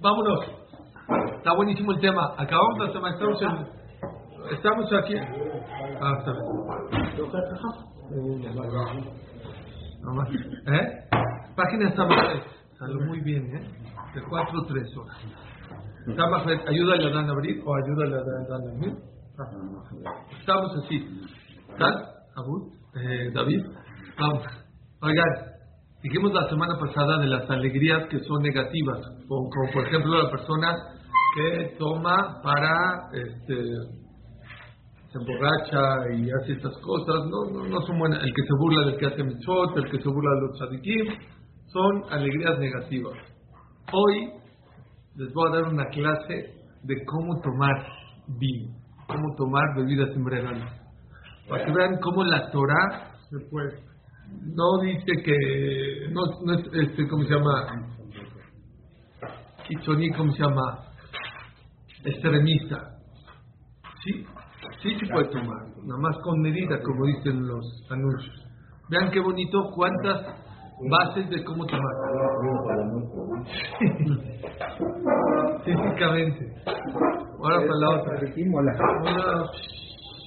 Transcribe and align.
Vámonos. 0.00 0.40
Está 1.36 1.54
buenísimo 1.54 1.92
el 1.92 2.00
tema. 2.00 2.34
Acabamos 2.36 2.78
de 2.78 2.84
hacer 2.84 3.02
estamos, 3.12 3.42
en, 3.42 3.66
estamos 4.54 4.92
aquí. 4.92 5.14
Ah, 6.00 6.14
está 6.18 6.32
bien. 6.32 6.52
¿Eh? 10.66 11.08
Página 11.56 11.88
está 11.88 12.08
Salió 12.78 13.00
muy 13.06 13.20
bien, 13.20 13.44
¿eh? 13.56 13.62
De 14.14 14.22
4 14.28 14.60
a 14.60 14.66
3 14.66 14.96
horas. 14.96 15.16
Ayúdale 16.66 17.06
a 17.06 17.10
Dan 17.14 17.28
a 17.28 17.32
abrir 17.32 17.62
o 17.64 17.74
ayúdale 17.76 18.16
a 18.16 18.22
Dan 18.22 18.50
a 18.50 18.56
abrir. 18.76 19.12
Estamos 20.40 20.76
así. 20.84 21.26
¿Estás? 21.70 21.94
Abud? 22.36 22.72
Eh, 22.94 23.30
David. 23.32 23.64
Vamos. 24.18 24.44
Oigan, 25.00 25.51
dijimos 26.02 26.32
la 26.32 26.48
semana 26.48 26.74
pasada 26.78 27.18
de 27.18 27.26
las 27.26 27.48
alegrías 27.48 28.08
que 28.08 28.18
son 28.20 28.42
negativas, 28.42 28.98
como, 29.28 29.48
por 29.72 29.86
ejemplo 29.86 30.22
la 30.22 30.30
persona 30.30 30.76
que 31.34 31.76
toma 31.78 32.40
para, 32.42 33.08
este, 33.12 33.54
se 35.10 35.18
emborracha 35.18 36.14
y 36.14 36.30
hace 36.30 36.52
estas 36.52 36.76
cosas, 36.78 37.26
no, 37.30 37.50
no, 37.52 37.68
no 37.68 37.80
son 37.82 37.98
buenas. 37.98 38.22
El 38.22 38.32
que 38.34 38.42
se 38.42 38.54
burla 38.58 38.86
del 38.86 38.96
que 38.98 39.06
hace 39.06 39.22
mitzvot, 39.22 39.76
el 39.76 39.90
que 39.90 40.02
se 40.02 40.08
burla 40.08 40.30
de 40.34 40.40
los 40.40 40.58
tzadikim, 40.58 41.06
son 41.66 42.02
alegrías 42.10 42.58
negativas. 42.58 43.14
Hoy 43.92 44.30
les 45.16 45.32
voy 45.32 45.48
a 45.48 45.54
dar 45.54 45.72
una 45.72 45.86
clase 45.86 46.54
de 46.82 47.04
cómo 47.06 47.40
tomar 47.40 47.86
vino, 48.26 48.74
cómo 49.06 49.34
tomar 49.36 49.62
bebidas 49.76 50.10
embriagantes, 50.16 50.72
para 51.48 51.64
que 51.64 51.72
vean 51.72 51.98
cómo 52.00 52.24
la 52.24 52.50
Torah 52.50 53.12
se 53.30 53.38
puede 53.50 53.91
no 54.54 54.80
dice 54.82 55.22
que 55.24 56.08
no, 56.10 56.22
no 56.44 56.54
es 56.54 56.88
este 56.88 57.08
cómo 57.08 57.24
se 57.24 57.34
llama 57.34 57.66
Kichoni, 59.68 60.10
cómo 60.12 60.32
se 60.32 60.42
llama 60.42 60.84
extremista. 62.04 62.76
Sí 64.04 64.26
sí 64.82 64.90
se 64.98 65.06
puede 65.12 65.28
tomar 65.28 65.62
nada 65.84 66.00
más 66.00 66.16
con 66.22 66.40
medida 66.40 66.80
como 66.82 67.06
dicen 67.06 67.46
los 67.46 67.64
anuncios. 67.90 68.48
Vean 68.90 69.10
qué 69.10 69.20
bonito 69.20 69.70
cuántas 69.74 70.26
bases 70.90 71.30
de 71.30 71.44
cómo 71.44 71.64
tomar. 71.66 71.84
Físicamente. 75.64 76.52
Ahora 77.42 77.58
para 77.58 77.78
la 77.78 77.90
otra. 77.90 78.12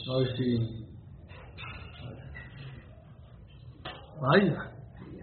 A 0.07 0.17
ver 0.19 0.37
si 0.37 0.84
Vaya. 4.21 4.71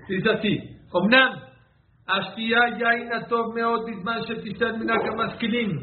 Dice 0.08 0.30
así, 0.30 0.58
Omnam, 0.92 1.32
Ashtia 2.06 2.78
Yaina 2.78 3.26
Tov 3.28 3.54
Meot 3.54 3.88
Isman 3.88 4.22
Shetishan 4.26 4.78
Minakamaskilim. 4.78 5.78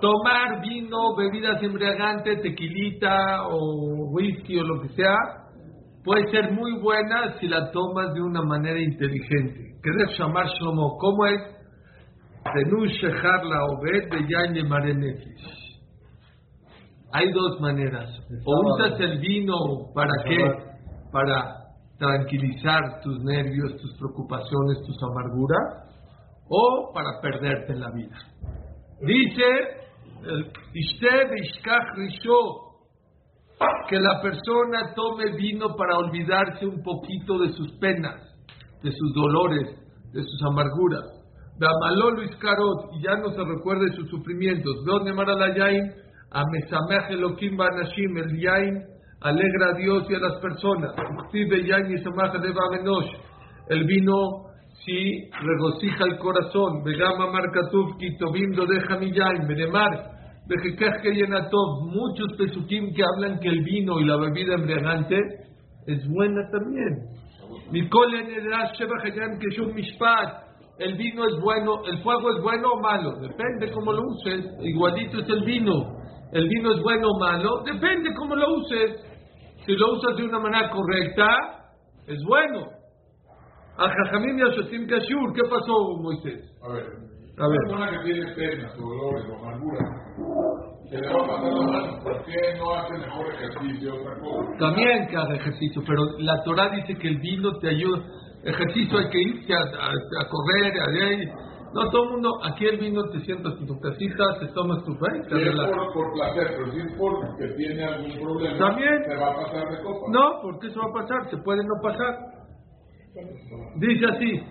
Tomar 0.00 0.60
vino, 0.60 1.16
bebidas 1.16 1.62
embriagantes, 1.62 2.42
tequilita 2.42 3.46
o 3.48 4.10
whisky 4.12 4.58
o 4.58 4.64
lo 4.64 4.82
que 4.82 4.88
sea, 4.90 5.16
puede 6.04 6.30
ser 6.30 6.52
muy 6.52 6.78
buena 6.80 7.38
si 7.38 7.48
la 7.48 7.70
tomas 7.70 8.12
de 8.12 8.20
una 8.20 8.42
manera 8.42 8.78
inteligente. 8.78 9.78
¿Querés 9.82 10.18
llamar 10.18 10.46
Shlomo? 10.48 10.98
¿Cómo 10.98 11.26
es? 11.26 11.40
La 12.44 13.64
Obed 13.64 14.10
de. 14.10 15.24
Hay 17.12 17.32
dos 17.32 17.60
maneras. 17.60 18.10
O 18.44 18.74
usas 18.74 19.00
el 19.00 19.18
vino 19.20 19.56
para 19.94 20.12
qué? 20.24 20.38
Para 21.12 21.59
tranquilizar 22.00 23.00
tus 23.02 23.22
nervios, 23.22 23.76
tus 23.76 23.94
preocupaciones, 23.98 24.78
tus 24.86 24.96
amarguras, 25.02 25.84
o 26.48 26.90
para 26.94 27.20
perderte 27.20 27.74
en 27.74 27.80
la 27.80 27.90
vida. 27.92 28.16
Dice 29.02 29.44
que 33.88 34.00
la 34.00 34.22
persona 34.22 34.94
tome 34.94 35.36
vino 35.36 35.76
para 35.76 35.98
olvidarse 35.98 36.66
un 36.66 36.82
poquito 36.82 37.38
de 37.38 37.50
sus 37.50 37.70
penas, 37.78 38.16
de 38.82 38.90
sus 38.90 39.14
dolores, 39.14 39.76
de 40.12 40.22
sus 40.22 40.42
amarguras. 40.50 41.04
Luis 42.16 42.34
Carot, 42.36 42.94
y 42.94 43.02
ya 43.02 43.16
no 43.16 43.30
se 43.30 43.44
recuerde 43.44 43.94
sus 43.94 44.08
sufrimientos. 44.08 44.74
Donde 44.86 45.12
Maralayain, 45.12 45.92
a 46.30 46.44
Mesamech 46.50 47.10
Elohim 47.10 47.58
Banashim, 47.58 48.16
el 48.16 48.40
Yain 48.40 48.90
alegra 49.20 49.70
a 49.74 49.78
Dios 49.78 50.06
y 50.08 50.14
a 50.14 50.18
las 50.18 50.40
personas. 50.40 50.94
El 53.68 53.84
vino 53.84 54.50
si 54.84 55.30
regocija 55.30 56.04
el 56.04 56.18
corazón. 56.18 56.82
Tobindo 58.18 58.66
deja 58.66 58.96
benemar. 58.96 60.20
Muchos 61.82 62.36
pesukim 62.36 62.92
que 62.94 63.02
hablan 63.14 63.38
que 63.38 63.48
el 63.48 63.62
vino 63.62 64.00
y 64.00 64.04
la 64.04 64.16
bebida 64.16 64.54
embriagante 64.54 65.16
es 65.86 66.08
buena 66.08 66.48
también. 66.50 67.20
El 70.78 70.96
vino 70.96 71.24
es 71.28 71.40
bueno, 71.42 71.84
el 71.84 72.02
fuego 72.02 72.30
es 72.36 72.42
bueno 72.42 72.72
o 72.72 72.80
malo, 72.80 73.12
depende 73.20 73.70
cómo 73.70 73.92
lo 73.92 74.02
uses. 74.02 74.46
Igualito 74.62 75.20
es 75.20 75.28
el 75.28 75.44
vino. 75.44 76.00
El 76.32 76.48
vino 76.48 76.72
es 76.72 76.82
bueno 76.82 77.08
o 77.10 77.18
malo, 77.18 77.62
depende 77.64 78.14
cómo 78.14 78.34
lo 78.34 78.54
uses. 78.54 79.09
Si 79.66 79.72
lo 79.76 79.92
usas 79.92 80.16
de 80.16 80.24
una 80.24 80.38
manera 80.38 80.70
correcta, 80.70 81.36
es 82.06 82.18
bueno. 82.26 82.66
A 83.76 83.88
Jajamim 83.88 84.38
y 84.38 84.42
a 84.42 84.48
Shosim 84.48 84.86
Kashur, 84.86 85.32
¿qué 85.34 85.42
pasó, 85.48 85.96
Moisés? 86.02 86.40
A 86.62 86.72
ver, 86.72 86.84
a 87.38 87.48
ver. 87.48 87.58
persona 87.66 87.90
que 87.90 88.12
tiene 88.12 88.34
penas, 88.34 88.76
dolores 88.76 89.24
o 89.30 89.38
amarguras, 89.38 89.88
se 90.90 90.98
le 90.98 91.08
va 91.08 91.24
a 91.24 91.26
pasar 91.26 91.52
la 91.52 91.66
mano. 91.66 92.02
¿Por 92.02 92.24
qué 92.24 92.58
no 92.58 92.74
hace 92.74 92.98
mejor 92.98 93.26
ejercicio 93.34 93.94
otra 93.94 94.20
cosa? 94.20 94.58
También 94.58 95.08
que 95.08 95.16
haga 95.16 95.34
ejercicio, 95.34 95.82
pero 95.86 96.02
la 96.18 96.42
Torah 96.42 96.70
dice 96.70 96.94
que 96.98 97.08
el 97.08 97.18
vino 97.20 97.58
te 97.58 97.68
ayuda. 97.68 98.02
Ejercicio 98.42 98.98
hay 98.98 99.08
que 99.10 99.20
irse 99.20 99.54
a, 99.54 99.58
a, 99.58 99.90
a 99.90 100.28
correr, 100.28 100.72
a, 100.80 100.86
no, 101.72 101.88
todo 101.90 102.04
el 102.04 102.10
mundo, 102.10 102.30
aquí 102.44 102.66
el 102.66 102.78
vino, 102.78 103.02
te 103.10 103.20
sientas 103.20 103.54
en 103.60 103.66
tu 103.66 103.78
casita, 103.78 104.24
te 104.40 104.48
tomas 104.48 104.82
tu 104.84 104.92
fe. 104.94 105.22
Si 105.28 105.34
es 105.40 105.54
por, 105.54 105.92
por, 105.92 106.12
placer, 106.14 106.54
pero 106.56 106.72
si 106.72 106.80
es 106.80 106.92
porque 106.98 107.54
tiene 107.56 107.84
algún 107.84 108.20
problema, 108.20 108.58
¿También? 108.58 109.04
se 109.06 109.16
va 109.16 109.30
a 109.30 109.36
pasar 109.36 109.68
de 109.70 109.82
copa. 109.82 110.06
No, 110.10 110.42
¿por 110.42 110.58
qué 110.58 110.70
se 110.70 110.78
va 110.78 110.86
a 110.86 110.92
pasar? 110.92 111.30
Se 111.30 111.36
puede 111.38 111.62
no 111.62 111.74
pasar. 111.80 112.18
Dice 113.76 114.06
así. 114.06 114.42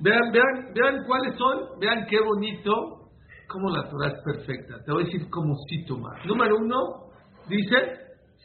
Vean, 0.00 0.32
vean, 0.32 0.72
vean 0.74 1.04
cuáles 1.06 1.36
son, 1.36 1.78
vean 1.80 2.06
qué 2.08 2.20
bonito, 2.20 2.72
cómo 3.48 3.70
la 3.70 3.88
Torah 3.88 4.08
es 4.08 4.22
perfecta. 4.24 4.82
Te 4.84 4.92
voy 4.92 5.02
a 5.02 5.06
decir 5.06 5.30
cómo 5.30 5.54
sí 5.68 5.84
tomar. 5.86 6.24
Número 6.26 6.56
uno, 6.56 7.10
dice, 7.48 7.76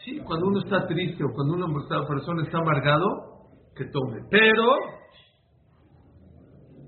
sí, 0.03 0.19
cuando 0.19 0.47
uno 0.47 0.59
está 0.59 0.85
triste 0.85 1.23
o 1.23 1.33
cuando 1.33 1.55
una 1.55 2.07
persona 2.07 2.43
está 2.43 2.59
amargado, 2.59 3.33
que 3.75 3.85
tome. 3.85 4.21
Pero 4.29 5.02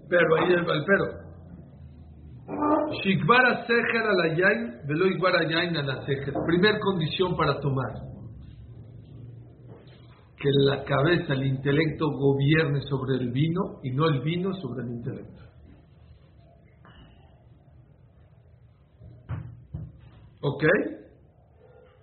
pero 0.10 0.36
ahí 0.36 0.54
el, 0.54 0.60
el 0.60 0.86
pero. 0.86 1.26
Shikbara 3.04 3.66
sejer 3.66 4.04
a 4.04 4.14
la 4.14 4.28
yain, 4.36 4.88
velo 4.88 5.06
a 5.06 5.44
yain 5.50 5.78
a 5.78 5.82
la 5.82 6.06
sejer. 6.06 6.34
Primer 6.46 6.80
condición 6.80 7.36
para 7.36 7.60
tomar. 7.60 7.92
Que 10.38 10.50
la 10.66 10.84
cabeza, 10.84 11.34
el 11.34 11.46
intelecto 11.48 12.06
gobierne 12.12 12.82
sobre 12.82 13.16
el 13.16 13.32
vino 13.32 13.80
y 13.84 13.92
no 13.92 14.08
el 14.08 14.22
vino 14.22 14.54
sobre 14.54 14.84
el 14.84 14.92
intelecto. 14.92 15.44
¿Ok? 20.42 20.64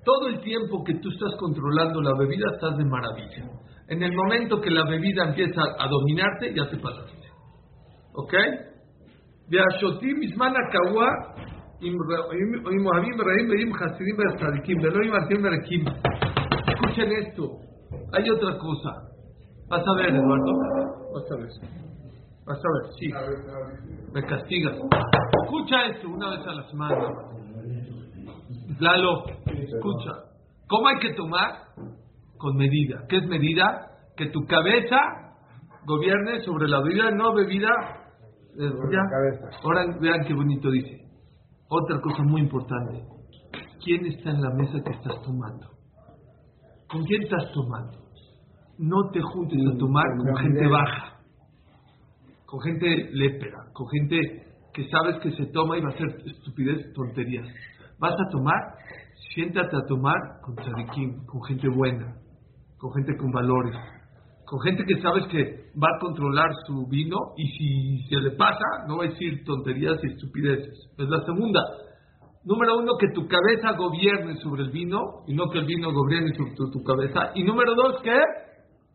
Todo 0.04 0.26
el 0.28 0.40
tiempo 0.40 0.82
que 0.82 0.94
tú 0.94 1.10
estás 1.10 1.36
controlando 1.38 2.02
la 2.02 2.18
bebida 2.18 2.46
estás 2.54 2.76
de 2.76 2.84
maravilla. 2.84 3.48
En 3.86 4.02
el 4.02 4.12
momento 4.12 4.60
que 4.60 4.70
la 4.70 4.84
bebida 4.88 5.28
empieza 5.28 5.62
a 5.78 5.86
dominarte, 5.86 6.52
ya 6.52 6.68
te 6.68 6.76
pasaste. 6.78 7.21
¿Ok? 8.15 8.33
והשוטים 9.49 10.19
בזמן 10.21 10.53
הקבוע 10.59 11.05
עם 11.81 12.85
אוהבים 12.85 13.21
רעים 13.21 13.49
ועם 13.49 13.73
חסידים 13.73 14.15
וצדיקים 14.19 14.77
ולא 14.81 14.99
עם 15.05 15.13
ארצים 15.13 15.37
ורקים. 15.43 15.85
Escuchen 16.67 17.11
esto. 17.23 17.43
Hay 18.13 18.29
otra 18.29 18.57
cosa. 18.65 18.91
Vas 19.69 19.85
a 19.87 19.93
ver, 19.97 20.09
Eduardo. 20.15 20.51
Vas 21.13 21.31
a 21.31 21.35
ver. 21.41 21.51
Vas 22.47 22.61
a 22.67 22.69
ver, 22.75 22.85
sí. 22.97 23.07
Me 24.13 24.21
castigas. 24.23 24.75
Escucha 25.43 25.77
esto 25.91 26.09
una 26.09 26.29
vez 26.31 26.47
a 26.47 26.53
la 26.53 26.63
semana. 26.71 27.07
Lalo, 28.79 29.25
escucha. 29.45 30.13
¿Cómo 30.67 30.87
hay 30.87 30.99
que 30.99 31.13
tomar? 31.13 31.51
Con 32.37 32.55
medida. 32.57 33.05
¿Qué 33.09 33.17
es 33.17 33.27
medida? 33.27 33.65
Que 34.15 34.27
tu 34.27 34.41
cabeza 34.45 34.99
gobierne 35.85 36.41
sobre 36.41 36.67
la 36.67 36.81
bebida, 36.81 37.11
no 37.11 37.33
bebida 37.33 37.69
Ahora 39.62 39.86
vean 40.00 40.24
qué 40.26 40.34
bonito 40.34 40.70
dice. 40.70 41.08
Otra 41.68 42.00
cosa 42.00 42.22
muy 42.22 42.42
importante. 42.42 43.02
¿Quién 43.82 44.06
está 44.06 44.30
en 44.30 44.42
la 44.42 44.50
mesa 44.54 44.82
que 44.84 44.92
estás 44.92 45.22
tomando? 45.22 45.68
¿Con 46.88 47.04
quién 47.04 47.22
estás 47.22 47.50
tomando? 47.52 47.98
No 48.78 49.10
te 49.10 49.20
juntes 49.20 49.58
a 49.72 49.78
tomar 49.78 50.04
con 50.18 50.36
gente 50.36 50.66
baja. 50.66 51.20
con 52.46 52.60
gente 52.60 53.08
lépera, 53.12 53.64
con 53.72 53.88
gente 53.88 54.46
que 54.74 54.88
sabes 54.90 55.16
que 55.22 55.30
se 55.32 55.46
toma 55.52 55.78
y 55.78 55.80
va 55.80 55.88
a 55.88 55.92
hacer 55.92 56.08
estupidez, 56.26 56.92
tonterías. 56.92 57.46
Vas 57.98 58.12
a 58.12 58.28
tomar, 58.30 58.60
siéntate 59.34 59.74
a 59.74 59.86
tomar 59.86 60.18
con 60.42 60.56
tzadikim, 60.56 61.24
con 61.24 61.42
gente 61.44 61.68
buena, 61.68 62.14
con 62.78 62.92
gente 62.92 63.16
con 63.16 63.30
valores, 63.30 63.74
con 64.44 64.60
gente 64.60 64.84
que 64.84 65.00
sabes 65.00 65.26
que 65.28 65.61
va 65.76 65.88
a 65.96 66.00
controlar 66.00 66.50
su 66.66 66.86
vino 66.86 67.16
y 67.36 67.46
si 67.56 68.08
se 68.08 68.16
le 68.16 68.32
pasa, 68.32 68.64
no 68.86 68.98
va 68.98 69.04
a 69.04 69.08
decir 69.08 69.44
tonterías 69.44 69.98
y 70.02 70.12
estupideces. 70.12 70.90
Es 70.98 71.08
la 71.08 71.24
segunda. 71.24 71.60
Número 72.44 72.78
uno, 72.78 72.92
que 72.98 73.08
tu 73.14 73.26
cabeza 73.28 73.72
gobierne 73.76 74.36
sobre 74.42 74.64
el 74.64 74.70
vino 74.70 74.98
y 75.26 75.34
no 75.34 75.48
que 75.50 75.60
el 75.60 75.66
vino 75.66 75.92
gobierne 75.92 76.34
sobre 76.36 76.54
tu, 76.72 76.82
cabeza. 76.82 77.30
Y 77.34 77.44
número 77.44 77.74
dos, 77.74 78.02
que 78.02 78.18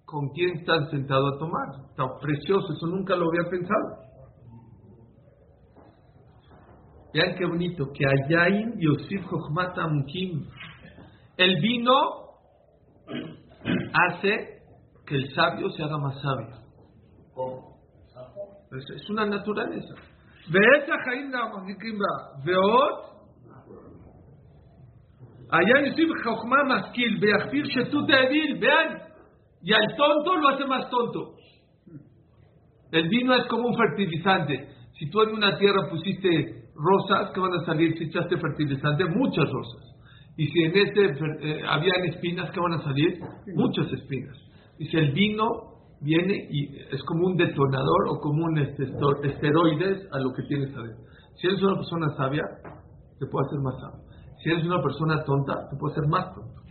con 0.06 0.30
quién 0.30 0.58
estás 0.58 0.90
sentado 0.90 1.28
a 1.28 1.40
tomar. 1.40 1.90
Está 1.90 2.04
precioso, 2.22 2.74
eso 2.74 2.88
nunca 2.88 3.16
lo 3.16 3.28
había 3.30 3.50
pensado. 3.50 4.08
Vean 7.14 7.36
qué 7.38 7.46
bonito, 7.46 7.86
que 7.94 8.06
Ayain 8.06 8.74
Yosif 8.80 9.26
Jochmata 9.26 9.88
Mukim. 9.88 10.46
El 11.38 11.62
vino 11.62 11.94
hace 13.94 14.58
que 15.06 15.16
el 15.16 15.34
sabio 15.34 15.70
se 15.70 15.84
haga 15.84 15.98
más 15.98 16.22
sabio. 16.22 16.67
¿Cómo? 17.37 17.73
Es, 18.73 19.03
es 19.03 19.11
una 19.11 19.27
naturaleza. 19.27 19.95
ואת 20.51 20.89
החיים 20.89 21.33
מחזיקים 21.55 21.99
בה, 21.99 22.15
ועוד 22.45 23.13
היה 25.53 25.87
יוסיף 25.87 26.09
חוכמה 26.25 26.57
משכיל 26.69 27.19
ויכפיר 27.21 27.65
שטות 27.65 28.11
האוויל, 28.11 28.61
vean, 28.61 29.13
y 29.65 29.73
al 29.73 29.97
tonto 29.97 30.35
lo 30.37 30.49
hace 30.49 30.65
más 30.65 30.91
tonto. 30.91 31.35
El 32.93 33.09
vino 33.09 33.35
es 33.35 33.47
como 33.47 33.69
un 33.69 33.77
fertilizante. 33.77 34.69
Si 34.99 35.09
tú 35.09 35.23
en 35.23 35.35
una 35.35 35.57
tierra 35.57 35.89
pusiste 35.89 36.31
rosas, 36.75 37.31
¿qué 37.33 37.41
van 37.41 37.55
a 37.55 37.65
salir? 37.65 37.97
Si 37.97 38.05
echaste 38.05 38.37
fertilizante, 38.39 39.05
muchas 39.05 39.49
rosas. 39.51 39.83
Y 40.37 40.47
si 40.49 40.63
en 40.65 40.77
este 40.77 41.05
eh, 41.05 41.63
habían 41.69 42.05
espinas, 42.07 42.51
¿qué 42.51 42.61
van 42.61 42.75
a 42.75 42.83
salir? 42.83 43.21
Muchas 43.55 43.93
espinas. 43.93 44.37
Dice, 44.79 44.99
el 44.99 45.13
vino 45.13 45.47
viene 46.02 46.48
y 46.50 46.76
es 46.92 47.04
como 47.04 47.28
un 47.28 47.38
detonador 47.38 48.08
o 48.10 48.20
como 48.20 48.46
un 48.46 48.58
este, 48.60 48.84
esteroides 49.24 50.08
a 50.12 50.20
lo 50.20 50.32
que 50.34 50.44
tienes 50.44 50.76
adentro. 50.76 51.04
Si 51.36 51.48
eres 51.48 51.62
una 51.62 51.76
persona 51.76 52.08
sabia, 52.16 52.44
te 53.20 53.26
puede 53.28 53.48
hacer 53.48 53.60
más 53.60 53.76
sabio. 53.80 54.04
Si 54.44 54.50
eres 54.50 54.66
una 54.66 54.82
persona 54.82 55.24
tonta, 55.24 55.70
te 55.70 55.78
puede 55.78 55.94
hacer 55.94 56.08
más 56.10 56.34
tonto. 56.34 56.62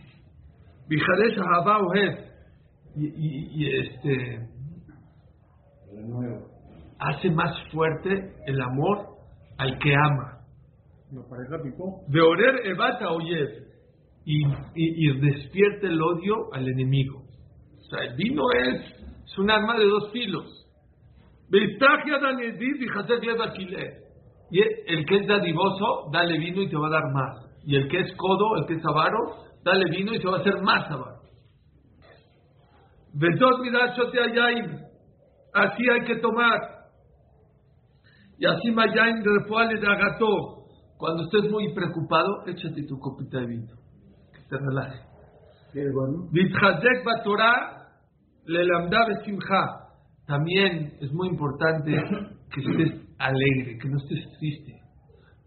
Y, 2.95 3.05
y, 3.05 3.49
y, 3.51 3.79
este 3.79 4.47
hace 6.99 7.29
más 7.29 7.55
fuerte 7.71 8.33
el 8.45 8.61
amor 8.61 9.17
al 9.57 9.77
que 9.79 9.93
ama. 9.93 10.39
Veorer 12.07 12.65
Evata 12.65 13.09
Oyev 13.11 13.49
y, 14.25 14.45
y, 14.45 14.51
y 14.75 15.19
despierta 15.19 15.87
el 15.87 16.01
odio 16.01 16.53
al 16.53 16.67
enemigo. 16.67 17.23
O 17.79 17.89
sea, 17.89 18.03
el 18.03 18.15
vino 18.15 18.43
es, 18.51 18.96
es 19.27 19.37
un 19.37 19.51
arma 19.51 19.77
de 19.77 19.85
dos 19.85 20.11
filos. 20.11 20.45
Y 24.49 24.61
el 24.61 25.05
que 25.05 25.17
es 25.17 25.27
dadivoso, 25.27 26.09
dale 26.11 26.37
vino 26.37 26.61
y 26.61 26.69
te 26.69 26.77
va 26.77 26.87
a 26.87 26.91
dar 26.91 27.11
más. 27.13 27.35
Y 27.65 27.75
el 27.75 27.89
que 27.89 27.99
es 27.99 28.15
codo, 28.15 28.55
el 28.57 28.65
que 28.65 28.75
es 28.75 28.85
avaro, 28.85 29.17
dale 29.63 29.89
vino 29.91 30.13
y 30.13 30.19
te 30.19 30.27
va 30.27 30.37
a 30.37 30.39
hacer 30.39 30.61
más 30.61 30.89
avaro. 30.89 31.17
Así 35.53 35.89
hay 35.89 36.05
que 36.05 36.17
tomar. 36.17 36.59
Y 38.37 38.45
así 38.45 38.71
mayaim 38.71 39.23
refuale 39.23 39.79
de 39.79 39.87
agató. 39.87 40.57
Cuando 40.97 41.23
estés 41.23 41.51
muy 41.51 41.73
preocupado, 41.73 42.45
échate 42.47 42.83
tu 42.87 42.97
copita 42.99 43.39
de 43.39 43.47
vino. 43.47 43.73
Que 44.31 44.41
te 44.49 44.57
relaje. 44.57 45.01
¿Qué 45.73 45.83
bueno? 45.91 46.29
Batorá. 47.03 47.76
También 50.25 50.93
es 51.01 51.11
muy 51.13 51.29
importante 51.29 51.91
que 52.53 52.61
estés 52.61 53.01
alegre, 53.17 53.77
que 53.81 53.89
no 53.89 53.97
estés 53.97 54.25
triste. 54.39 54.73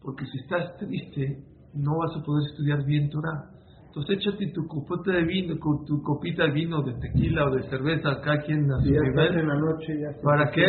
Porque 0.02 0.24
si 0.26 0.38
estás 0.38 0.76
triste, 0.78 1.38
no 1.74 1.98
vas 1.98 2.16
a 2.16 2.24
poder 2.24 2.42
estudiar 2.50 2.84
bien 2.86 3.10
Torah. 3.10 3.50
Entonces 3.86 4.18
échate 4.18 4.52
tu 4.54 4.66
copita 4.68 5.10
de 5.12 5.24
vino, 5.24 5.58
con 5.58 5.84
tu 5.84 6.00
copita 6.02 6.44
de 6.44 6.52
vino, 6.52 6.80
de 6.82 6.94
tequila 7.00 7.46
o 7.46 7.50
de 7.56 7.62
cerveza, 7.68 8.20
cada 8.22 8.38
quien 8.42 8.70
a 8.70 8.78
su 8.78 8.88
nivel. 9.02 9.38
en 9.40 9.48
la 9.48 9.54
noche, 9.56 10.00
ya 10.00 10.08
estás- 10.10 10.22
¿Para 10.24 10.50
qué? 10.50 10.62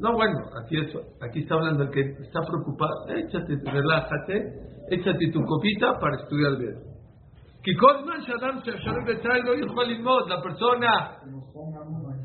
No, 0.00 0.12
bueno, 0.14 0.38
aquí, 0.64 0.76
es, 0.78 0.96
aquí 1.20 1.40
está 1.40 1.54
hablando 1.54 1.82
el 1.84 1.90
que 1.90 2.00
está 2.00 2.40
preocupado. 2.48 3.08
Échate, 3.14 3.56
relájate, 3.70 4.52
échate 4.90 5.30
tu 5.32 5.42
copita 5.44 5.98
para 6.00 6.16
estudiar 6.22 6.58
bien. 6.58 6.93
כי 7.63 7.71
כל 7.79 7.93
זמן 8.03 8.21
שאדם 8.21 8.59
שאפשרי 8.63 9.01
בצה"ל 9.07 9.41
לא 9.43 9.65
יכול 9.65 9.85
ללמוד, 9.85 10.23
la 10.31 10.37
persona, 10.41 10.93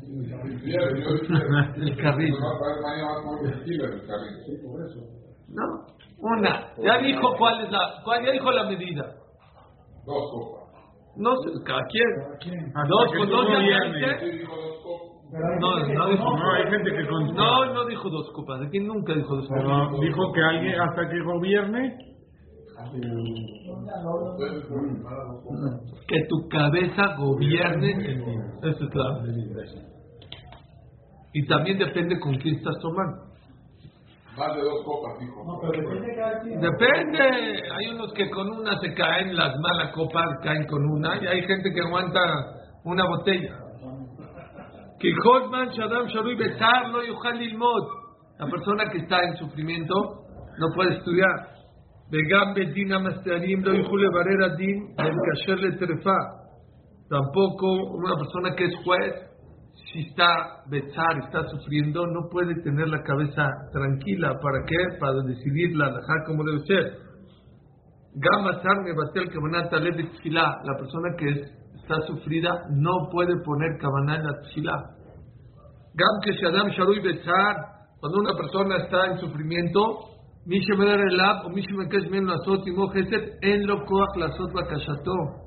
Sí, 0.01 0.31
yo 0.31 0.37
dije, 0.43 0.77
El 1.85 1.95
carril. 2.03 2.33
Va 2.43 2.49
a 2.51 2.59
pagar 2.59 2.77
mañana 2.85 3.13
más 3.13 3.39
por 3.39 3.47
el 3.47 3.63
kilo 3.65 3.83
del 3.91 4.01
carril. 4.07 4.35
no, 5.57 5.65
una, 6.19 6.53
ya 6.87 6.97
dijo 6.99 7.27
cuál 7.37 7.55
es 7.65 7.71
la, 7.71 7.81
cuál, 8.03 8.25
ya 8.25 8.31
dijo 8.31 8.51
la 8.51 8.63
medida. 8.65 9.03
Dos 10.05 10.23
copas. 10.31 10.63
No 11.17 11.31
sé, 11.41 11.47
cada 11.65 11.81
quien. 11.91 12.09
Hasta 12.75 12.87
Dos 12.87 13.11
que 13.11 13.17
con 13.19 13.27
tú 13.29 13.35
dos 13.35 13.47
ya 13.49 13.55
gobiernes. 13.55 14.01
veinte. 14.01 14.25
Sí, 14.31 14.37
dijo 14.39 14.55
dos 14.55 14.77
copas. 14.85 15.05
No, 15.59 15.69
no 15.99 16.05
dijo. 16.13 16.37
No, 16.37 16.51
hay 16.53 16.63
gente 16.73 16.89
que 16.95 17.07
con... 17.07 17.21
No, 17.35 17.73
no 17.73 17.85
dijo 17.85 18.09
dos 18.09 18.27
copas. 18.35 18.61
Aquí 18.67 18.79
nunca 18.79 19.13
dijo 19.13 19.35
dos 19.35 19.47
copas. 19.47 19.63
Pero 19.91 19.99
dijo 20.07 20.31
que 20.33 20.41
alguien 20.43 20.79
hasta 20.79 21.01
que 21.09 21.19
gobierne 21.31 21.83
que 26.08 26.26
tu 26.28 26.48
cabeza 26.48 27.16
gobierne 27.16 27.92
el. 27.92 28.22
Eso 28.62 28.84
es 28.84 28.90
claro. 28.90 29.22
Y 31.32 31.46
también 31.46 31.78
depende 31.78 32.18
con 32.18 32.34
quién 32.36 32.56
estás 32.56 32.74
tomando. 32.80 33.30
Más 34.36 34.54
de 34.54 34.62
dos 34.62 34.84
copas, 34.84 35.18
dijo. 35.18 35.44
Depende. 36.60 37.20
Hay 37.72 37.86
unos 37.94 38.12
que 38.14 38.30
con 38.30 38.48
una 38.50 38.78
se 38.80 38.94
caen, 38.94 39.36
las 39.36 39.54
malas 39.60 39.92
copas 39.92 40.26
caen 40.42 40.66
con 40.66 40.84
una, 40.84 41.22
y 41.22 41.26
hay 41.26 41.42
gente 41.42 41.72
que 41.72 41.80
aguanta 41.80 42.20
una 42.84 43.06
botella. 43.06 43.58
No. 43.82 44.10
La 48.38 48.46
persona 48.46 48.84
que 48.90 48.98
está 48.98 49.22
en 49.22 49.36
sufrimiento 49.36 49.94
no 50.58 50.66
puede 50.74 50.96
estudiar. 50.96 51.59
Vegam 52.10 52.54
bedin 52.54 52.92
amastarim 52.92 53.62
lo 53.64 53.72
yuchul 53.74 54.00
levarer 54.02 54.42
adin 54.50 54.94
el 54.98 55.16
kasher 55.26 55.58
le. 55.62 56.16
Tampoco 57.08 57.66
una 57.98 58.14
persona 58.16 58.54
que 58.56 58.64
es 58.64 58.74
juez, 58.84 59.14
si 59.92 60.00
está 60.08 60.62
betzar, 60.68 61.18
está 61.24 61.42
sufriendo, 61.48 62.06
no 62.06 62.28
puede 62.30 62.54
tener 62.62 62.88
la 62.88 63.02
cabeza 63.02 63.48
tranquila. 63.72 64.38
¿Para 64.40 64.64
qué? 64.66 64.76
Para 64.98 65.22
decidir 65.22 65.76
la 65.76 65.90
como 66.26 66.44
debe 66.44 66.60
ser. 66.66 66.98
Gama 68.14 68.60
sarne 68.62 68.92
batel 68.92 69.30
kavanat 69.30 69.72
alev 69.72 69.96
tefilá. 69.96 70.62
La 70.64 70.76
persona 70.76 71.14
que 71.16 71.28
es- 71.28 71.52
está 71.80 71.94
sufrida 72.06 72.50
no 72.70 73.08
puede 73.10 73.34
poner 73.44 73.78
kavaná 73.80 74.16
en 74.16 74.26
la 74.26 74.40
tefilá. 74.42 74.76
Gam 75.94 76.20
que 76.24 76.32
shadam 76.32 76.70
sharui 76.70 77.00
betzar. 77.00 77.54
Cuando 78.00 78.18
una 78.18 78.36
persona 78.36 78.76
está 78.78 79.06
en 79.06 79.18
sufrimiento, 79.18 80.10
מי 80.49 80.59
שמדבר 80.63 80.99
אליו, 81.11 81.35
או 81.43 81.49
מי 81.49 81.61
שמבקש 81.63 82.05
ממנו 82.11 82.27
לעשות 82.27 82.67
עמו 82.67 82.87
חסד, 82.87 83.23
אין 83.43 83.61
לו 83.63 83.85
כוח 83.85 84.17
לעשות 84.17 84.49
בקשתו. 84.53 85.45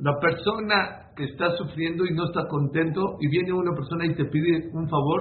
La 0.00 0.14
persona 0.20 0.78
que 1.16 1.24
está 1.24 1.56
sufriendo 1.56 2.06
y 2.06 2.14
no 2.14 2.26
está 2.26 2.46
contento 2.46 3.16
y 3.20 3.26
viene 3.28 3.52
una 3.52 3.74
persona 3.74 4.06
y 4.06 4.14
te 4.14 4.26
pide 4.26 4.70
un 4.72 4.88
favor, 4.88 5.20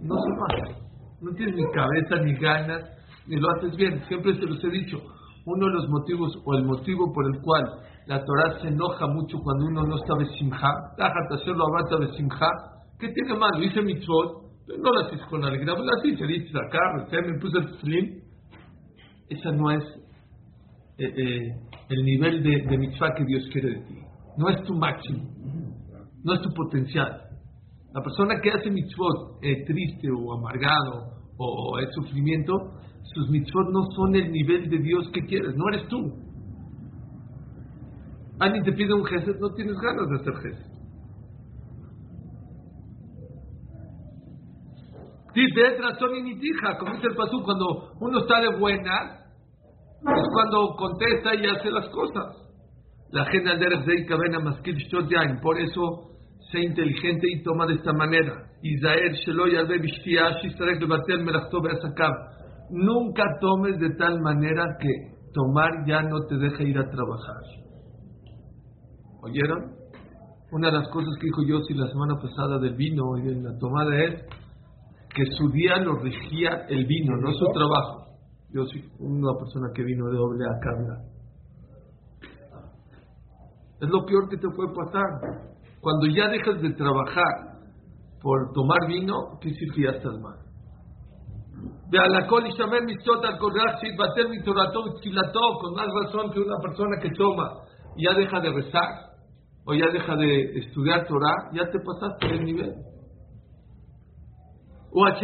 no 0.00 0.14
se 0.22 0.30
lo 0.36 0.42
hace. 0.48 0.74
No 1.20 1.34
tienes 1.36 1.54
ni 1.54 1.64
cabeza, 1.78 2.14
ni 2.24 2.32
ganas, 2.34 2.82
ni 3.26 3.36
lo 3.36 3.46
haces 3.50 3.76
bien. 3.76 4.02
Siempre 4.08 4.34
se 4.34 4.46
los 4.46 4.62
he 4.64 4.70
dicho. 4.70 4.98
Uno 5.44 5.66
de 5.66 5.72
los 5.74 5.88
motivos 5.90 6.32
o 6.46 6.54
el 6.54 6.64
motivo 6.64 7.12
por 7.12 7.26
el 7.26 7.42
cual 7.42 7.64
la 8.06 8.24
Torah 8.24 8.58
se 8.60 8.68
enoja 8.68 9.06
mucho 9.08 9.38
cuando 9.42 9.66
uno 9.66 9.82
no 9.82 9.96
está 9.96 10.14
besimha, 10.16 10.72
déjate 10.96 11.34
hacerlo 11.34 11.64
abata 11.66 11.96
besimha, 11.98 12.50
¿qué 12.98 13.08
tiene 13.08 13.38
malo? 13.38 13.62
Hice 13.62 13.82
mitzvot, 13.82 14.28
pero 14.32 14.49
no 14.67 14.91
las 14.93 15.13
hice 15.13 15.25
con 15.29 15.43
alegría, 15.43 15.75
pues 15.75 15.85
las 15.85 16.05
hice, 16.05 16.57
acá, 16.57 16.79
recé, 16.97 17.21
me 17.21 17.39
puse 17.39 17.57
el 17.57 17.71
tefilín. 17.71 18.21
Esa 19.29 19.51
no 19.51 19.71
es 19.71 19.83
eh, 20.97 21.05
eh, 21.05 21.41
el 21.89 22.03
nivel 22.03 22.43
de, 22.43 22.63
de 22.69 22.77
mitzvah 22.77 23.13
que 23.15 23.25
Dios 23.25 23.43
quiere 23.51 23.69
de 23.69 23.81
ti. 23.85 23.97
No 24.37 24.49
es 24.49 24.61
tu 24.63 24.73
máximo, 24.73 25.23
no 26.23 26.33
es 26.33 26.41
tu 26.41 26.49
potencial. 26.53 27.21
La 27.93 28.01
persona 28.01 28.39
que 28.41 28.51
hace 28.51 28.69
mitzvot 28.71 29.43
eh, 29.43 29.65
triste 29.65 30.09
o 30.09 30.33
amargado 30.33 31.21
o, 31.37 31.79
es 31.79 31.89
sufrimiento, 31.93 32.53
sus 33.13 33.29
mitzvot 33.29 33.69
no 33.71 33.85
son 33.95 34.15
el 34.15 34.31
nivel 34.31 34.69
de 34.69 34.77
Dios 34.77 35.09
que 35.13 35.25
quieres, 35.25 35.55
no 35.55 35.67
eres 35.73 35.87
tú. 35.89 35.97
Alguien 38.39 38.63
te 38.63 38.71
pide 38.71 38.93
un 38.93 39.03
gesed, 39.03 39.39
no 39.39 39.53
tienes 39.53 39.75
ganas 39.75 40.07
de 40.07 40.15
hacer 40.15 40.33
gesed. 40.35 40.70
Dice, 45.33 45.77
razón 45.81 46.15
y 46.15 46.23
nitija, 46.23 46.77
como 46.77 46.93
dice 46.93 47.07
el 47.07 47.15
pasú, 47.15 47.41
cuando 47.43 47.93
uno 47.99 48.19
está 48.19 48.41
de 48.41 48.57
buena, 48.57 49.21
es 50.01 50.27
cuando 50.33 50.75
contesta 50.75 51.35
y 51.35 51.45
hace 51.45 51.71
las 51.71 51.87
cosas. 51.89 52.41
La 53.11 53.25
gente 53.25 53.49
de 53.49 53.69
por 55.41 55.59
eso 55.59 56.11
sé 56.51 56.59
inteligente 56.61 57.27
y 57.29 57.43
toma 57.43 57.65
de 57.65 57.75
esta 57.75 57.93
manera. 57.93 58.33
Israel 58.61 59.15
Nunca 62.71 63.23
tomes 63.39 63.79
de 63.79 63.89
tal 63.95 64.21
manera 64.21 64.65
que 64.79 64.89
tomar 65.33 65.71
ya 65.85 66.01
no 66.03 66.25
te 66.27 66.37
deja 66.37 66.63
ir 66.63 66.77
a 66.77 66.89
trabajar. 66.89 67.41
¿Oyeron? 69.23 69.75
Una 70.51 70.67
de 70.67 70.77
las 70.79 70.89
cosas 70.89 71.13
que 71.19 71.27
dijo 71.27 71.43
Yossi 71.47 71.73
la 71.73 71.87
semana 71.87 72.15
pasada 72.15 72.59
del 72.59 72.75
vino 72.75 73.17
y 73.17 73.21
de 73.23 73.41
la 73.41 73.57
tomada 73.57 74.03
es 74.03 74.25
que 75.13 75.25
su 75.37 75.49
día 75.49 75.77
lo 75.77 75.95
regía 75.95 76.65
el 76.69 76.85
vino, 76.85 77.17
no 77.17 77.31
su 77.33 77.45
trabajo. 77.53 78.01
Yo 78.53 78.65
soy 78.65 78.83
una 78.99 79.33
persona 79.37 79.67
que 79.73 79.83
vino 79.83 80.07
de 80.09 80.17
doble 80.17 80.45
a 80.45 80.59
carga. 80.59 81.11
Es 83.81 83.89
lo 83.89 84.05
peor 84.05 84.29
que 84.29 84.37
te 84.37 84.47
puede 84.55 84.73
pasar. 84.73 85.51
Cuando 85.81 86.07
ya 86.07 86.27
dejas 86.29 86.61
de 86.61 86.71
trabajar 86.73 87.59
por 88.21 88.51
tomar 88.53 88.87
vino, 88.87 89.39
¿qué 89.41 89.49
decir 89.49 89.73
que 89.73 89.81
ya 89.83 89.91
estás 89.91 90.13
mal? 90.19 90.37
De 91.89 91.99
alacol 91.99 92.45
y 92.47 92.51
shamer 92.51 92.83
mistotal 92.83 93.37
con 93.37 93.53
bater 93.97 94.29
mi 94.29 94.41
con 94.43 95.73
más 95.73 95.87
razón 96.03 96.31
que 96.31 96.39
una 96.39 96.57
persona 96.61 96.97
que 97.01 97.09
toma 97.17 97.51
y 97.97 98.05
ya 98.05 98.13
deja 98.13 98.39
de 98.39 98.51
rezar 98.51 99.11
o 99.65 99.73
ya 99.73 99.87
deja 99.91 100.15
de 100.15 100.59
estudiar 100.59 101.05
Torah, 101.07 101.49
ya 101.53 101.69
te 101.69 101.79
pasaste 101.79 102.27
el 102.27 102.45
nivel. 102.45 102.90
O 104.93 105.05
a 105.05 105.15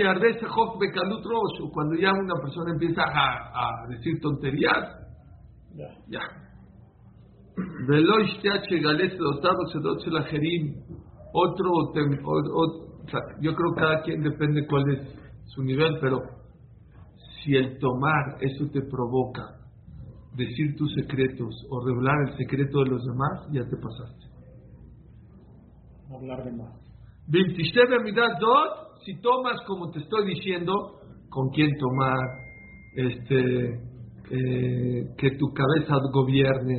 o 1.62 1.70
cuando 1.72 1.96
ya 1.96 2.12
una 2.14 2.42
persona 2.42 2.72
empieza 2.72 3.04
a, 3.04 3.84
a 3.84 3.88
decir 3.90 4.20
tonterías, 4.22 5.08
ya. 5.76 5.88
ya. 6.08 6.22
Otro, 11.34 11.94
yo 13.42 13.56
creo 13.56 13.74
que 13.74 13.82
cada 13.82 14.02
quien 14.02 14.24
depende 14.24 14.66
cuál 14.68 14.90
es 14.92 15.16
su 15.46 15.64
nivel, 15.64 15.98
pero 16.00 16.22
si 17.44 17.56
el 17.56 17.78
tomar 17.80 18.38
eso 18.42 18.70
te 18.72 18.82
provoca 18.82 19.58
decir 20.36 20.76
tus 20.78 20.94
secretos 20.94 21.66
o 21.70 21.86
revelar 21.86 22.30
el 22.30 22.38
secreto 22.38 22.84
de 22.84 22.90
los 22.92 23.04
demás, 23.04 23.48
ya 23.52 23.64
te 23.68 23.76
pasaste. 23.78 24.28
Hablar 26.14 26.44
de 26.46 26.52
más. 26.52 26.74
Si 29.08 29.16
tomas 29.22 29.56
como 29.66 29.90
te 29.90 30.00
estoy 30.00 30.36
diciendo, 30.36 30.74
con 31.30 31.48
quién 31.52 31.70
tomar, 31.78 32.20
este, 32.94 33.70
eh, 34.32 35.08
que 35.18 35.32
tu 35.38 35.46
cabeza 35.54 35.96
gobierne, 36.12 36.76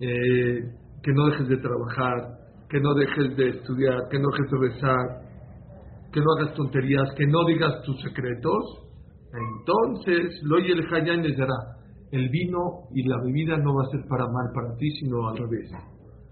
eh, 0.00 0.58
que 1.04 1.12
no 1.12 1.26
dejes 1.26 1.46
de 1.46 1.58
trabajar, 1.58 2.16
que 2.68 2.80
no 2.80 2.94
dejes 2.94 3.36
de 3.36 3.48
estudiar, 3.50 4.08
que 4.10 4.18
no 4.18 4.26
dejes 4.32 4.50
de 4.50 4.58
rezar, 4.58 5.06
que 6.12 6.20
no 6.20 6.26
hagas 6.36 6.54
tonterías, 6.56 7.14
que 7.16 7.28
no 7.28 7.44
digas 7.46 7.80
tus 7.84 8.02
secretos, 8.02 8.82
entonces 9.32 10.40
lo 10.42 10.58
y 10.58 10.72
el 10.72 10.84
hayan 10.92 11.22
les 11.22 11.38
dará. 11.38 11.76
El 12.10 12.28
vino 12.28 12.88
y 12.92 13.06
la 13.06 13.18
bebida 13.24 13.56
no 13.58 13.72
va 13.76 13.84
a 13.84 13.90
ser 13.92 14.00
para 14.08 14.24
mal 14.24 14.50
para 14.52 14.76
ti, 14.78 14.90
sino 14.98 15.28
al 15.28 15.36
revés. 15.36 15.70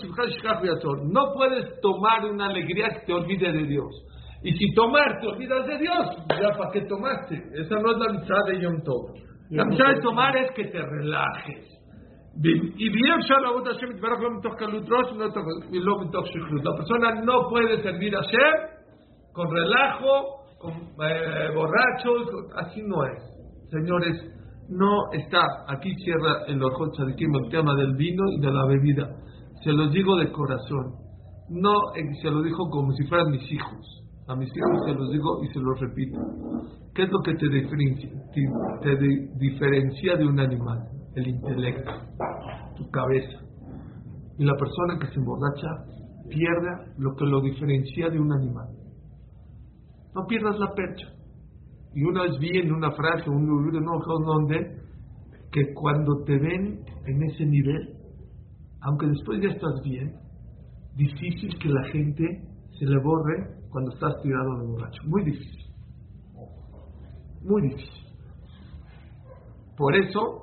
Simcha 0.00 0.24
shkach 0.24 0.62
No 1.04 1.32
puedes 1.34 1.80
tomar 1.80 2.24
una 2.24 2.46
alegría 2.46 2.88
que 2.88 3.06
te 3.06 3.12
olvide 3.12 3.52
de 3.52 3.66
Dios. 3.66 3.90
Y 4.42 4.52
si 4.52 4.74
tomar 4.74 5.20
te 5.20 5.28
olvidas 5.28 5.66
de 5.66 5.78
Dios, 5.78 6.16
ya 6.30 6.56
para 6.56 6.70
qué 6.72 6.80
tomaste. 6.82 7.36
Esa 7.54 7.76
no 7.76 7.92
es 7.92 7.98
la 7.98 8.12
mitad 8.12 8.44
de 8.46 8.60
Yom 8.60 8.82
Tov. 8.82 9.14
La 9.50 9.64
mitad 9.66 9.88
de 9.94 10.00
tomar 10.00 10.36
es 10.36 10.50
que 10.52 10.64
te 10.64 10.80
relajes. 10.80 11.82
Y 12.34 12.88
bien, 12.88 13.20
la 16.62 16.76
persona 16.76 17.14
no 17.22 17.48
puede 17.50 17.82
servir 17.82 18.16
a 18.16 18.20
Hashem 18.22 18.72
con 19.32 19.50
relajo, 19.50 20.42
con 20.58 20.72
eh, 20.72 21.50
borrachos, 21.54 22.28
así 22.56 22.82
no 22.82 23.04
es. 23.04 23.22
Señores, 23.70 24.16
no 24.76 25.12
está, 25.12 25.42
aquí 25.68 25.94
cierra 25.96 26.44
el 26.48 26.62
Orjot 26.62 26.98
el 26.98 27.48
tema 27.50 27.74
del 27.74 27.94
vino 27.96 28.24
y 28.32 28.40
de 28.40 28.50
la 28.50 28.66
bebida. 28.66 29.08
Se 29.62 29.72
los 29.72 29.92
digo 29.92 30.16
de 30.16 30.32
corazón. 30.32 30.94
No, 31.50 31.74
se 32.22 32.30
lo 32.30 32.42
dijo 32.42 32.68
como 32.70 32.92
si 32.92 33.04
fueran 33.06 33.30
mis 33.30 33.52
hijos 33.52 34.02
a 34.28 34.36
mis 34.36 34.48
hijos 34.56 34.78
se 34.86 34.94
los 34.94 35.10
digo 35.10 35.42
y 35.42 35.48
se 35.52 35.60
los 35.60 35.80
repito. 35.80 36.18
¿Qué 36.94 37.02
es 37.02 37.10
lo 37.10 37.20
que 37.20 37.34
te 37.34 37.48
diferencia, 37.48 38.10
te, 38.32 38.96
diferencia 39.38 40.16
de 40.16 40.26
un 40.26 40.38
animal? 40.38 40.78
El 41.14 41.28
intelecto, 41.28 41.90
tu 42.76 42.88
cabeza. 42.90 43.40
Y 44.38 44.44
la 44.44 44.54
persona 44.54 44.98
que 44.98 45.08
se 45.08 45.18
emborracha 45.18 45.68
pierde 46.28 46.94
lo 46.98 47.14
que 47.14 47.24
lo 47.26 47.40
diferencia 47.40 48.08
de 48.10 48.18
un 48.18 48.32
animal. 48.32 48.68
No 50.14 50.24
pierdas 50.26 50.58
la 50.58 50.72
percha. 50.74 51.08
Y 51.94 52.02
una 52.04 52.22
vez 52.22 52.38
vi 52.38 52.58
en 52.58 52.72
una 52.72 52.90
frase, 52.92 53.28
un 53.28 53.46
libro, 53.64 53.80
no 53.80 53.98
donde, 54.24 54.80
que 55.50 55.74
cuando 55.74 56.24
te 56.24 56.38
ven 56.38 56.84
en 57.06 57.22
ese 57.22 57.44
nivel, 57.44 57.96
aunque 58.80 59.06
después 59.06 59.40
ya 59.42 59.50
estás 59.50 59.82
bien, 59.84 60.14
difícil 60.96 61.58
que 61.58 61.68
la 61.68 61.84
gente 61.90 62.24
se 62.78 62.86
le 62.86 62.98
borre 63.02 63.62
cuando 63.70 63.92
estás 63.92 64.20
tirado 64.22 64.58
de 64.58 64.66
borracho. 64.66 65.02
Muy 65.06 65.24
difícil. 65.24 65.66
Muy 67.42 67.62
difícil. 67.62 68.02
Por 69.76 69.94
eso 69.96 70.42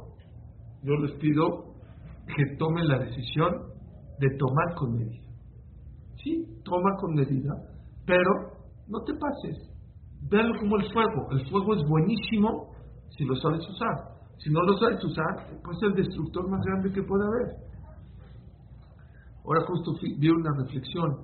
yo 0.84 0.94
les 0.96 1.12
pido 1.20 1.74
que 2.36 2.56
tomen 2.58 2.88
la 2.88 3.00
decisión 3.00 3.70
de 4.20 4.30
tomar 4.38 4.76
con 4.76 4.96
medida. 4.96 5.24
Sí, 6.24 6.46
toma 6.64 6.96
con 7.00 7.16
medida, 7.16 7.54
pero 8.06 8.32
no 8.88 9.04
te 9.04 9.14
pases. 9.14 9.69
Véalo 10.30 10.60
como 10.60 10.78
el 10.78 10.92
fuego. 10.92 11.32
El 11.32 11.50
fuego 11.50 11.76
es 11.76 11.84
buenísimo 11.88 12.70
si 13.18 13.26
lo 13.26 13.36
sabes 13.36 13.68
usar. 13.68 14.20
Si 14.38 14.50
no 14.50 14.62
lo 14.62 14.78
sabes 14.78 15.04
usar, 15.04 15.48
pues 15.64 15.78
es 15.78 15.84
el 15.84 15.96
destructor 15.96 16.50
más 16.50 16.62
grande 16.66 16.94
que 16.94 17.04
puede 17.04 17.24
haber. 17.26 17.70
Ahora 19.44 19.66
justo 19.66 19.94
vi 20.02 20.30
una 20.30 20.52
reflexión 20.58 21.18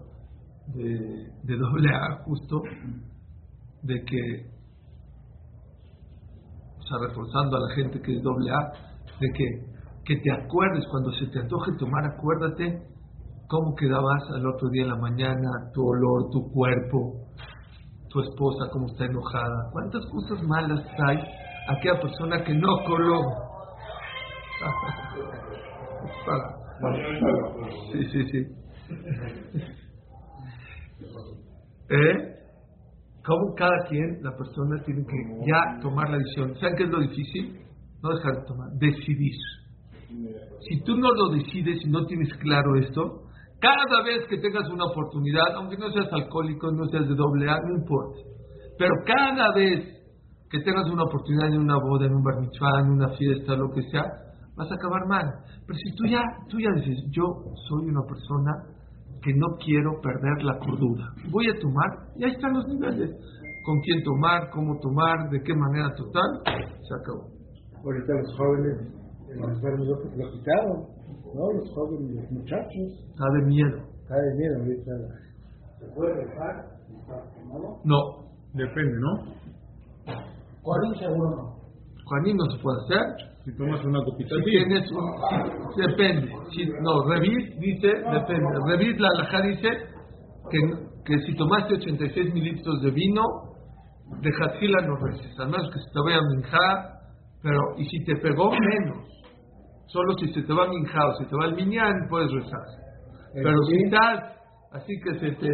de, 0.74 1.30
de 1.44 1.58
doble 1.58 1.90
A 1.96 2.24
justo 2.24 2.62
de 3.84 4.04
que, 4.04 4.50
o 6.80 6.82
sea, 6.82 7.08
reforzando 7.08 7.58
a 7.58 7.60
la 7.60 7.76
gente 7.76 8.02
que 8.02 8.16
es 8.16 8.24
doble 8.24 8.52
A, 8.52 8.72
de 9.20 9.28
que, 9.32 9.66
que 10.06 10.22
te 10.22 10.32
acuerdes 10.32 10.86
cuando 10.90 11.12
se 11.12 11.28
te 11.28 11.40
antoje 11.40 11.72
tomar, 11.78 12.04
acuérdate 12.06 12.82
cómo 13.48 13.76
quedabas 13.76 14.24
al 14.34 14.48
otro 14.48 14.70
día 14.70 14.84
en 14.84 14.90
la 14.90 14.98
mañana, 14.98 15.72
tu 15.74 15.86
olor, 15.86 16.32
tu 16.32 16.52
cuerpo, 16.52 17.26
tu 18.16 18.22
esposa, 18.22 18.70
cómo 18.72 18.88
está 18.88 19.06
enojada, 19.06 19.70
cuántas 19.74 20.06
cosas 20.06 20.42
malas 20.48 20.80
hay 21.06 21.18
aquella 21.68 22.00
persona 22.00 22.42
que 22.46 22.54
no 22.54 22.78
coló. 22.88 23.20
sí, 27.92 28.06
sí, 28.06 28.24
sí. 28.32 28.48
¿Eh? 31.90 32.16
Como 33.26 33.54
cada 33.56 33.84
quien, 33.90 34.24
la 34.24 34.32
persona 34.38 34.82
tiene 34.86 35.06
que 35.06 35.18
ya 35.46 35.78
tomar 35.82 36.10
la 36.10 36.18
decisión. 36.18 36.56
¿Saben 36.56 36.78
qué 36.78 36.84
es 36.84 36.90
lo 36.90 37.02
difícil? 37.02 37.60
No 38.02 38.16
dejar 38.16 38.40
de 38.40 38.46
tomar, 38.46 38.70
decidir. 38.80 39.36
Si 40.70 40.82
tú 40.84 40.96
no 40.96 41.12
lo 41.12 41.32
decides 41.36 41.84
y 41.84 41.90
no 41.90 42.06
tienes 42.06 42.34
claro 42.36 42.78
esto, 42.78 43.25
cada 43.60 44.04
vez 44.04 44.28
que 44.30 44.38
tengas 44.38 44.70
una 44.70 44.86
oportunidad, 44.86 45.56
aunque 45.56 45.78
no 45.78 45.90
seas 45.92 46.12
alcohólico, 46.12 46.72
no 46.72 46.86
seas 46.88 47.08
de 47.08 47.16
doble 47.16 47.50
A, 47.50 47.58
no 47.60 47.78
importa. 47.78 48.20
Pero 48.78 48.94
cada 49.06 49.54
vez 49.54 49.96
que 50.50 50.60
tengas 50.60 50.90
una 50.90 51.04
oportunidad 51.04 51.54
en 51.54 51.62
una 51.62 51.78
boda, 51.78 52.06
en 52.06 52.16
un 52.16 52.24
bar 52.24 52.40
mitzvah, 52.40 52.82
en 52.82 52.90
una 52.92 53.10
fiesta, 53.18 53.56
lo 53.56 53.72
que 53.72 53.82
sea, 53.90 54.04
vas 54.56 54.72
a 54.72 54.76
acabar 54.76 55.08
mal. 55.08 55.26
Pero 55.66 55.80
si 55.80 55.96
tú 55.96 56.06
ya, 56.06 56.22
tú 56.50 56.60
ya 56.60 56.70
dices, 56.76 57.04
yo 57.12 57.24
soy 57.68 57.90
una 57.90 58.04
persona 58.08 58.52
que 59.22 59.34
no 59.34 59.48
quiero 59.58 60.00
perder 60.02 60.44
la 60.44 60.58
cordura. 60.60 61.06
Voy 61.32 61.50
a 61.50 61.60
tomar, 61.60 61.90
y 62.16 62.26
ahí 62.26 62.32
están 62.32 62.54
los 62.54 62.66
niveles. 62.68 63.10
Con 63.66 63.80
quién 63.82 64.04
tomar, 64.04 64.50
cómo 64.52 64.78
tomar, 64.80 65.30
de 65.32 65.42
qué 65.42 65.56
manera 65.56 65.90
total, 65.96 66.42
se 66.46 66.94
acabó. 66.94 67.26
Ahorita 67.84 68.14
los 68.14 68.38
jóvenes, 68.38 68.94
en 69.34 69.42
los 69.42 69.50
enfermos 69.50 69.88
lo 69.88 70.32
quitaron, 70.32 70.95
¿no? 71.36 71.52
Los 71.52 71.70
jóvenes, 71.74 72.16
los 72.16 72.32
muchachos. 72.32 72.88
Está 73.12 73.26
de 73.40 73.46
miedo. 73.46 73.78
Está 74.02 74.16
de 74.16 74.36
miedo 74.36 74.56
ahorita. 74.60 74.92
¿Se 75.80 75.86
puede 75.94 76.14
rezar? 76.16 76.66
No. 77.84 78.26
Depende, 78.54 78.96
¿no? 79.00 79.36
Juanín 80.64 80.96
seguro 81.00 81.30
no. 81.36 81.56
Juanín 82.06 82.38
no 82.38 82.46
se 82.56 82.62
puede 82.64 82.78
hacer. 82.86 83.36
Si 83.44 83.56
tomas 83.58 83.84
una 83.86 84.00
copita 84.04 84.30
Si 84.30 84.36
al 84.36 84.44
tienes 84.44 84.92
un, 84.92 85.74
si- 85.76 85.82
depende. 85.82 86.32
Si, 86.52 86.66
no, 86.82 87.04
Revit 87.08 87.60
dice, 87.60 87.88
depende. 87.88 88.48
Revit 88.68 88.98
la 89.00 89.10
alajá 89.10 89.42
dice 89.42 89.70
que, 90.50 90.60
que 91.06 91.20
si 91.26 91.36
tomaste 91.36 91.76
86 91.76 92.34
mililitros 92.34 92.82
de 92.82 92.92
vino, 92.92 93.22
de 94.22 94.30
Hatzila 94.32 94.82
no 94.88 94.96
reces, 94.98 95.40
a 95.40 95.46
menos 95.46 95.70
que 95.72 95.80
se 95.80 95.92
te 95.92 96.00
vaya 96.04 96.18
a 96.18 96.36
minjar, 96.36 96.92
pero, 97.44 97.60
y 97.78 97.86
si 97.86 98.04
te 98.06 98.16
pegó 98.16 98.50
menos, 98.50 99.08
solo 99.88 100.14
si 100.20 100.34
se 100.34 100.42
te 100.44 100.54
va 100.54 100.66
a 100.66 100.70
minjar 100.70 101.06
o 101.08 101.14
se 101.16 101.26
te 101.26 101.36
va 101.36 101.46
al 101.46 101.56
minyan, 101.56 102.08
puedes 102.10 102.32
rezar. 102.32 102.62
Pero 103.34 103.58
si 103.64 103.76
estás, 103.86 104.38
así 104.72 104.94
que 105.04 105.20
se 105.20 105.32
te, 105.32 105.52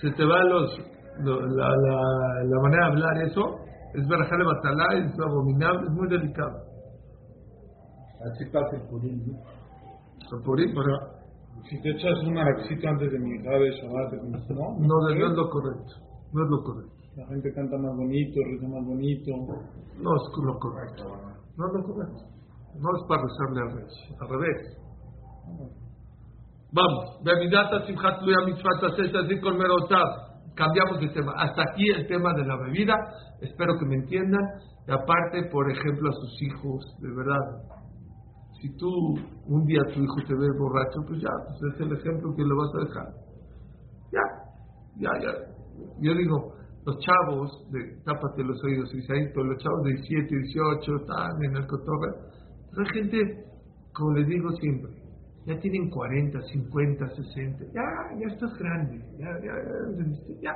se 0.00 0.10
te 0.12 0.24
va 0.24 0.42
los, 0.44 0.78
lo- 1.20 1.40
la, 1.40 1.68
la, 1.68 2.00
la 2.44 2.60
manera 2.62 2.86
de 2.86 2.92
hablar 2.92 3.22
eso, 3.24 3.56
es 3.94 4.06
verajale 4.06 4.44
batalá, 4.44 4.84
es 4.98 5.12
abominable, 5.20 5.82
es 5.86 5.92
muy 5.94 6.08
delicado. 6.08 6.58
Así 8.32 8.44
pasa 8.52 8.76
el 8.76 8.82
purín, 8.88 9.22
¿no? 9.26 10.42
Por 10.44 10.58
ahí, 10.58 10.66
pero 10.74 11.18
Si 11.68 11.80
te 11.82 11.90
echas 11.90 12.18
un 12.26 12.36
araxito 12.38 12.88
antes 12.88 13.10
de 13.12 13.18
mi 13.18 13.38
de 13.38 13.70
Shabbat, 13.80 14.12
¿no? 14.22 14.76
no, 14.78 14.86
no 14.86 15.08
es 15.10 15.36
lo 15.36 15.48
correcto, 15.50 15.92
no 16.32 16.44
es 16.44 16.50
lo 16.50 16.62
correcto, 16.62 16.92
La 17.16 17.26
gente 17.26 17.52
canta 17.54 17.76
más 17.78 17.96
bonito, 17.96 18.40
reza 18.44 18.68
más 18.68 18.84
bonito. 18.86 19.30
no 19.98 20.16
es 20.16 20.22
lo 20.44 20.58
correcto, 20.58 21.04
no 21.56 21.66
es 21.66 21.72
lo 21.74 21.82
correcto, 21.84 22.22
no 22.74 22.88
es 22.96 23.02
para 23.08 23.22
rezarle 23.22 23.60
al 23.62 23.70
revés, 23.76 23.94
al 24.20 24.28
revés. 24.28 24.78
Vamos. 26.72 27.18
Cambiamos 30.54 31.00
de 31.00 31.08
tema. 31.08 31.32
Hasta 31.38 31.62
aquí 31.62 31.88
el 31.96 32.06
tema 32.08 32.34
de 32.34 32.44
la 32.44 32.56
bebida. 32.56 32.94
Espero 33.40 33.78
que 33.78 33.86
me 33.86 33.94
entiendan. 33.94 34.42
Y 34.86 34.92
aparte, 34.92 35.48
por 35.50 35.70
ejemplo, 35.70 36.10
a 36.10 36.12
sus 36.12 36.42
hijos, 36.42 36.96
de 37.00 37.08
verdad. 37.14 37.40
Si 38.60 38.76
tú 38.76 38.90
un 39.46 39.64
día 39.66 39.80
tu 39.94 40.00
hijo 40.00 40.16
te 40.26 40.34
ve 40.34 40.48
borracho, 40.58 40.98
pues 41.06 41.20
ya, 41.22 41.30
pues 41.46 41.74
es 41.74 41.80
el 41.80 41.92
ejemplo 41.92 42.34
que 42.34 42.42
le 42.42 42.54
vas 42.54 42.70
a 42.74 42.84
dejar. 42.84 43.06
Ya, 44.10 44.26
ya, 44.96 45.10
ya. 45.22 45.32
Yo 46.00 46.12
digo, 46.12 46.54
los 46.84 46.98
chavos, 46.98 47.70
de, 47.70 48.02
tápate 48.04 48.42
los 48.42 48.58
oídos, 48.64 48.92
Isaí, 48.94 49.28
pero 49.32 49.44
los 49.44 49.62
chavos 49.62 49.82
de 49.84 49.92
17, 49.92 50.34
18 50.34 50.96
están 50.96 51.44
en 51.44 51.56
el 51.56 51.66
cotorre. 51.66 52.10
Hay 52.76 52.86
gente, 52.92 53.44
como 53.92 54.12
les 54.14 54.26
digo 54.28 54.50
siempre, 54.60 54.92
ya 55.46 55.58
tienen 55.60 55.88
40, 55.88 56.40
50, 56.40 57.08
60, 57.08 57.64
ya, 57.72 57.82
ya 58.20 58.26
estás 58.32 58.52
grande, 58.58 58.98
ya, 59.18 59.28
ya, 59.40 59.54
ya, 59.96 60.40
ya, 60.42 60.52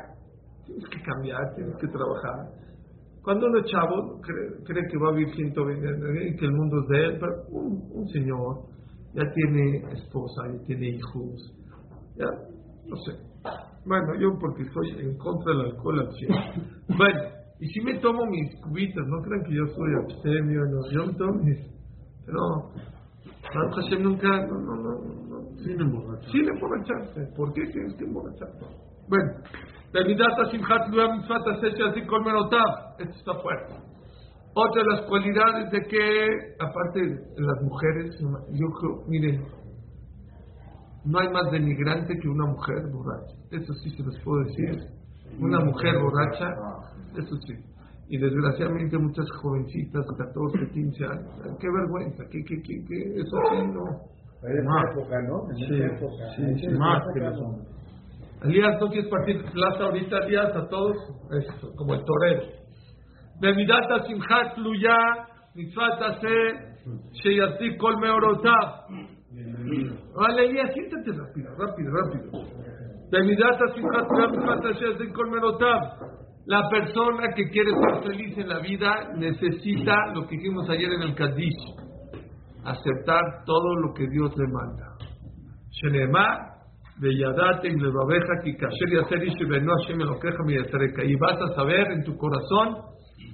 tienes 0.66 0.84
que 0.88 1.02
cambiar, 1.02 1.54
tienes 1.54 1.76
que 1.76 1.88
trabajar. 1.88 2.50
Cuando 3.22 3.46
uno 3.46 3.60
es 3.60 3.66
chavo, 3.70 4.20
cree, 4.20 4.64
cree 4.64 4.88
que 4.90 4.98
va 4.98 5.08
a 5.10 5.12
vivir 5.12 5.34
120 5.34 5.88
años 5.88 6.08
y 6.26 6.36
que 6.36 6.44
el 6.44 6.52
mundo 6.52 6.80
es 6.82 6.88
de 6.88 7.04
él, 7.04 7.18
pero 7.20 7.32
un, 7.50 7.90
un 7.92 8.08
señor 8.08 8.66
ya 9.14 9.30
tiene 9.32 9.78
esposa, 9.92 10.42
ya 10.52 10.66
tiene 10.66 10.88
hijos, 10.88 11.54
ya, 12.16 12.26
no 12.86 12.96
sé. 12.96 13.12
Bueno, 13.84 14.14
yo 14.20 14.38
porque 14.38 14.62
estoy 14.62 14.90
en 15.00 15.16
contra 15.18 15.52
del 15.52 15.72
alcohol 15.72 16.00
al 16.00 16.12
100. 16.12 16.30
Bueno, 16.96 17.20
y 17.58 17.68
si 17.68 17.80
me 17.80 17.98
tomo 17.98 18.26
mis 18.26 18.54
cubitas, 18.60 19.06
no 19.06 19.22
crean 19.22 19.44
que 19.44 19.54
yo 19.54 19.66
soy 19.66 19.94
abstemio, 20.04 20.60
no, 20.66 20.90
yo 20.90 21.06
me 21.06 21.14
tomo 21.14 21.42
mis, 21.44 21.58
pero 22.24 22.70
Baruch 23.54 23.74
Hashem 23.76 24.02
nunca, 24.02 24.28
no, 24.46 24.58
no, 24.58 24.74
no, 24.76 24.92
no, 25.28 25.56
Sin 25.62 25.80
emborrachar. 25.80 26.30
sin 26.30 26.48
emborracharse. 26.48 27.26
¿Por 27.36 27.52
qué 27.52 27.62
tienes 27.72 27.94
que 27.96 28.04
emborracharte? 28.04 28.64
Bueno, 29.08 29.32
Bemidata 29.92 30.50
Simchat 30.50 30.88
Luya 30.88 31.14
Mitzvah 31.14 31.38
así 31.90 32.06
con. 32.06 32.26
Esto 32.26 33.18
está 33.18 33.34
fuerte. 33.42 33.74
Otra 34.54 34.82
de 34.82 34.88
las 34.90 35.00
cualidades 35.06 35.70
de 35.70 35.80
que, 35.88 36.26
aparte 36.60 37.00
de 37.00 37.42
las 37.42 37.62
mujeres, 37.62 38.18
yo 38.20 38.66
creo, 38.78 39.02
miren, 39.08 39.44
no 41.04 41.18
hay 41.18 41.28
más 41.30 41.50
denigrante 41.50 42.14
que 42.20 42.28
una 42.28 42.46
mujer 42.46 42.82
borracha. 42.92 43.34
Eso 43.50 43.72
sí 43.74 43.90
se 43.90 44.02
los 44.02 44.18
puedo 44.20 44.44
decir. 44.44 44.78
Una 45.38 45.60
mujer 45.60 45.98
borracha, 45.98 46.54
eso 47.16 47.36
sí. 47.46 47.54
Y 48.12 48.18
desgraciadamente 48.18 48.98
muchas 48.98 49.24
jovencitas, 49.40 50.04
14, 50.18 50.70
15 50.74 51.04
años, 51.06 51.56
qué 51.58 51.66
vergüenza, 51.66 52.24
qué, 52.30 52.44
qué, 52.44 52.60
qué, 52.60 52.84
qué, 52.86 52.98
eso 53.16 53.36
sí 53.48 53.56
no. 53.72 53.84
En 54.44 54.64
Más. 54.66 54.84
época, 54.92 55.16
¿no? 55.22 55.48
En 55.48 55.56
Sí, 55.56 55.80
época. 55.80 56.24
sí, 56.36 56.42
sí, 56.60 56.66
esa 56.66 56.78
más 56.78 57.02
que 57.14 57.20
los 57.20 57.40
¿no? 57.40 57.46
hombres. 57.46 57.68
Elías, 58.44 58.78
¿no 58.80 58.88
quieres 58.90 59.08
partir 59.08 59.42
plaza 59.50 59.84
ahorita, 59.84 60.18
Elías, 60.26 60.54
a 60.54 60.68
todos? 60.68 60.96
Eso, 61.30 61.72
como 61.76 61.94
el 61.94 62.04
torero. 62.04 62.42
Bemidata 63.40 64.04
simchat 64.04 64.58
luya, 64.58 64.96
mitzvah 65.54 65.96
taseh, 65.98 66.84
sheyasik 67.22 67.78
kol 67.78 67.96
meorotav. 67.98 68.88
Vale, 70.16 70.44
Elías, 70.50 70.70
siéntate 70.74 71.12
rápido, 71.12 71.48
rápido, 71.56 71.90
rápido. 71.96 72.30
Bemidata 73.10 73.72
simchat 73.74 74.10
luya, 74.10 74.26
mitzvah 74.32 74.60
taseh, 74.60 74.80
sheyasik 74.80 75.14
kol 75.14 75.30
meorotav. 75.30 76.11
La 76.46 76.68
persona 76.68 77.28
que 77.36 77.48
quiere 77.50 77.70
ser 77.70 78.02
feliz 78.02 78.36
en 78.36 78.48
la 78.48 78.58
vida 78.58 79.12
necesita 79.14 79.94
lo 80.12 80.26
que 80.26 80.36
dijimos 80.36 80.68
ayer 80.68 80.92
en 80.92 81.02
el 81.02 81.14
Kadish, 81.14 81.76
aceptar 82.64 83.44
todo 83.46 83.76
lo 83.76 83.94
que 83.94 84.08
Dios 84.08 84.36
le 84.36 84.48
manda. 84.48 84.96
Y 91.04 91.16
vas 91.16 91.40
a 91.40 91.54
saber 91.54 91.92
en 91.92 92.02
tu 92.02 92.16
corazón 92.16 92.76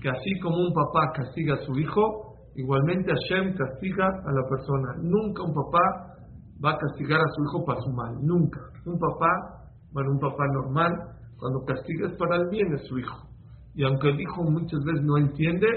que 0.03 0.11
así 0.11 0.39
como 0.41 0.59
un 0.59 0.75
papá 0.75 1.11
castiga 1.15 1.55
a 1.55 1.65
su 1.65 1.79
hijo, 1.79 2.35
igualmente 2.57 3.11
Hashem 3.11 3.57
castiga 3.57 4.07
a 4.07 4.33
la 4.33 4.49
persona. 4.51 4.97
Nunca 5.01 5.45
un 5.45 5.55
papá 5.55 6.15
va 6.63 6.73
a 6.73 6.77
castigar 6.77 7.21
a 7.21 7.29
su 7.35 7.43
hijo 7.45 7.65
para 7.65 7.81
su 7.81 7.91
mal. 7.91 8.15
Nunca. 8.21 8.61
Un 8.85 8.99
papá, 8.99 9.65
bueno, 9.93 10.11
un 10.13 10.21
papá 10.21 10.45
normal, 10.53 11.18
cuando 11.39 11.65
castiga 11.65 12.09
es 12.09 12.17
para 12.17 12.37
el 12.37 12.49
bien 12.51 12.71
de 12.71 12.79
su 12.87 12.99
hijo. 12.99 13.27
Y 13.75 13.85
aunque 13.85 14.11
el 14.11 14.21
hijo 14.21 14.43
muchas 14.43 14.85
veces 14.85 15.03
no 15.05 15.17
entiende, 15.19 15.69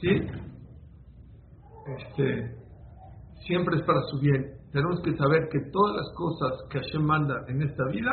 ¿sí? 0.00 0.08
Este, 1.98 2.56
siempre 3.46 3.76
es 3.76 3.82
para 3.82 4.00
su 4.10 4.18
bien. 4.18 4.56
Tenemos 4.72 5.00
que 5.02 5.16
saber 5.16 5.48
que 5.50 5.60
todas 5.70 5.96
las 5.96 6.12
cosas 6.14 6.52
que 6.70 6.80
Hashem 6.80 7.02
manda 7.02 7.44
en 7.48 7.62
esta 7.62 7.84
vida 7.90 8.10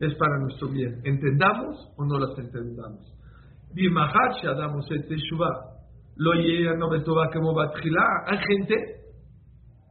es 0.00 0.14
para 0.14 0.38
nuestro 0.38 0.68
bien. 0.68 1.00
¿Entendamos 1.04 1.92
o 1.96 2.04
no 2.04 2.18
las 2.18 2.38
entendamos? 2.38 3.12
Lo. 6.16 6.32
Hay 6.32 8.38
gente 8.38 8.74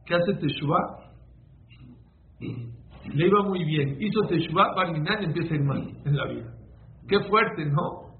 que 0.04 0.14
hace 0.14 0.34
teshuvah, 0.34 1.10
le 3.04 3.26
iba 3.26 3.42
muy 3.42 3.64
bien, 3.64 3.96
hizo 4.00 4.20
teshuvah, 4.28 4.74
Barminan 4.74 5.24
empieza 5.24 5.54
a 5.54 5.56
ir 5.56 5.64
mal 5.64 5.82
en 6.04 6.16
la 6.16 6.26
vida. 6.26 6.54
Qué 7.08 7.18
fuerte, 7.28 7.66
¿no? 7.66 8.10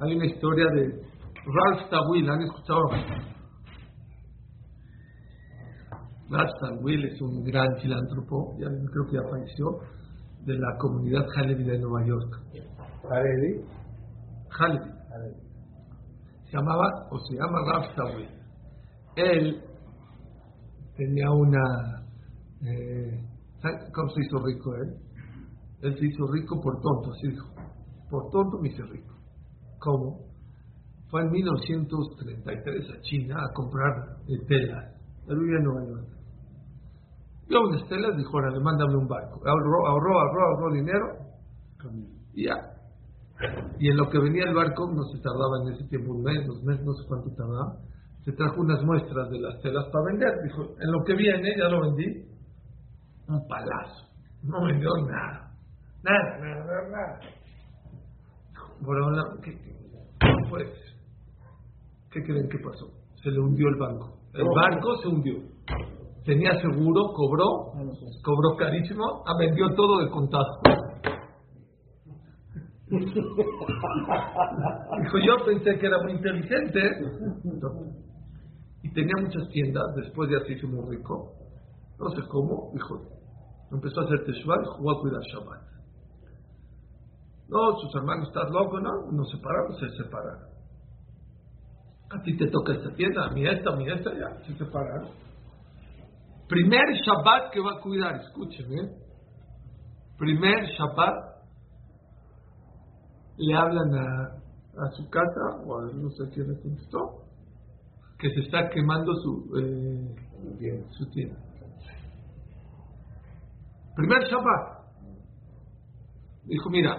Hay 0.00 0.14
una 0.14 0.26
historia 0.26 0.66
de 0.74 1.06
Ralph 1.46 1.88
Tawil, 1.88 2.28
¿han 2.28 2.42
escuchado? 2.42 2.82
Ralph 6.28 6.52
Tawil 6.60 7.04
es 7.06 7.20
un 7.22 7.44
gran 7.44 7.68
filántropo, 7.80 8.56
ya 8.58 8.66
creo 8.66 9.06
que 9.08 9.16
ya 9.16 9.22
falleció, 9.30 9.66
de 10.44 10.54
la 10.54 10.76
comunidad 10.78 11.24
Halevi 11.36 11.64
de 11.64 11.78
Nueva 11.78 12.06
York. 12.06 12.42
Halevi. 13.10 13.64
Haredi. 14.58 14.90
Se 16.44 16.56
llamaba, 16.56 16.86
o 17.10 17.18
se 17.18 17.34
llama 17.34 17.58
Ralph 17.72 17.94
Tawil. 17.96 18.28
Él 19.16 19.62
tenía 20.96 21.30
una... 21.30 22.05
Eh, 22.66 23.24
¿sabe 23.62 23.74
¿Cómo 23.94 24.10
se 24.10 24.20
hizo 24.22 24.44
rico 24.44 24.74
él? 24.74 24.96
Él 25.82 25.98
se 25.98 26.06
hizo 26.06 26.26
rico 26.32 26.60
por 26.60 26.80
tonto, 26.80 27.12
así 27.12 27.28
dijo. 27.28 27.48
Por 28.10 28.30
tonto 28.30 28.58
me 28.60 28.68
hice 28.68 28.82
rico. 28.82 29.14
¿Cómo? 29.78 30.26
Fue 31.08 31.22
en 31.22 31.30
1933 31.30 32.90
a 32.90 33.00
China 33.02 33.36
a 33.38 33.52
comprar 33.54 33.92
eh, 34.26 34.44
telas. 34.48 34.94
Él 35.28 35.38
vivía 35.38 35.58
en 35.58 35.64
Nueva 35.64 35.86
York. 35.86 36.08
Vio 37.48 37.60
unas 37.68 37.88
telas, 37.88 38.16
dijo, 38.16 38.30
ahora 38.32 38.50
mándame 38.60 38.96
un 38.96 39.06
barco. 39.06 39.40
Ahorró, 39.46 39.86
ahorró, 39.86 40.18
ahorró, 40.18 40.46
ahorró 40.46 40.74
dinero 40.74 41.06
y 42.34 42.46
ya. 42.46 42.56
Y 43.78 43.90
en 43.90 43.96
lo 43.96 44.08
que 44.10 44.18
venía 44.18 44.44
el 44.48 44.54
barco, 44.54 44.90
no 44.92 45.02
se 45.04 45.20
tardaba 45.20 45.62
en 45.62 45.74
ese 45.74 45.84
tiempo 45.88 46.12
un 46.12 46.22
mes, 46.22 46.46
dos 46.46 46.62
meses, 46.64 46.84
no 46.84 46.92
sé 46.94 47.06
cuánto 47.06 47.30
tardaba, 47.36 47.76
se 48.24 48.32
trajo 48.32 48.60
unas 48.60 48.82
muestras 48.82 49.30
de 49.30 49.38
las 49.38 49.60
telas 49.62 49.84
para 49.92 50.06
vender. 50.06 50.32
Dijo, 50.42 50.62
en 50.80 50.90
lo 50.90 51.04
que 51.04 51.14
viene, 51.14 51.54
ya 51.56 51.68
lo 51.68 51.82
vendí. 51.82 52.35
Un 53.28 53.46
palazo. 53.46 54.06
No 54.42 54.64
vendió 54.66 54.90
nada. 55.08 55.50
Nada, 56.02 56.38
nada, 56.38 56.64
nada, 56.64 56.88
nada. 56.90 57.20
Bueno, 58.80 59.06
¿qué, 59.42 59.52
no 60.20 60.50
ser. 60.58 60.72
¿Qué 62.10 62.22
creen 62.22 62.48
que 62.48 62.58
pasó? 62.58 62.86
Se 63.22 63.30
le 63.30 63.40
hundió 63.40 63.68
el 63.68 63.76
banco. 63.76 64.18
El 64.34 64.44
banco 64.44 64.96
se 65.02 65.08
hundió. 65.08 65.34
Tenía 66.24 66.60
seguro, 66.60 67.12
cobró, 67.14 67.72
cobró 68.22 68.56
carísimo, 68.58 69.22
ha 69.26 69.38
vendió 69.38 69.68
todo 69.74 70.04
de 70.04 70.10
contado. 70.10 70.60
Dijo, 75.02 75.18
yo 75.24 75.44
pensé 75.44 75.78
que 75.78 75.86
era 75.86 75.98
muy 76.02 76.12
inteligente. 76.12 76.80
Y 78.82 78.92
tenía 78.92 79.14
muchas 79.20 79.48
tiendas, 79.48 79.84
después 79.96 80.28
de 80.30 80.36
así 80.36 80.54
se 80.56 80.66
muy 80.66 80.96
rico. 80.96 81.32
No 81.98 82.10
sé 82.10 82.22
cómo, 82.28 82.70
dijo, 82.74 83.15
empezó 83.70 84.00
a 84.00 84.04
hacer 84.04 84.24
teshuva 84.24 84.56
y 84.62 84.66
jugó 84.76 84.90
a 84.92 85.00
cuidar 85.00 85.22
Shabbat. 85.22 85.62
No, 87.48 87.78
sus 87.80 87.94
hermanos, 87.94 88.28
¿estás 88.28 88.50
loco? 88.50 88.80
No, 88.80 89.12
nos 89.12 89.30
separamos, 89.30 89.78
se 89.78 90.02
separaron. 90.02 90.48
A 92.10 92.22
ti 92.22 92.36
te 92.36 92.48
toca 92.48 92.74
esta 92.74 92.94
tienda, 92.94 93.26
a 93.26 93.30
mí 93.30 93.46
esta, 93.46 93.70
a 93.70 93.76
mí 93.76 93.88
esta, 93.88 94.12
ya, 94.12 94.44
se 94.44 94.56
separaron. 94.56 95.10
Primer 96.48 96.94
Shabbat 97.04 97.52
que 97.52 97.60
va 97.60 97.72
a 97.78 97.80
cuidar, 97.80 98.16
escuchen, 98.16 98.72
¿eh? 98.72 98.96
Primer 100.18 100.64
Shabbat 100.78 101.36
le 103.38 103.54
hablan 103.54 103.94
a, 103.94 104.84
a 104.84 104.90
su 104.92 105.08
casa, 105.10 105.62
o 105.66 105.78
a 105.78 105.92
no 105.92 106.10
sé 106.10 106.24
quién 106.32 106.48
le 106.48 106.60
contestó, 106.60 107.26
que 108.18 108.30
se 108.30 108.40
está 108.40 108.70
quemando 108.70 109.12
su, 109.16 109.50
eh, 109.58 110.84
su 110.90 111.10
tienda. 111.10 111.36
Primer 113.96 114.22
Shabbat. 114.28 114.76
Dijo, 116.44 116.70
mira, 116.70 116.94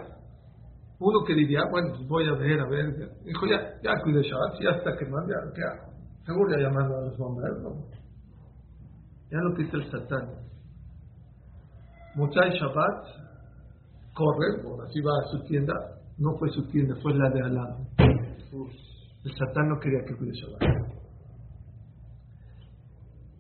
uno 0.99 1.23
que 1.25 1.35
diría, 1.35 1.61
bueno, 1.69 1.89
pues 1.95 2.07
voy 2.07 2.27
a 2.27 2.33
ver, 2.33 2.59
a 2.59 2.67
ver. 2.67 2.87
Dijo, 3.23 3.45
ya, 3.45 3.61
ya 3.83 3.93
cuide 4.03 4.23
Shabbat, 4.23 4.59
ya 4.59 4.71
está 4.71 4.97
quemando, 4.97 5.29
ya, 5.29 5.53
¿qué 5.53 5.61
hago? 5.61 5.93
Seguro 6.25 6.57
ya 6.57 6.63
llamando 6.63 6.97
a 6.97 7.01
los 7.01 7.17
bomberos, 7.17 7.61
¿no? 7.61 7.97
Ya 9.29 9.37
lo 9.37 9.55
dice 9.55 9.77
el 9.77 9.91
Satán. 9.91 10.27
Muchas 12.15 12.53
Shabbat, 12.55 13.05
corre, 14.15 14.63
por 14.63 14.83
así 14.85 14.99
va 14.99 15.11
a 15.11 15.27
su 15.31 15.43
tienda, 15.47 15.73
no 16.17 16.35
fue 16.39 16.49
su 16.49 16.67
tienda, 16.69 16.95
fue 17.01 17.13
la 17.13 17.29
de 17.29 17.41
al. 17.41 17.57
El 19.23 19.31
Satán 19.33 19.69
no 19.69 19.79
quería 19.79 20.03
que 20.03 20.17
cuide 20.17 20.31
Shabbat. 20.33 20.97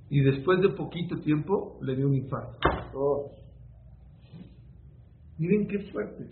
Y 0.09 0.21
después 0.21 0.61
de 0.61 0.69
poquito 0.69 1.19
tiempo 1.21 1.79
le 1.81 1.95
dio 1.95 2.07
un 2.07 2.13
infarto. 2.13 3.31
Miren 5.37 5.67
qué 5.67 5.79
fuerte. 5.91 6.27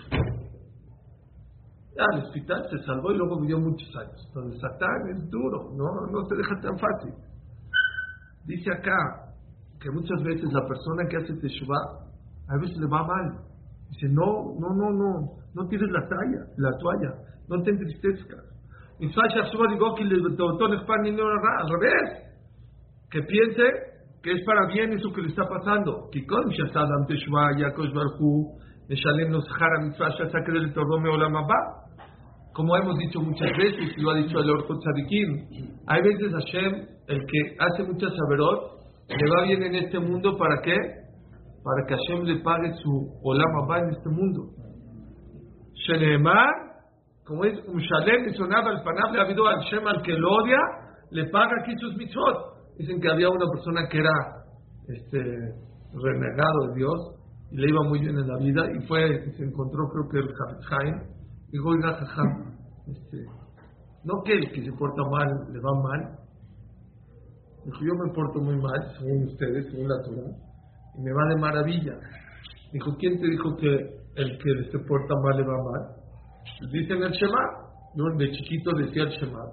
Ya, 1.95 2.03
al 2.11 2.23
hospital 2.23 2.67
se 2.69 2.79
salvó 2.85 3.11
y 3.11 3.17
luego 3.17 3.39
vivió 3.39 3.59
muchos 3.59 3.95
años. 3.95 4.29
El 4.35 4.59
Satán 4.59 5.07
es 5.15 5.29
duro, 5.29 5.71
no, 5.75 6.07
no 6.11 6.27
te 6.27 6.35
deja 6.35 6.59
tan 6.61 6.77
fácil. 6.77 7.13
Dice 8.45 8.69
acá 8.71 9.31
que 9.79 9.89
muchas 9.91 10.21
veces 10.23 10.51
la 10.51 10.67
persona 10.67 11.07
que 11.09 11.15
hace 11.17 11.35
Teshuvah, 11.35 12.05
a 12.47 12.57
veces 12.59 12.77
le 12.77 12.87
va 12.87 13.05
mal. 13.05 13.39
Dice, 13.89 14.07
no, 14.09 14.55
no, 14.59 14.73
no, 14.73 14.91
no, 14.91 15.37
no 15.53 15.67
tires 15.67 15.89
la 15.89 16.07
talla, 16.07 16.45
la 16.57 16.71
toalla, 16.77 17.15
no 17.47 17.63
te 17.63 17.71
entristezcas. 17.71 18.43
Y 18.99 19.07
al 19.07 19.13
revés, 21.69 22.23
que 23.09 23.23
piense 23.23 23.63
que 24.23 24.31
es 24.31 24.45
para 24.45 24.67
bien 24.67 24.93
eso 24.93 25.11
que 25.13 25.21
le 25.21 25.27
está 25.29 25.47
pasando. 25.47 26.09
Como 32.53 32.77
hemos 32.77 32.97
dicho 32.97 33.19
muchas 33.19 33.51
veces, 33.57 33.97
y 33.97 34.01
lo 34.01 34.11
ha 34.11 34.15
dicho 34.15 34.39
el 34.39 34.49
Orto 34.49 34.75
Tzadikim, 34.77 35.73
hay 35.87 36.01
veces 36.01 36.31
Hashem, 36.31 36.73
el 37.07 37.25
que 37.25 37.55
hace 37.59 37.83
muchas 37.83 38.11
saberot, 38.15 38.75
le 39.07 39.29
va 39.29 39.43
bien 39.43 39.63
en 39.63 39.75
este 39.75 39.99
mundo, 39.99 40.37
¿para 40.37 40.61
qué? 40.61 40.77
Para 41.63 41.85
que 41.87 41.95
Hashem 41.95 42.25
le 42.25 42.41
pague 42.41 42.71
su 42.81 43.19
Olam 43.23 43.63
Abba 43.63 43.79
en 43.79 43.89
este 43.89 44.09
mundo. 44.09 44.51
Shenemar, 45.73 46.53
como 47.25 47.43
es 47.43 47.59
un 47.67 47.79
Shalem, 47.79 48.33
sonaba 48.35 48.71
el 48.71 48.83
panab, 48.83 49.13
le 49.13 49.19
ha 49.19 49.23
habido 49.23 49.47
al 49.47 49.59
Shem 49.61 49.85
al 49.87 50.01
que 50.01 50.13
lo 50.13 50.29
odia, 50.31 50.59
le 51.11 51.25
paga 51.29 51.51
aquí 51.61 51.73
sus 51.77 51.95
mitzvot. 51.97 52.55
Dicen 52.77 53.01
que 53.01 53.09
había 53.09 53.29
una 53.29 53.45
persona 53.51 53.87
que 53.89 53.97
era 53.97 54.11
este, 54.87 55.19
renegado 55.93 56.67
de 56.69 56.75
Dios 56.75 57.15
le 57.55 57.69
iba 57.69 57.83
muy 57.83 57.99
bien 57.99 58.17
en 58.17 58.27
la 58.27 58.37
vida 58.37 58.63
y 58.75 58.85
fue 58.87 59.31
se 59.37 59.43
encontró 59.43 59.87
creo 59.89 60.09
que 60.09 60.17
el 60.19 60.63
Jaime. 60.63 61.15
Dijo 61.51 61.69
oiga 61.69 61.93
jajam 61.93 62.57
este, 62.87 63.25
no 64.03 64.21
que 64.23 64.33
el 64.33 64.51
que 64.51 64.65
se 64.65 64.71
porta 64.73 65.01
mal 65.09 65.53
le 65.53 65.59
va 65.59 65.73
mal 65.81 66.19
dijo 67.65 67.77
yo 67.81 67.93
me 68.03 68.13
porto 68.13 68.41
muy 68.41 68.57
mal 68.57 68.79
según 68.97 69.27
ustedes 69.27 69.65
según 69.71 69.87
la 69.87 70.01
Torah 70.03 70.35
y 70.97 71.01
me 71.01 71.13
va 71.13 71.29
de 71.29 71.41
maravilla 71.41 71.93
dijo 72.73 72.91
quién 72.99 73.19
te 73.19 73.27
dijo 73.27 73.55
que 73.57 73.73
el 74.15 74.37
que 74.37 74.71
se 74.71 74.79
porta 74.79 75.15
mal 75.23 75.37
le 75.37 75.43
va 75.43 75.57
mal 75.63 76.71
dice 76.71 76.93
en 76.93 77.03
el 77.03 77.11
Shema 77.11 77.43
yo 77.95 78.03
de 78.17 78.31
chiquito 78.31 78.71
decía 78.77 79.03
el 79.03 79.09
Shema 79.09 79.45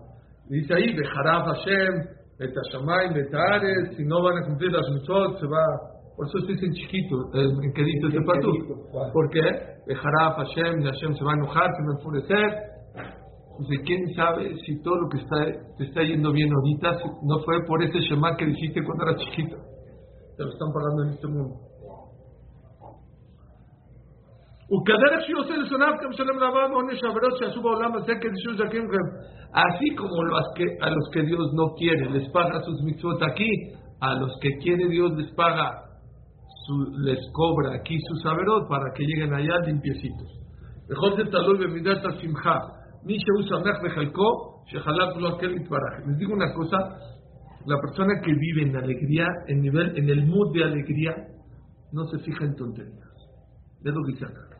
dice 0.48 0.74
ahí 0.74 0.96
Bejarab 0.96 1.46
Hashem 1.46 2.22
Betashamay, 2.42 3.14
Betares, 3.14 3.96
si 3.96 4.04
no 4.04 4.22
van 4.22 4.42
a 4.42 4.46
cumplir 4.46 4.72
las 4.72 4.88
mitzvot, 4.90 5.38
se 5.38 5.46
va. 5.46 5.91
Por 6.16 6.26
eso 6.26 6.38
se 6.46 6.52
dice 6.52 6.70
chiquito, 6.72 7.16
en 7.34 7.72
que 7.72 7.82
dice 7.82 8.06
el 8.12 8.24
patú. 8.24 8.52
¿Por 9.12 9.30
qué? 9.30 9.42
Dejará 9.86 10.34
Hashem, 10.36 10.80
y 10.80 10.84
Hashem 10.84 11.14
se 11.14 11.24
va 11.24 11.32
a 11.32 11.36
enojar, 11.36 11.70
se 11.74 11.82
va 11.82 11.90
a 11.90 11.96
enfurecer. 11.96 12.72
Entonces, 13.52 13.80
¿quién 13.84 14.14
sabe 14.14 14.56
si 14.64 14.82
todo 14.82 14.96
lo 14.96 15.08
que 15.08 15.18
está, 15.18 15.36
te 15.76 15.84
está 15.84 16.02
yendo 16.02 16.32
bien 16.32 16.50
ahorita 16.52 16.98
no 17.22 17.38
fue 17.44 17.64
por 17.66 17.82
ese 17.82 18.00
Shema 18.00 18.36
que 18.36 18.46
dijiste 18.46 18.82
cuando 18.84 19.04
eras 19.04 19.22
chiquito? 19.22 19.56
Te 20.36 20.44
lo 20.44 20.50
están 20.50 20.72
pagando 20.72 21.04
en 21.04 21.10
este 21.10 21.26
mundo. 21.28 21.72
Así 29.52 29.94
como 29.94 30.24
los 30.24 30.48
que, 30.56 30.64
a 30.80 30.88
los 30.88 31.10
que 31.12 31.22
Dios 31.24 31.52
no 31.52 31.74
quiere 31.74 32.08
les 32.08 32.30
paga 32.30 32.62
sus 32.62 32.82
mitzvot 32.82 33.22
aquí, 33.22 33.50
a 34.00 34.14
los 34.14 34.32
que 34.40 34.48
quiere 34.62 34.88
Dios 34.88 35.12
les 35.12 35.30
paga, 35.34 35.91
su, 36.66 36.90
les 37.04 37.18
cobra 37.32 37.76
aquí 37.76 37.96
su 38.08 38.16
saberot 38.22 38.68
para 38.68 38.92
que 38.94 39.04
lleguen 39.04 39.32
allá 39.34 39.58
limpiecitos. 39.66 40.28
Les 46.06 46.18
digo 46.18 46.34
una 46.34 46.52
cosa, 46.54 46.76
la 47.66 47.80
persona 47.80 48.20
que 48.24 48.32
vive 48.32 48.62
en 48.62 48.76
alegría, 48.76 49.26
en 49.48 49.60
nivel, 49.60 49.96
en 49.96 50.08
el 50.08 50.26
mood 50.26 50.52
de 50.54 50.64
alegría, 50.64 51.14
no 51.92 52.04
se 52.06 52.18
fija 52.20 52.44
en 52.44 52.54
tonterías. 52.56 52.98
Es 53.84 53.92
lo 53.92 54.02
que 54.04 54.12
dice 54.12 54.26
acá 54.26 54.52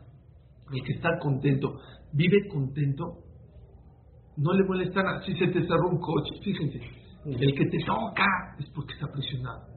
el 0.71 0.83
que 0.83 0.93
está 0.93 1.17
contento, 1.19 1.79
vive 2.13 2.47
contento, 2.47 3.03
no 4.37 4.53
le 4.53 4.63
molesta 4.63 5.03
nada. 5.03 5.21
Si 5.23 5.33
se 5.33 5.47
te 5.47 5.61
cerró 5.61 5.89
un 5.89 5.99
coche, 5.99 6.39
fíjense, 6.43 6.79
el 7.25 7.53
que 7.53 7.65
te 7.65 7.77
toca 7.85 8.25
es 8.59 8.69
porque 8.73 8.93
está 8.93 9.07
presionado. 9.07 9.67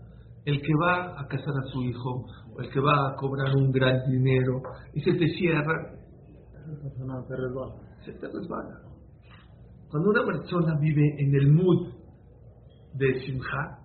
El 0.47 0.63
que 0.63 0.73
va 0.81 1.21
a 1.21 1.27
casar 1.27 1.53
a 1.59 1.67
su 1.73 1.83
hijo, 1.83 2.25
o 2.55 2.61
el 2.63 2.71
que 2.71 2.81
va 2.81 3.11
a 3.11 3.17
cobrar 3.17 3.55
un 3.55 3.71
gran 3.71 4.11
dinero, 4.11 4.63
y 4.95 5.01
se 5.03 5.13
te 5.13 5.29
cierra, 5.37 5.93
se 8.05 8.13
te 8.13 8.27
resbala. 8.29 8.81
Cuando 9.91 10.11
una 10.11 10.25
persona 10.25 10.79
vive 10.81 11.17
en 11.19 11.35
el 11.35 11.53
mood 11.53 11.93
de 12.95 13.21
Simha, 13.21 13.79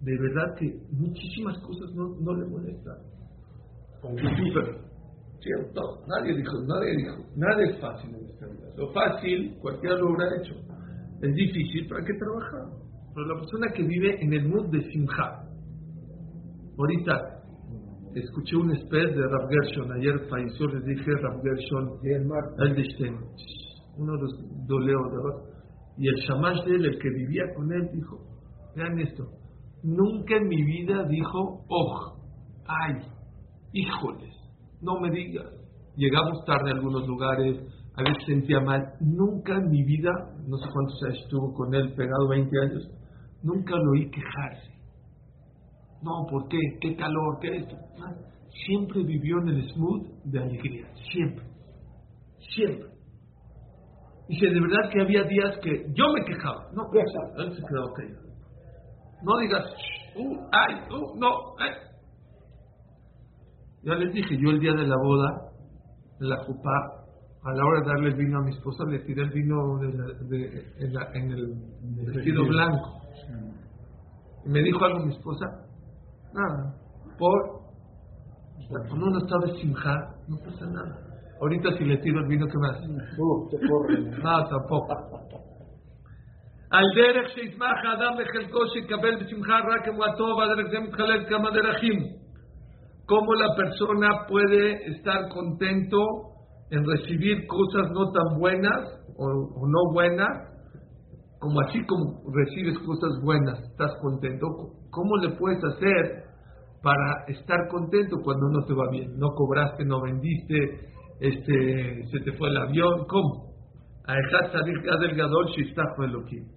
de 0.00 0.18
verdad 0.18 0.54
que 0.58 0.66
muchísimas 0.92 1.58
cosas 1.58 1.92
no, 1.94 2.14
no 2.20 2.34
le 2.34 2.46
molestan. 2.46 2.98
¿Cierto? 5.40 6.02
Nadie 6.06 6.36
dijo, 6.36 6.52
nadie 6.66 6.96
dijo, 6.96 7.16
nada 7.36 7.62
es 7.62 7.80
fácil 7.80 8.14
en 8.14 8.26
esta 8.26 8.46
vida. 8.46 8.68
Lo 8.76 8.92
fácil, 8.92 9.56
cualquiera 9.60 9.96
lo 9.96 10.08
habrá 10.08 10.36
hecho. 10.36 10.54
Es 11.22 11.34
difícil, 11.34 11.88
¿para 11.88 12.04
qué 12.04 12.12
trabajar? 12.14 12.72
Pero 13.14 13.26
la 13.26 13.40
persona 13.40 13.72
que 13.72 13.82
vive 13.82 14.22
en 14.22 14.32
el 14.32 14.48
mood 14.48 14.70
de 14.70 14.82
Simha. 14.90 15.45
Ahorita 16.78 17.42
escuché 18.14 18.56
un 18.56 18.72
especie 18.72 19.14
de 19.14 19.28
Rav 19.28 19.48
Gershon, 19.48 19.92
ayer 19.92 20.28
falleció, 20.28 20.66
les 20.66 20.84
dije 20.84 21.10
Rav 21.22 21.42
Gershon, 21.42 21.98
Eldestein, 22.58 23.16
uno 23.96 24.12
de 24.12 24.22
los 24.22 24.66
doleos, 24.66 25.12
y 25.98 26.08
el 26.08 26.14
shamash 26.16 26.64
de 26.64 26.76
él, 26.76 26.84
el 26.86 26.98
que 26.98 27.08
vivía 27.08 27.44
con 27.54 27.72
él, 27.72 27.88
dijo, 27.92 28.18
vean 28.74 28.98
esto, 28.98 29.24
nunca 29.82 30.36
en 30.36 30.48
mi 30.48 30.62
vida 30.62 31.04
dijo, 31.08 31.64
oh, 31.68 32.16
ay, 32.66 32.94
híjoles, 33.72 34.34
no 34.82 35.00
me 35.00 35.10
digas. 35.10 35.46
Llegamos 35.96 36.44
tarde 36.44 36.70
a 36.70 36.74
algunos 36.74 37.06
lugares, 37.06 37.56
a 37.94 38.02
veces 38.02 38.24
sentía 38.26 38.60
mal. 38.60 38.92
Nunca 39.00 39.56
en 39.56 39.70
mi 39.70 39.82
vida, 39.82 40.10
no 40.46 40.58
sé 40.58 40.68
cuántos 40.70 41.02
años 41.04 41.18
estuvo 41.22 41.54
con 41.54 41.74
él 41.74 41.94
pegado, 41.94 42.28
20 42.28 42.60
años, 42.60 42.90
nunca 43.42 43.76
lo 43.76 43.92
oí 43.92 44.10
quejarse. 44.10 44.75
No, 46.02 46.26
¿por 46.30 46.48
qué? 46.48 46.58
¿Qué 46.80 46.96
calor? 46.96 47.38
¿Qué 47.40 47.56
esto? 47.56 47.76
Ah, 48.04 48.12
Siempre 48.66 49.02
vivió 49.02 49.38
en 49.42 49.48
el 49.48 49.68
smooth 49.70 50.06
de 50.24 50.38
alegría. 50.42 50.86
Siempre. 51.12 51.44
Siempre. 52.54 52.86
Dice, 54.28 54.46
de 54.46 54.60
verdad 54.60 54.90
que 54.92 55.00
había 55.02 55.22
días 55.24 55.58
que 55.62 55.86
yo 55.94 56.12
me 56.12 56.24
quejaba. 56.24 56.68
No, 56.72 56.82
él 56.92 57.52
se 57.54 57.62
quedó 57.62 57.92
callado. 57.94 58.26
No 59.22 59.38
digas, 59.40 59.64
uh, 60.16 60.36
ay, 60.52 60.74
uh, 60.90 61.18
no, 61.18 61.28
ay. 61.58 61.70
Ya 63.82 63.94
les 63.94 64.12
dije, 64.12 64.36
yo 64.40 64.50
el 64.50 64.58
día 64.58 64.72
de 64.72 64.86
la 64.86 64.96
boda, 64.96 65.50
en 66.20 66.28
la 66.28 66.36
jupá, 66.44 66.70
a 67.44 67.52
la 67.52 67.64
hora 67.64 67.80
de 67.82 67.86
darle 67.86 68.08
el 68.08 68.16
vino 68.16 68.38
a 68.38 68.42
mi 68.42 68.50
esposa, 68.50 68.84
le 68.88 68.98
tiré 69.00 69.22
el 69.22 69.30
vino 69.30 69.78
de 69.78 69.92
la- 69.92 70.18
de- 70.28 70.64
en, 70.80 70.92
la- 70.94 71.10
en 71.14 71.30
el 71.30 71.54
vestido 72.12 72.44
blanco. 72.46 73.00
Y 74.44 74.48
me 74.48 74.62
dijo 74.62 74.84
algo 74.84 75.06
mi 75.06 75.12
esposa, 75.12 75.46
nada, 76.35 76.75
por... 77.17 77.61
Cuando 78.69 79.05
uno 79.07 79.17
está 79.17 79.37
de 79.45 79.59
simja, 79.59 79.93
no 80.29 80.37
pasa 80.45 80.65
nada. 80.65 80.97
Ahorita 81.41 81.77
si 81.77 81.83
le 81.83 81.97
tiro 81.97 82.19
el 82.19 82.27
vino, 82.27 82.45
¿qué 82.47 82.57
me 82.57 82.67
hace? 82.69 82.85
Uh, 83.19 83.49
te 83.49 83.57
corre. 83.67 83.99
No, 84.23 84.49
tampoco. 84.49 85.11
על 86.71 86.83
דרך 86.95 87.29
שישמח 87.29 87.77
האדם 87.83 88.13
לחלקו 88.19 88.67
שיקבל 88.73 89.15
בשמחה 89.19 89.53
רק 89.53 89.87
אמרתו 89.87 90.23
והדרך 90.37 90.67
זה 90.71 90.79
מתחלק 90.79 91.29
כמה 91.29 91.51
דרכים. 91.51 92.21
Cómo 93.11 93.33
la 93.33 93.49
persona 93.61 94.09
puede 94.29 94.63
estar 94.91 95.27
contento 95.27 95.99
en 96.69 96.81
recibir 96.85 97.45
cosas 97.45 97.91
no 97.91 98.03
tan 98.15 98.39
buenas 98.39 98.81
o, 99.17 99.25
o 99.59 99.67
no 99.67 99.81
buenas, 99.91 100.35
como 101.39 101.59
así 101.59 101.79
como 101.89 102.03
recibes 102.39 102.77
cosas 102.87 103.11
buenas, 103.21 103.59
estás 103.71 103.91
contento. 104.01 104.45
¿Cómo 104.91 105.17
le 105.17 105.29
puedes 105.39 105.61
hacer 105.71 106.24
para 106.86 107.24
estar 107.26 107.66
contento 107.66 108.16
cuando 108.22 108.48
no 108.48 108.64
te 108.64 108.72
va 108.72 108.88
bien. 108.92 109.18
No 109.18 109.30
cobraste, 109.34 109.84
no 109.84 110.00
vendiste, 110.02 110.54
este, 111.18 112.04
se 112.12 112.20
te 112.20 112.32
fue 112.38 112.48
el 112.48 112.56
avión. 112.58 113.06
¿Cómo? 113.08 113.56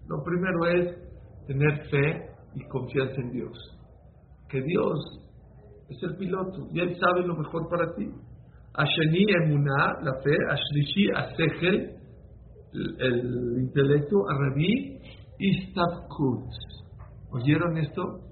Lo 0.07 0.23
primero 0.23 0.65
es 0.67 1.47
tener 1.47 1.83
fe 1.89 2.29
y 2.53 2.67
confianza 2.67 3.19
en 3.21 3.31
Dios. 3.31 3.57
Que 4.49 4.61
Dios 4.61 4.99
es 5.89 6.03
el 6.03 6.15
piloto 6.15 6.67
y 6.73 6.79
Él 6.79 6.95
sabe 6.99 7.25
lo 7.25 7.35
mejor 7.35 7.67
para 7.67 7.91
ti. 7.95 8.05
Asheni 8.75 9.25
emuná, 9.45 9.95
la 10.03 10.13
fe, 10.21 10.37
Ashlishi 10.47 11.09
asegel, 11.09 11.95
el 12.99 13.61
intelecto, 13.61 14.29
Arabí, 14.29 14.99
Istabkut. 15.39 16.51
¿Oyeron 17.31 17.77
esto? 17.79 18.28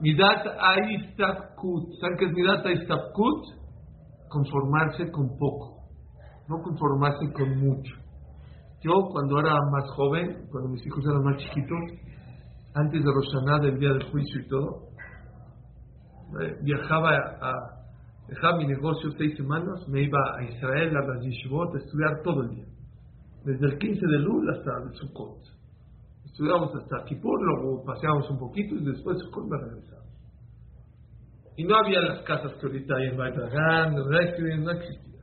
Midat 0.00 0.46
aistabkut. 0.58 1.94
¿Saben 2.00 2.16
qué 2.18 2.24
es 2.26 2.32
midat 2.32 2.66
aistabkut? 2.66 3.44
Conformarse 4.28 5.10
con 5.12 5.28
poco, 5.38 5.84
no 6.48 6.60
conformarse 6.62 7.32
con 7.32 7.56
mucho. 7.58 7.94
Yo 8.82 8.92
cuando 9.12 9.38
era 9.38 9.54
más 9.70 9.88
joven, 9.96 10.46
cuando 10.50 10.70
mis 10.70 10.84
hijos 10.86 11.04
eran 11.06 11.22
más 11.22 11.36
chiquitos, 11.36 11.78
antes 12.74 13.04
de 13.04 13.10
Roshaná, 13.10 13.60
del 13.60 13.78
día 13.78 13.90
del 13.90 14.10
juicio 14.10 14.40
y 14.40 14.48
todo, 14.48 14.88
eh, 16.42 16.56
viajaba 16.62 17.16
a, 17.16 17.52
dejaba 18.28 18.58
mi 18.58 18.66
negocio 18.66 19.10
seis 19.16 19.36
semanas, 19.36 19.86
me 19.88 20.02
iba 20.02 20.18
a 20.36 20.42
Israel, 20.42 20.96
a 20.96 21.06
las 21.06 21.24
yeshivot, 21.24 21.74
a 21.74 21.78
estudiar 21.78 22.22
todo 22.22 22.42
el 22.42 22.50
día. 22.50 22.66
Desde 23.44 23.66
el 23.66 23.78
15 23.78 24.06
de 24.06 24.18
Lul 24.18 24.50
hasta 24.50 24.70
el 24.82 24.94
Sukkot. 24.94 25.53
Estudiamos 26.34 26.74
hasta 26.74 27.04
Kippur, 27.04 27.40
luego 27.44 27.84
paseamos 27.84 28.28
un 28.28 28.40
poquito 28.40 28.74
y 28.74 28.84
después 28.84 29.18
me 29.46 29.56
regresamos. 29.56 30.04
Y 31.56 31.62
no 31.62 31.76
había 31.76 32.00
las 32.00 32.22
casas 32.22 32.54
que 32.54 32.66
ahorita 32.66 32.92
hay 32.96 33.06
en 33.10 33.16
Baitagán, 33.16 33.94
no 34.64 34.72
existía. 34.72 35.20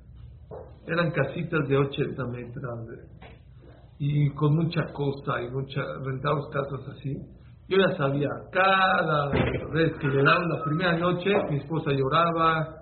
Eran 0.88 1.12
casitas 1.12 1.67
de 1.67 1.78
80 1.78 2.26
metros 2.28 2.88
de- 2.88 3.28
y 4.00 4.30
con 4.36 4.56
mucha 4.56 4.86
costa 4.93 5.41
y 5.41 5.50
mucha 5.52 5.82
rentamos 6.02 6.47
casas 6.47 6.80
así. 6.95 7.13
Yo 7.67 7.78
ya 7.78 7.97
sabía, 7.97 8.30
cada 8.54 9.32
vez 9.74 9.91
la 10.47 10.63
primera 10.63 10.97
noche, 10.97 11.30
mi 11.50 11.58
esposa 11.58 11.91
lloraba, 11.91 12.74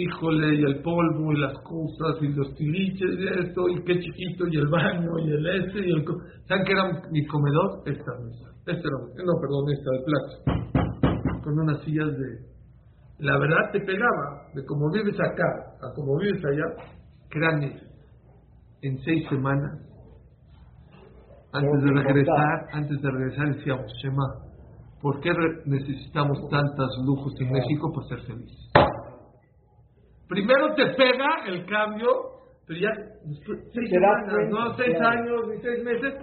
híjole, 0.00 0.54
y 0.56 0.62
el 0.64 0.82
polvo, 0.82 1.32
y 1.32 1.40
las 1.40 1.54
cosas, 1.60 2.22
y 2.22 2.28
los 2.28 2.54
tiliches, 2.54 3.10
y 3.18 3.40
esto, 3.46 3.68
y 3.68 3.82
qué 3.84 3.98
chiquito, 3.98 4.46
y 4.48 4.56
el 4.56 4.68
baño, 4.68 5.18
y 5.24 5.30
el 5.30 5.46
este, 5.46 5.88
y 5.88 5.90
el... 5.92 6.04
co- 6.04 6.18
¿Saben 6.46 6.64
qué 6.66 6.72
era 6.72 6.84
mi 7.10 7.24
comedor? 7.26 7.82
Esta 7.86 8.12
mesa. 8.22 8.50
Esta 8.66 8.72
era, 8.72 9.24
no, 9.24 9.32
perdón, 9.40 9.70
esta 9.72 9.90
de 9.90 10.04
plástico. 10.04 11.42
Con 11.42 11.58
unas 11.60 11.80
sillas 11.82 12.08
de... 12.08 12.56
La 13.18 13.38
verdad 13.38 13.70
te 13.72 13.80
pegaba, 13.80 14.48
de 14.54 14.64
como 14.66 14.90
vives 14.90 15.18
acá 15.18 15.48
a 15.80 15.94
como 15.94 16.18
vives 16.18 16.42
allá, 16.44 16.84
créanme, 17.30 17.80
en 18.82 18.98
seis 18.98 19.26
semanas 19.30 19.72
antes 21.52 21.82
de 21.82 21.90
regresar, 21.92 22.66
antes 22.72 23.00
de 23.00 23.10
regresar 23.10 23.54
decíamos, 23.56 23.86
Shema, 24.02 24.26
¿por 25.00 25.20
qué 25.20 25.30
necesitamos 25.64 26.38
tantos 26.50 26.88
lujos 27.06 27.32
en 27.40 27.50
México 27.52 27.90
para 27.94 28.06
ser 28.08 28.20
felices? 28.26 28.70
Primero 30.28 30.74
te 30.74 30.86
pega 30.94 31.28
el 31.46 31.64
cambio, 31.66 32.08
pero 32.66 32.80
ya 32.80 32.90
después, 33.24 33.58
seis 33.72 33.90
semanas, 33.90 34.50
no 34.50 34.74
seis 34.76 34.96
años 35.00 35.48
ni 35.48 35.60
seis 35.60 35.84
meses, 35.84 36.14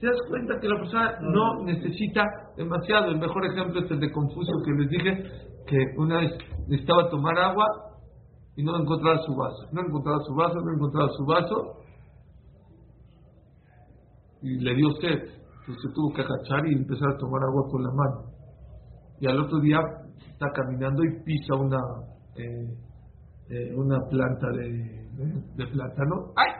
te 0.00 0.06
das 0.06 0.16
cuenta 0.28 0.54
que 0.60 0.68
la 0.68 0.76
persona 0.76 1.18
no 1.20 1.64
necesita 1.64 2.22
demasiado. 2.56 3.10
El 3.10 3.18
mejor 3.18 3.44
ejemplo 3.46 3.80
es 3.80 3.90
el 3.90 3.98
de 3.98 4.12
Confucio 4.12 4.54
que 4.64 4.72
les 4.72 4.90
dije 4.90 5.24
que 5.66 5.76
una 5.96 6.20
vez 6.20 6.38
necesitaba 6.68 7.10
tomar 7.10 7.36
agua 7.36 7.66
y 8.56 8.62
no 8.62 8.78
encontraba 8.80 9.18
su 9.22 9.34
vaso, 9.34 9.68
no 9.72 9.80
encontraba 9.82 10.18
su 10.20 10.34
vaso, 10.34 10.54
no 10.60 10.72
encontraba 10.72 11.08
su 11.10 11.24
vaso 11.26 11.78
y 14.42 14.58
le 14.58 14.74
dio 14.74 14.90
sed. 15.00 15.38
Entonces 15.60 15.92
tuvo 15.94 16.14
que 16.14 16.22
agachar 16.22 16.66
y 16.66 16.74
empezar 16.74 17.10
a 17.10 17.18
tomar 17.18 17.42
agua 17.42 17.68
con 17.70 17.82
la 17.82 17.90
mano. 17.90 18.38
Y 19.20 19.26
al 19.26 19.40
otro 19.40 19.58
día 19.60 19.80
está 20.16 20.46
caminando 20.54 21.02
y 21.04 21.22
pisa 21.24 21.54
una 21.56 21.78
eh, 22.36 22.87
eh, 23.50 23.74
una 23.74 23.98
planta 24.08 24.48
de, 24.52 24.68
de, 24.68 25.42
de 25.56 25.66
plátano. 25.66 26.32
¡Ay! 26.36 26.52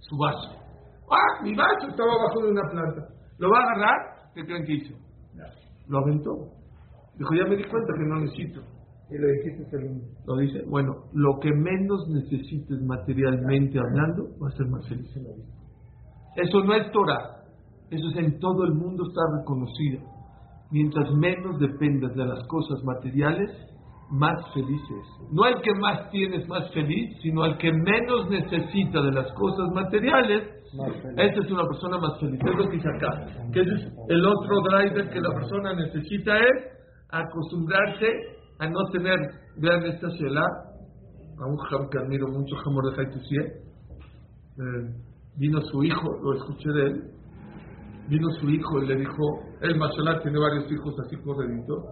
Su 0.00 0.16
vaso. 0.16 0.50
¡Ah! 1.10 1.42
Mi 1.42 1.54
vaso 1.54 1.88
estaba 1.88 2.12
abajo 2.12 2.42
de 2.42 2.50
una 2.50 2.68
planta. 2.70 3.08
¿Lo 3.38 3.50
va 3.50 3.58
a 3.58 3.62
agarrar? 3.62 4.32
¿Qué 4.34 4.44
creen 4.44 4.64
que 4.64 4.72
hizo? 4.74 4.94
Lo 5.88 5.98
aventó. 5.98 6.30
Dijo, 7.16 7.34
ya 7.34 7.44
me 7.48 7.56
di 7.56 7.64
cuenta 7.64 7.92
que 7.96 8.04
no 8.04 8.20
necesito. 8.20 8.60
Y 9.08 9.18
lo 9.18 9.28
dijiste 9.28 9.70
segundo. 9.70 10.04
Lo 10.26 10.36
dice, 10.38 10.62
bueno, 10.68 10.92
lo 11.12 11.38
que 11.40 11.50
menos 11.52 12.08
necesites 12.08 12.82
materialmente 12.82 13.78
hablando, 13.78 14.24
va 14.42 14.48
a 14.48 14.56
ser 14.56 14.66
más 14.66 14.86
feliz 14.88 15.16
en 15.16 15.24
la 15.24 15.30
vida. 15.30 15.46
Eso 16.36 16.64
no 16.64 16.74
es 16.74 16.90
Torah, 16.90 17.44
eso 17.90 18.08
es 18.10 18.16
en 18.16 18.38
todo 18.40 18.64
el 18.64 18.74
mundo 18.74 19.04
está 19.06 19.20
reconocido. 19.38 20.00
Mientras 20.72 21.08
menos 21.12 21.58
dependas 21.60 22.14
de 22.16 22.26
las 22.26 22.46
cosas 22.48 22.82
materiales, 22.84 23.50
más 24.10 24.34
feliz 24.54 24.80
es. 24.82 25.32
No 25.32 25.46
el 25.46 25.60
que 25.62 25.74
más 25.80 26.10
tiene 26.10 26.36
es 26.36 26.48
más 26.48 26.70
feliz, 26.72 27.16
sino 27.22 27.44
el 27.44 27.56
que 27.58 27.72
menos 27.72 28.28
necesita 28.30 29.02
de 29.02 29.12
las 29.12 29.32
cosas 29.32 29.68
materiales, 29.74 30.48
esa 31.16 31.40
es 31.44 31.50
una 31.50 31.64
persona 31.64 31.98
más 31.98 32.20
feliz. 32.20 32.40
Es 32.40 32.56
lo 32.56 32.68
que 32.68 32.76
dice 32.76 32.88
acá. 32.96 33.26
Que 33.52 33.60
ese 33.60 33.74
es 33.74 33.92
el 34.08 34.26
otro 34.26 34.60
driver 34.62 35.10
que 35.10 35.20
la 35.20 35.30
persona 35.30 35.74
necesita 35.74 36.36
es 36.38 36.76
acostumbrarse 37.10 38.06
a 38.58 38.68
no 38.68 38.78
tener, 38.92 39.18
vean 39.58 39.84
esta 39.84 40.08
Shelah, 40.08 40.66
a 41.38 41.46
un 41.46 41.56
jam 41.56 41.88
que 41.90 41.98
admiro 41.98 42.28
mucho, 42.28 42.56
Jamor 42.56 42.90
de 42.90 43.02
Haitusie, 43.02 43.40
eh, 44.58 45.06
vino 45.36 45.60
su 45.60 45.84
hijo, 45.84 46.08
lo 46.22 46.34
escuché 46.34 46.70
de 46.70 46.82
él, 46.86 47.02
vino 48.08 48.30
su 48.40 48.48
hijo 48.48 48.82
y 48.82 48.86
le 48.86 48.96
dijo, 48.96 49.22
el 49.60 49.76
Mashallah 49.76 50.22
tiene 50.22 50.38
varios 50.38 50.70
hijos 50.70 50.94
así 51.04 51.16
correditos, 51.22 51.84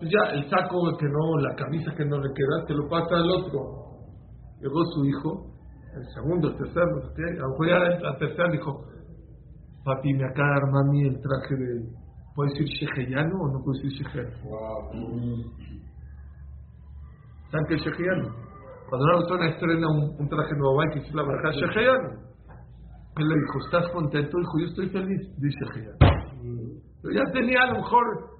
pues 0.00 0.10
ya 0.10 0.32
el 0.32 0.48
saco 0.48 0.96
que 0.98 1.06
no, 1.06 1.36
la 1.40 1.54
camisa 1.54 1.92
que 1.94 2.06
no 2.06 2.16
le 2.18 2.32
queda, 2.32 2.64
te 2.66 2.72
lo 2.72 2.88
pasa 2.88 3.16
al 3.16 3.30
otro. 3.30 4.00
Llegó 4.58 4.82
su 4.94 5.04
hijo, 5.04 5.52
el 5.94 6.06
segundo, 6.14 6.48
el 6.48 6.56
tercero, 6.56 6.86
a 6.86 7.42
lo 7.42 7.48
mejor 7.50 7.68
ya 7.68 8.08
el 8.08 8.18
tercero 8.18 8.50
dijo, 8.50 8.84
papi, 9.84 10.14
me 10.14 10.24
acaba 10.24 10.48
de 10.48 10.56
armar 10.56 10.84
mí 10.90 11.02
el 11.02 11.20
traje 11.20 11.54
de, 11.54 11.84
¿puedo 12.34 12.48
decir 12.48 12.66
sheheyano 12.66 13.36
o 13.40 13.48
no 13.52 13.60
puedo 13.62 13.76
decir 13.76 13.92
sheheyano? 13.92 14.36
Wow. 14.48 14.88
¿Saben 17.50 17.66
qué 17.68 17.74
es 17.74 17.82
sheheyano? 17.82 18.28
Cuando 18.88 19.04
una 19.04 19.18
persona 19.18 19.48
estrena 19.50 19.86
un, 19.86 20.16
un 20.18 20.28
traje 20.30 20.54
nuevo 20.56 20.80
hay 20.80 20.88
que 20.94 21.00
decir 21.00 21.14
la 21.14 21.24
verdad, 21.24 21.50
sheheyano. 21.52 22.08
Él 23.16 23.28
le 23.28 23.34
dijo, 23.34 23.58
¿estás 23.66 23.92
contento? 23.92 24.38
Dijo, 24.38 24.58
yo 24.60 24.66
estoy 24.66 24.88
feliz, 24.88 25.20
dice 25.36 25.58
sheheyano. 25.74 25.98
Pero 27.02 27.14
ya 27.14 27.32
tenía 27.32 27.64
a 27.64 27.66
lo 27.66 27.74
mejor 27.82 28.39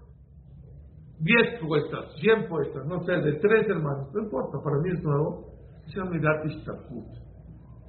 10 1.20 1.60
puestas, 1.60 2.14
100 2.20 2.48
puestas, 2.48 2.86
no 2.86 3.04
sé, 3.04 3.12
de 3.12 3.32
tres 3.40 3.68
hermanos, 3.68 4.08
no 4.14 4.22
importa, 4.22 4.58
para 4.64 4.78
mí 4.82 4.90
es 4.90 5.02
nuevo. 5.02 5.50
Mirate 6.10 6.48
esta 6.54 6.72
puta. 6.88 7.18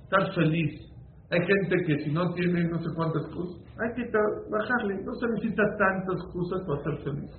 Estar 0.03 0.33
feliz. 0.33 0.91
Hay 1.29 1.39
gente 1.39 1.75
que 1.85 2.03
si 2.03 2.11
no 2.11 2.33
tiene 2.33 2.63
no 2.65 2.79
sé 2.79 2.89
cuántas 2.95 3.23
cosas, 3.27 3.61
hay 3.77 3.93
que 3.93 4.11
bajarle. 4.49 5.03
No 5.03 5.13
se 5.13 5.27
necesita 5.27 5.63
tantas 5.77 6.23
cosas 6.33 6.61
para 6.65 6.83
ser 6.83 6.97
feliz. 7.03 7.31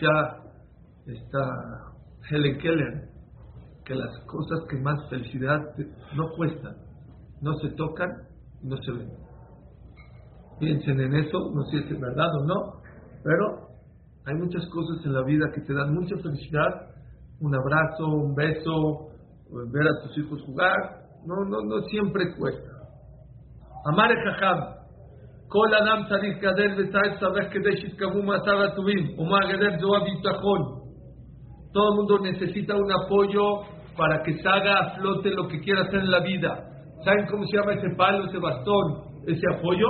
ya 0.00 0.42
está 1.06 1.92
Helen 2.30 2.58
Keller, 2.58 3.08
que 3.84 3.94
las 3.94 4.18
cosas 4.26 4.60
que 4.68 4.76
más 4.78 5.08
felicidad 5.08 5.60
no 6.14 6.30
cuestan, 6.36 6.76
no 7.40 7.54
se 7.54 7.70
tocan 7.70 8.10
y 8.62 8.68
no 8.68 8.76
se 8.76 8.92
ven. 8.92 9.27
Piensen 10.59 10.99
en 10.99 11.13
eso, 11.15 11.51
no 11.53 11.63
sé 11.63 11.83
si 11.87 11.93
es 11.93 11.99
verdad 11.99 12.29
o 12.41 12.45
no, 12.45 12.81
pero 13.23 13.67
hay 14.25 14.35
muchas 14.35 14.65
cosas 14.67 15.05
en 15.05 15.13
la 15.13 15.23
vida 15.23 15.45
que 15.53 15.61
te 15.61 15.73
dan 15.73 15.93
mucha 15.93 16.15
felicidad, 16.17 16.89
un 17.41 17.55
abrazo, 17.55 18.07
un 18.07 18.35
beso, 18.35 19.09
ver 19.71 19.87
a 19.87 20.03
tus 20.03 20.17
hijos 20.17 20.41
jugar, 20.45 20.77
no, 21.25 21.43
no, 21.45 21.61
no 21.63 21.81
siempre 21.89 22.35
cuesta. 22.37 22.71
Amar 23.85 24.09
Jajam, 24.23 24.83
כל 25.53 25.69
אדם 25.75 26.03
צריך 26.09 26.37
גדל 26.37 26.71
וצריך 26.77 27.13
סבך 27.19 27.53
כדי 27.53 27.77
שיתקרבו 27.77 28.21
מעשיו 28.23 28.63
הטובים, 28.63 29.19
ומה 29.19 29.37
הגדל 29.43 29.79
זו 29.79 29.95
הביטחון. 29.95 30.61
Todo 31.73 31.89
el 31.89 31.95
mundo 31.95 32.19
necesita 32.19 32.75
un 32.75 32.91
apoyo 32.91 33.45
para 33.97 34.21
que 34.23 34.33
salga 34.43 34.73
a 34.77 34.89
flote 34.95 35.29
lo 35.31 35.47
que 35.47 35.59
quiera 35.59 35.81
hacer 35.81 36.01
en 36.01 36.11
la 36.11 36.19
vida. 36.19 36.51
¿Saben 37.03 37.25
cómo 37.25 37.45
se 37.47 37.57
llama 37.57 37.73
ese 37.73 37.89
palo, 37.97 38.25
ese 38.25 38.37
bastón, 38.37 38.85
ese 39.27 39.45
apoyo? 39.55 39.89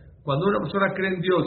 Cuando 0.23 0.45
una 0.47 0.59
persona 0.59 0.93
cree 0.93 1.15
en 1.15 1.21
Dios, 1.21 1.43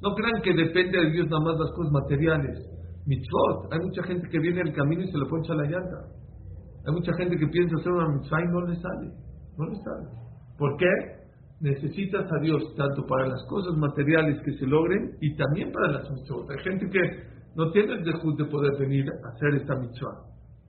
no 0.00 0.14
crean 0.14 0.42
que 0.42 0.52
depende 0.52 0.98
de 0.98 1.10
Dios 1.10 1.28
nada 1.28 1.44
más 1.44 1.58
las 1.60 1.70
cosas 1.72 1.92
materiales. 1.92 2.58
Mitzvot, 3.06 3.72
hay 3.72 3.78
mucha 3.80 4.02
gente 4.02 4.28
que 4.28 4.38
viene 4.38 4.60
en 4.60 4.68
el 4.68 4.74
camino 4.74 5.02
y 5.02 5.10
se 5.10 5.18
le 5.18 5.26
poncha 5.26 5.54
la 5.54 5.64
llanta. 5.64 5.96
Hay 6.86 6.92
mucha 6.92 7.12
gente 7.14 7.36
que 7.36 7.46
piensa 7.46 7.76
hacer 7.76 7.92
una 7.92 8.08
mitzvah 8.08 8.40
y 8.42 8.48
no 8.48 8.60
le 8.66 8.76
sale. 8.76 9.12
No 9.56 9.66
le 9.66 9.76
sale. 9.76 10.08
¿Por 10.58 10.76
qué? 10.76 10.90
Necesitas 11.60 12.26
a 12.30 12.40
Dios 12.40 12.62
tanto 12.76 13.06
para 13.06 13.28
las 13.28 13.44
cosas 13.48 13.76
materiales 13.76 14.40
que 14.44 14.52
se 14.58 14.66
logren 14.66 15.16
y 15.20 15.36
también 15.36 15.70
para 15.72 15.92
las 15.92 16.10
mitzvot. 16.10 16.50
Hay 16.50 16.58
gente 16.64 16.88
que 16.90 17.00
no 17.54 17.70
tiene 17.70 17.94
el 17.94 18.04
dejud 18.04 18.36
de 18.36 18.44
poder 18.44 18.76
venir 18.78 19.06
a 19.08 19.28
hacer 19.34 19.54
esta 19.54 19.74
mitzvah. 19.76 20.24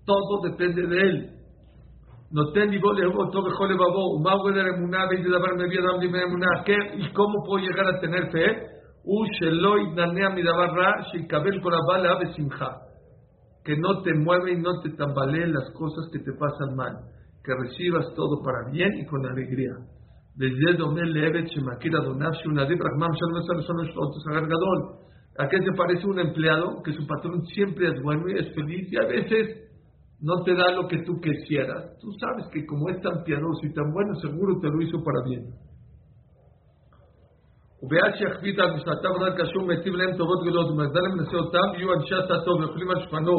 Todo 0.06 0.42
depende 0.44 0.88
de 0.88 0.98
él. 0.98 1.39
No 2.32 2.52
ten 2.54 2.72
¿Y 6.98 7.12
cómo 7.14 7.44
puedo 7.46 7.66
llegar 7.66 7.88
a 7.88 8.00
tener 8.00 8.32
fe? 8.32 8.70
que 13.64 13.78
no 13.78 14.02
te 14.02 14.14
mueve 14.14 14.54
y 14.54 14.58
no 14.58 14.82
te 14.82 14.90
tambaleen 14.92 15.54
las 15.54 15.70
cosas 15.72 16.10
que 16.12 16.20
te 16.20 16.32
pasan 16.34 16.76
mal, 16.76 16.98
que 17.44 17.54
recibas 17.54 18.14
todo 18.16 18.42
para 18.44 18.72
bien 18.72 18.92
y 19.00 19.06
con 19.06 19.26
alegría. 19.26 19.74
¿A 25.38 25.48
qué 25.48 25.58
se 25.58 25.72
parece 25.78 26.08
un 26.08 26.20
empleado 26.20 26.82
que 26.84 26.94
su 26.94 27.06
patrón 27.08 27.46
siempre 27.46 27.88
es 27.90 28.02
bueno 28.02 28.24
y 28.30 28.40
es 28.40 28.54
feliz 28.54 28.92
y 28.92 28.98
a 28.98 29.08
veces 29.08 29.69
no 30.21 30.43
te 30.45 30.55
da 30.55 30.73
lo 30.73 30.89
que 30.89 30.99
tú 31.07 31.21
quisieras? 31.21 31.99
Tú 32.01 32.09
sabes 32.21 32.47
que 32.53 32.65
como 32.67 32.89
es 32.89 33.01
tan 33.03 33.25
piadoso 33.25 33.61
y 33.63 33.73
tan 33.75 33.93
bueno, 33.93 34.15
seguro 34.21 34.59
te 34.61 34.69
lo 34.69 34.81
hizo 34.83 35.03
para 35.05 35.21
bien. 35.29 35.45
ובעד 37.85 38.15
שיחביא 38.19 38.53
על 38.63 38.71
משנתם 38.77 39.13
רק 39.21 39.41
קשור 39.41 39.63
מיטיב 39.67 39.95
להם 39.95 40.17
טובות 40.17 40.41
גדולות 40.43 40.71
ומגדל 40.71 41.01
להם 41.01 41.19
מנסה 41.19 41.37
אותם 41.37 41.69
יהיו 41.77 41.95
אנשי 41.95 42.15
עשה 42.15 42.37
טוב 42.45 42.61
ויכולים 42.61 42.91
על 42.91 43.01
שפנו 43.01 43.37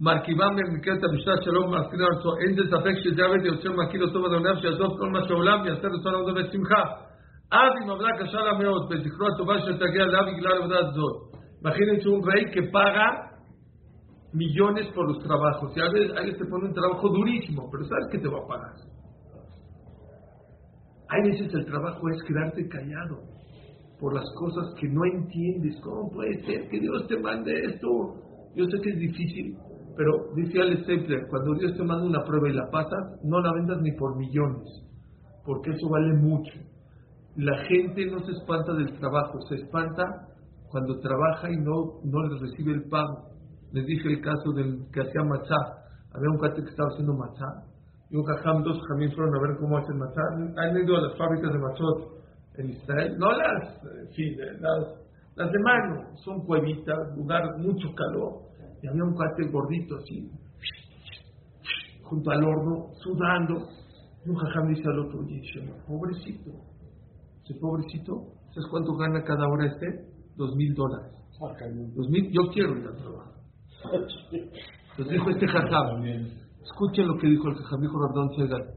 מרכיבם 0.00 0.52
במקרת 0.56 1.04
המשנה 1.04 1.34
שלום 1.44 1.64
ומאכילים 1.64 2.06
על 2.06 2.18
עצמו 2.18 2.32
אין 2.40 2.52
זה 2.56 2.62
ספק 2.72 2.94
שזה 3.02 3.24
עבד 3.24 3.44
יוצר 3.44 3.72
מכיר 3.72 4.02
אותו 4.02 4.22
בדוניו 4.22 4.56
שיעזוב 4.60 4.98
כל 4.98 5.08
מה 5.10 5.20
שהעולם 5.26 5.58
ויעשה 5.62 5.88
רצון 5.88 6.14
עבודו 6.14 6.34
בשמחה 6.34 6.82
אז 7.52 7.72
אם 7.84 7.90
עבודה 7.90 8.08
קשה 8.20 8.40
לה 8.46 8.58
מאוד 8.58 8.82
בזכרו 8.90 9.26
הטובה 9.34 9.54
שתגיע 9.60 10.02
אליו 10.04 10.24
בגלל 10.32 10.52
עבודה 10.58 10.80
זאת 10.94 11.16
imagínense 11.64 12.06
un 12.08 12.20
rey 12.28 12.44
que 12.52 12.62
paga 12.70 13.27
millones 14.33 14.87
por 14.93 15.07
los 15.07 15.23
trabajos 15.23 15.75
y 15.75 15.79
a 15.79 15.89
veces 15.91 16.15
alguien 16.15 16.37
te 16.37 16.45
pone 16.45 16.67
un 16.67 16.73
trabajo 16.73 17.09
durísimo 17.09 17.69
pero 17.71 17.83
sabes 17.85 18.07
que 18.11 18.19
te 18.19 18.27
va 18.27 18.39
a 18.39 18.47
pagar 18.47 18.73
hay 21.09 21.23
veces 21.23 21.51
el 21.53 21.65
trabajo 21.65 22.07
es 22.09 22.21
quedarte 22.23 22.67
callado 22.69 23.17
por 23.99 24.13
las 24.13 24.25
cosas 24.35 24.73
que 24.79 24.87
no 24.87 25.03
entiendes. 25.05 25.75
¿Cómo 25.81 26.09
puede 26.11 26.39
ser 26.45 26.69
que 26.69 26.79
Dios 26.79 27.07
te 27.07 27.19
mande 27.19 27.51
esto? 27.65 27.87
Yo 28.55 28.65
sé 28.65 28.79
que 28.81 28.89
es 28.91 28.99
difícil, 28.99 29.57
pero 29.97 30.33
dice 30.35 30.61
Alex 30.61 30.83
Stapler, 30.83 31.27
cuando 31.29 31.55
Dios 31.55 31.75
te 31.75 31.83
manda 31.83 32.05
una 32.05 32.23
prueba 32.23 32.49
y 32.49 32.53
la 32.53 32.69
pasas, 32.69 33.19
no 33.23 33.41
la 33.41 33.53
vendas 33.53 33.81
ni 33.81 33.91
por 33.93 34.17
millones, 34.17 34.67
porque 35.43 35.71
eso 35.71 35.89
vale 35.89 36.13
mucho. 36.13 36.53
La 37.35 37.57
gente 37.65 38.05
no 38.05 38.19
se 38.25 38.31
espanta 38.31 38.73
del 38.73 38.97
trabajo, 38.99 39.39
se 39.49 39.55
espanta 39.55 40.03
cuando 40.69 40.99
trabaja 40.99 41.51
y 41.51 41.57
no, 41.57 41.99
no 42.03 42.23
le 42.27 42.39
recibe 42.39 42.73
el 42.73 42.83
pago. 42.87 43.29
Les 43.71 43.85
dije 43.85 44.07
el 44.09 44.21
caso 44.21 44.51
del 44.55 44.85
que 44.91 45.01
hacía 45.01 45.23
machá. 45.23 45.55
Había 46.13 46.29
un 46.31 46.37
cuate 46.37 46.63
que 46.63 46.69
estaba 46.69 46.89
haciendo 46.89 47.13
machá 47.13 47.69
y 48.09 48.15
un 48.15 48.23
jajam, 48.23 48.63
dos 48.63 48.81
jamín 48.87 49.11
fueron 49.11 49.35
a 49.35 49.41
ver 49.47 49.57
cómo 49.59 49.77
hacen 49.77 49.97
machá. 49.97 50.21
Han 50.57 50.77
ido 50.77 50.97
a 50.97 51.01
las 51.01 51.17
fábricas 51.17 51.53
de 51.53 51.59
machot 51.59 52.19
en 52.57 52.69
Israel, 52.71 53.15
no 53.17 53.31
las, 53.31 53.81
sí, 54.15 54.35
las, 54.35 54.99
las 55.35 55.51
de 55.51 55.59
mano, 55.59 56.15
son 56.25 56.45
cuevitas, 56.45 56.97
lugar 57.15 57.57
mucho 57.59 57.87
calor, 57.95 58.41
y 58.81 58.87
había 58.87 59.03
un 59.03 59.13
cuate 59.13 59.47
gordito 59.49 59.95
así, 59.95 60.29
junto 62.03 62.31
al 62.31 62.43
horno, 62.43 62.87
sudando, 62.95 63.69
y 64.25 64.29
un 64.29 64.35
jajam 64.35 64.67
dice 64.67 64.83
al 64.87 64.99
otro, 64.99 65.19
oye, 65.19 65.41
pobrecito, 65.87 66.51
ese 67.43 67.59
pobrecito, 67.61 68.25
¿sabes 68.49 68.67
cuánto 68.71 68.93
gana 68.95 69.23
cada 69.23 69.47
hora 69.47 69.67
este? 69.67 70.09
Dos 70.35 70.55
mil 70.55 70.73
dólares. 70.73 71.13
Dos 71.95 72.09
mil, 72.09 72.29
yo 72.31 72.51
quiero 72.51 72.77
ir 72.77 72.87
a 72.87 72.95
trabajar. 72.95 73.38
Entonces 74.31 75.13
dijo 75.13 75.29
este 75.29 75.47
jajam, 75.47 76.03
escuchen 76.61 77.07
lo 77.07 77.17
que 77.17 77.27
dijo 77.27 77.47
el 77.49 77.55
jajam, 77.55 77.81
dijo 77.81 77.99
Rardón 77.99 78.29
Segal, 78.35 78.73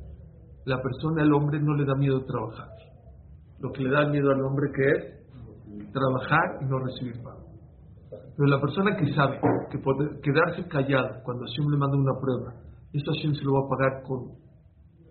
la 0.65 0.81
persona, 0.81 1.23
el 1.23 1.33
hombre, 1.33 1.61
no 1.61 1.75
le 1.75 1.85
da 1.85 1.95
miedo 1.95 2.25
trabajar 2.25 2.69
lo 3.63 3.71
que 3.71 3.85
le 3.85 3.91
da 3.91 4.07
miedo 4.07 4.31
al 4.31 4.41
hombre 4.43 4.71
que 4.75 4.85
es 4.91 5.93
trabajar 5.93 6.59
y 6.61 6.65
no 6.65 6.81
recibir 6.81 7.23
pago. 7.23 7.47
Pero 8.37 8.49
la 8.49 8.61
persona 8.61 8.97
que 8.97 9.15
sabe 9.15 9.41
que 9.71 9.79
puede 9.79 10.21
quedarse 10.21 10.67
callado 10.69 11.23
cuando 11.23 11.45
Hashem 11.47 11.71
le 11.71 11.77
manda 11.77 11.97
una 11.97 12.19
prueba, 12.21 12.55
esto 12.93 13.13
Hashem 13.13 13.35
se 13.35 13.45
lo 13.45 13.53
va 13.53 13.61
a 13.61 13.69
pagar 13.69 14.03
con 14.03 14.33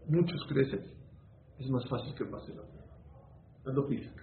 muchos 0.07 0.45
creces, 0.49 0.81
es 1.57 1.69
más 1.69 1.87
fácil 1.87 2.13
que 2.13 2.25
pase 2.25 2.53
la 2.53 2.61
prueba. 2.61 2.81
Es 3.65 3.73
lo. 3.73 4.20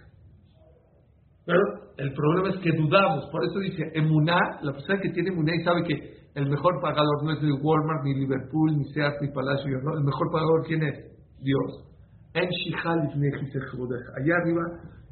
Pero 1.49 1.65
el 1.97 2.13
problema 2.13 2.51
es 2.51 2.61
que 2.61 2.77
dudamos, 2.77 3.25
por 3.33 3.43
eso 3.43 3.59
dice, 3.61 3.91
emuná, 3.95 4.61
la 4.61 4.71
persona 4.71 5.01
que 5.01 5.09
tiene 5.09 5.31
emuná 5.31 5.55
y 5.55 5.65
sabe 5.65 5.83
que 5.83 6.29
el 6.35 6.47
mejor 6.47 6.79
pagador 6.83 7.25
no 7.25 7.33
es 7.33 7.41
ni 7.41 7.53
Walmart, 7.53 8.05
ni 8.05 8.17
Liverpool, 8.17 8.77
ni 8.77 8.85
Seat, 8.93 9.15
ni 9.23 9.29
Palacio, 9.29 9.79
el 9.79 10.05
mejor 10.05 10.31
pagador 10.31 10.67
quién 10.67 10.83
es? 10.83 10.95
Dios. 11.41 11.87
Allá 12.35 14.35
arriba 14.43 14.63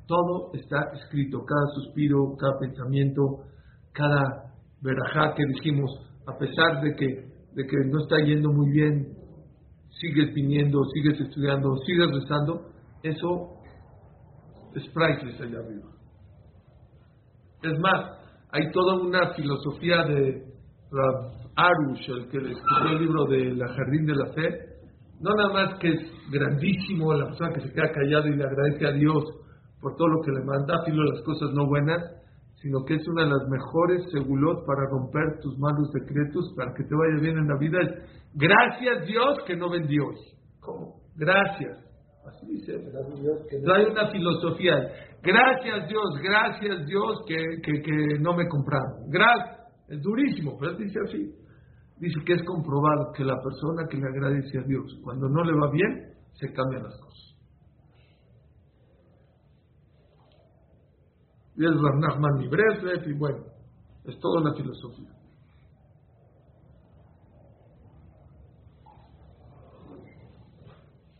todo 0.06 0.50
está 0.52 0.76
escrito, 0.92 1.42
cada 1.42 1.66
suspiro, 1.74 2.36
cada 2.38 2.58
pensamiento, 2.58 3.22
cada 3.94 4.52
verajá 4.82 5.34
que 5.34 5.46
dijimos, 5.46 5.90
a 6.26 6.36
pesar 6.36 6.82
de 6.82 6.96
que, 6.96 7.06
de 7.54 7.66
que 7.66 7.78
no 7.86 8.02
está 8.02 8.18
yendo 8.18 8.52
muy 8.52 8.70
bien, 8.72 9.16
sigues 9.88 10.34
viniendo, 10.34 10.84
sigues 10.92 11.18
estudiando, 11.18 11.78
sigues 11.86 12.10
rezando, 12.12 12.60
eso 13.02 13.56
es 14.74 14.86
priceless 14.92 15.40
allá 15.40 15.60
arriba. 15.60 15.95
Es 17.66 17.78
más, 17.80 18.18
hay 18.52 18.70
toda 18.70 19.00
una 19.00 19.34
filosofía 19.34 20.04
de 20.04 20.42
Arush, 21.56 22.10
el 22.10 22.28
que 22.28 22.38
escribió 22.38 22.90
el 22.92 22.98
libro 22.98 23.24
de 23.26 23.54
La 23.54 23.68
Jardín 23.68 24.06
de 24.06 24.14
la 24.14 24.32
Fe, 24.32 24.76
no 25.20 25.34
nada 25.34 25.52
más 25.52 25.78
que 25.80 25.88
es 25.88 26.00
grandísimo 26.30 27.12
la 27.14 27.26
persona 27.26 27.52
que 27.54 27.62
se 27.62 27.72
queda 27.72 27.90
callado 27.90 28.28
y 28.28 28.36
le 28.36 28.44
agradece 28.44 28.86
a 28.86 28.92
Dios 28.92 29.24
por 29.80 29.96
todo 29.96 30.08
lo 30.08 30.20
que 30.22 30.32
le 30.32 30.44
manda, 30.44 30.84
filo 30.84 31.02
las 31.04 31.22
cosas 31.22 31.50
no 31.54 31.66
buenas, 31.66 32.02
sino 32.60 32.84
que 32.84 32.94
es 32.94 33.08
una 33.08 33.24
de 33.24 33.30
las 33.30 33.48
mejores 33.48 34.02
segulot 34.12 34.64
para 34.66 34.88
romper 34.90 35.40
tus 35.40 35.58
malos 35.58 35.90
decretos, 35.92 36.52
para 36.56 36.72
que 36.74 36.84
te 36.84 36.94
vaya 36.94 37.20
bien 37.20 37.38
en 37.38 37.48
la 37.48 37.58
vida. 37.58 37.78
Gracias 38.34 39.06
Dios 39.06 39.38
que 39.46 39.56
no 39.56 39.70
vendió 39.70 40.06
hoy. 40.06 40.16
¿Cómo? 40.60 41.00
Gracias. 41.16 41.85
Así 42.28 42.46
dice. 42.46 42.72
Gracias 42.72 43.18
a 43.18 43.22
Dios 43.22 43.38
que 43.48 43.58
no- 43.58 43.64
Trae 43.64 43.86
una 43.90 44.10
filosofía. 44.10 44.74
Gracias 45.22 45.88
Dios, 45.88 46.04
gracias 46.22 46.86
Dios 46.86 47.20
que, 47.26 47.36
que, 47.62 47.82
que 47.82 48.18
no 48.20 48.34
me 48.34 48.48
compraron. 48.48 49.08
Gracias. 49.08 49.56
Es 49.88 50.02
durísimo, 50.02 50.56
pero 50.58 50.74
dice 50.74 50.98
así. 51.06 51.32
Dice 51.98 52.20
que 52.26 52.34
es 52.34 52.42
comprobado 52.44 53.12
que 53.16 53.24
la 53.24 53.40
persona 53.42 53.86
que 53.88 53.96
le 53.96 54.06
agradece 54.06 54.58
a 54.58 54.62
Dios, 54.66 54.98
cuando 55.02 55.28
no 55.28 55.42
le 55.44 55.52
va 55.52 55.70
bien, 55.70 56.12
se 56.34 56.52
cambian 56.52 56.82
las 56.82 57.00
cosas. 57.00 57.36
Y 61.56 61.64
es 61.64 61.70
Rav 61.70 61.98
Nachman 61.98 62.42
y 62.42 63.12
bueno, 63.14 63.38
es 64.04 64.18
toda 64.20 64.42
una 64.42 64.54
filosofía. 64.54 65.15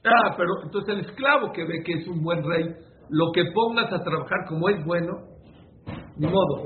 Ah, 0.07 0.35
pero 0.37 0.51
entonces 0.63 0.95
el 0.95 1.01
esclavo 1.07 1.53
que 1.53 1.65
ve 1.65 1.83
que 1.85 1.95
es 1.95 2.09
un 2.09 2.23
buen 2.23 2.43
rey, 2.45 2.65
lo 3.11 3.33
que 3.33 3.43
pongas 3.53 3.93
a 3.93 4.03
trabajar 4.03 4.47
como 4.49 4.69
es 4.69 4.85
bueno, 4.85 5.13
ni 6.17 6.27
modo, 6.27 6.65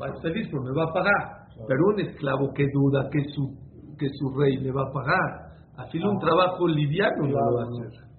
va 0.00 0.06
a 0.06 0.08
estar 0.10 0.32
feliz, 0.32 0.48
pero 0.50 0.62
me 0.62 0.72
va 0.72 0.84
a 0.84 0.92
pagar. 0.92 1.42
Pero 1.66 1.86
un 1.94 2.00
esclavo 2.00 2.52
que 2.54 2.66
duda 2.72 3.08
que 3.10 3.24
su, 3.34 3.96
que 3.98 4.08
su 4.18 4.38
rey 4.38 4.56
le 4.56 4.72
va 4.72 4.82
a 4.82 4.92
pagar, 4.92 5.52
así 5.76 5.98
un 5.98 6.18
trabajo 6.18 6.66
liviano 6.68 7.26
no 7.26 7.28
lo 7.28 7.54
va 7.56 7.62
a 7.62 7.66
hacer. 7.66 8.12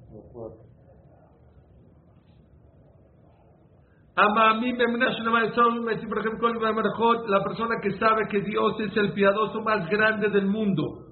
La 7.27 7.43
persona 7.43 7.75
que 7.81 7.97
sabe 7.97 8.27
que 8.29 8.41
Dios 8.41 8.79
es 8.79 8.95
el 8.95 9.13
piadoso 9.13 9.61
más 9.61 9.89
grande 9.89 10.29
del 10.29 10.45
mundo. 10.45 11.02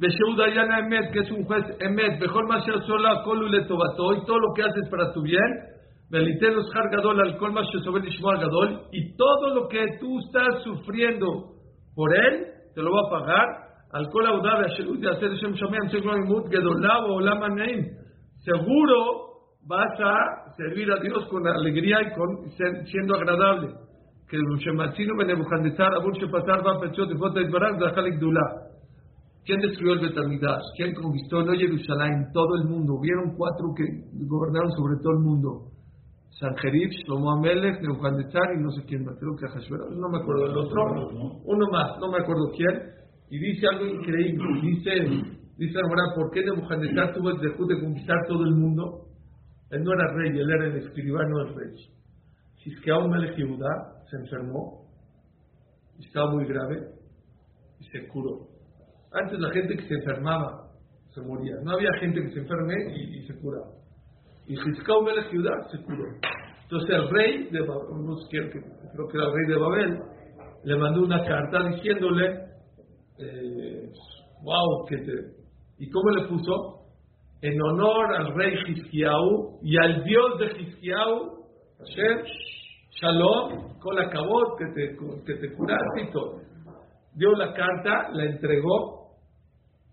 Emet, 0.00 1.12
que 1.12 1.20
es 1.20 1.30
un 1.30 1.44
juez 1.44 1.64
Emet, 1.78 2.20
mejor 2.20 2.48
más 2.48 2.64
sola, 2.86 3.22
Kolu 3.22 3.48
le 3.48 3.64
tobato, 3.66 4.14
y 4.14 4.24
todo 4.24 4.38
lo 4.38 4.54
que 4.54 4.62
haces 4.62 4.88
para 4.90 5.12
tu 5.12 5.22
bien. 5.22 5.70
Belitenos 6.10 6.68
Gadol, 6.72 7.20
al 7.20 7.36
Kol 7.36 7.52
más 7.52 7.66
Shesobel 7.68 8.08
Ishmael 8.08 8.40
Gadol, 8.40 8.80
y 8.92 9.14
todo 9.16 9.54
lo 9.54 9.68
que 9.68 9.84
tú 10.00 10.18
estás 10.18 10.62
sufriendo 10.64 11.26
por 11.94 12.16
él, 12.16 12.46
te 12.74 12.82
lo 12.82 12.90
va 12.92 13.00
a 13.06 13.20
pagar. 13.20 13.46
Al 13.92 14.08
Kol 14.08 14.26
Audab, 14.26 14.64
Asherut, 14.64 15.00
Yaser 15.00 15.34
Shem 15.34 15.52
Shomeam, 15.52 15.88
Shekom 15.88 16.24
Imut, 16.24 16.48
Gedolav, 16.48 17.04
Olam 17.10 17.42
Aneim. 17.42 17.86
Seguro 18.38 19.30
vas 19.66 20.00
a 20.00 20.54
servir 20.56 20.90
a 20.90 21.00
Dios 21.00 21.26
con 21.28 21.46
alegría 21.46 21.98
y 22.02 22.14
con 22.14 22.50
siendo 22.86 23.14
agradable. 23.16 23.68
Que 24.28 24.38
Shematzino 24.38 25.16
Benebuchandezar, 25.16 25.92
Abur 25.94 26.16
Shepatar, 26.16 26.64
Va 26.64 26.80
Pechot, 26.80 27.10
Fota 27.18 27.40
Itbarak, 27.40 27.78
Zahalik 27.80 28.18
Dullah. 28.18 28.69
¿Quién 29.50 29.62
destruyó 29.62 29.94
el 29.94 30.06
Betamidash? 30.06 30.62
¿Quién 30.76 30.94
conquistó 30.94 31.42
no 31.42 31.52
Jerusalén? 31.58 32.30
Todo 32.32 32.54
el 32.62 32.68
mundo. 32.68 32.94
Hubieron 32.94 33.34
cuatro 33.34 33.74
que 33.74 33.82
gobernaron 34.28 34.70
sobre 34.78 35.02
todo 35.02 35.10
el 35.14 35.24
mundo. 35.26 35.72
Sanjerib, 36.38 36.90
Shlomo 37.02 37.32
Amelech, 37.32 37.82
Nebuchadnezzar 37.82 38.54
y 38.54 38.62
no 38.62 38.70
sé 38.70 38.84
quién 38.86 39.04
más. 39.04 39.18
Creo 39.18 39.34
que 39.34 39.46
no 39.90 40.08
me 40.08 40.18
acuerdo 40.18 40.46
del 40.46 40.56
otro. 40.56 41.10
Uno 41.42 41.66
más, 41.66 41.98
no 41.98 42.12
me 42.12 42.18
acuerdo 42.18 42.52
quién. 42.54 42.78
Y 43.28 43.40
dice 43.40 43.66
algo 43.66 43.86
increíble. 43.86 44.60
Dice, 44.62 44.92
dice 45.58 45.78
ahora, 45.82 46.14
¿por 46.14 46.30
qué 46.30 46.44
Nebuchadnezzar 46.44 47.12
tuvo 47.14 47.30
el 47.30 47.40
dejud 47.40 47.68
de 47.74 47.80
conquistar 47.80 48.18
todo 48.28 48.44
el 48.44 48.54
mundo? 48.54 49.08
Él 49.70 49.82
no 49.82 49.94
era 49.94 50.14
rey, 50.14 50.30
él 50.30 50.48
era 50.48 50.66
el 50.66 50.76
escribano 50.76 51.38
del 51.38 51.54
rey. 51.56 51.74
Xisqueau 52.62 53.08
Melech 53.08 53.36
Yehudá 53.36 54.04
se 54.08 54.16
enfermó, 54.16 54.86
estaba 55.98 56.30
muy 56.30 56.44
grave 56.44 56.86
y 57.80 57.84
se 57.86 58.06
curó. 58.06 58.49
Antes 59.12 59.38
la 59.38 59.50
gente 59.50 59.76
que 59.76 59.88
se 59.88 59.94
enfermaba 59.94 60.68
se 61.14 61.20
moría. 61.22 61.54
No 61.64 61.72
había 61.72 61.90
gente 61.98 62.22
que 62.22 62.30
se 62.30 62.40
enferme 62.40 62.74
y, 62.94 63.26
se 63.26 63.34
curaba. 63.40 63.72
Y 64.46 64.56
Xisqueau 64.56 65.02
Melech 65.02 65.30
Yehudá 65.30 65.68
se 65.70 65.82
curó. 65.82 66.04
Entonces 66.62 66.90
el 66.90 67.10
rey 67.10 67.48
de 67.50 67.60
Babel, 67.60 67.88
creo 68.30 69.08
que 69.08 69.16
era 69.16 69.26
el 69.26 69.32
rey 69.32 69.46
de 69.48 69.56
Babel, 69.56 69.98
le 70.64 70.76
mandó 70.76 71.02
una 71.02 71.24
carta 71.24 71.68
diciéndole, 71.68 72.26
eh, 73.18 73.90
wow, 74.42 74.86
que 74.88 74.96
te... 74.98 75.12
¿Y 75.78 75.90
cómo 75.90 76.10
le 76.10 76.28
puso? 76.28 76.80
en 77.42 77.60
honor 77.62 78.14
al 78.16 78.34
rey 78.34 78.54
Hizkiyahu 78.68 79.60
y 79.62 79.76
al 79.78 80.04
Dios 80.04 80.38
de 80.38 80.60
Hizkiyahu, 80.60 81.40
Hashem, 81.78 82.24
Shalom, 83.00 83.78
con 83.78 83.96
la 83.96 84.10
cabot 84.10 84.58
que 84.58 84.66
te, 84.74 84.96
que 85.24 85.34
te 85.40 85.54
curaste 85.54 86.02
y 86.02 86.10
todo. 86.12 86.40
Dio 87.14 87.32
la 87.32 87.52
carta, 87.54 88.10
la 88.12 88.24
entregó, 88.24 88.99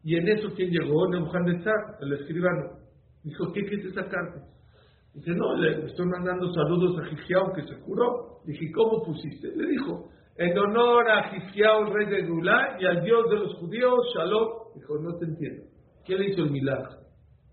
y 0.07 0.15
en 0.15 0.25
eso 0.29 0.47
quien 0.55 0.71
llegó, 0.71 1.05
Nebuchadnezzar, 1.09 1.97
el 1.99 2.13
escribano. 2.13 2.79
Dijo, 3.25 3.51
¿qué 3.51 3.61
quieres 3.65 3.87
esa 3.87 4.07
carta? 4.07 4.39
Dice, 5.13 5.31
no, 5.31 5.57
le 5.57 5.85
estoy 5.85 6.05
mandando 6.05 6.49
saludos 6.53 6.97
a 6.97 7.11
Hizkiyahu 7.11 7.51
que 7.53 7.63
se 7.63 7.77
curó. 7.81 8.39
Dije, 8.45 8.71
¿cómo 8.71 9.03
pusiste? 9.03 9.53
Le 9.53 9.67
dijo, 9.67 10.07
en 10.37 10.57
honor 10.57 11.09
a 11.09 11.29
el 11.29 11.93
rey 11.93 12.05
de 12.05 12.25
Gulá, 12.25 12.77
y 12.79 12.85
al 12.85 13.03
Dios 13.03 13.29
de 13.29 13.35
los 13.35 13.55
judíos, 13.55 13.99
Shalom. 14.15 14.47
Dijo, 14.75 14.97
no 14.97 15.17
te 15.17 15.25
entiendo. 15.25 15.63
¿Quién 16.05 16.19
le 16.19 16.29
hizo 16.29 16.43
el 16.43 16.51
milagro? 16.51 16.99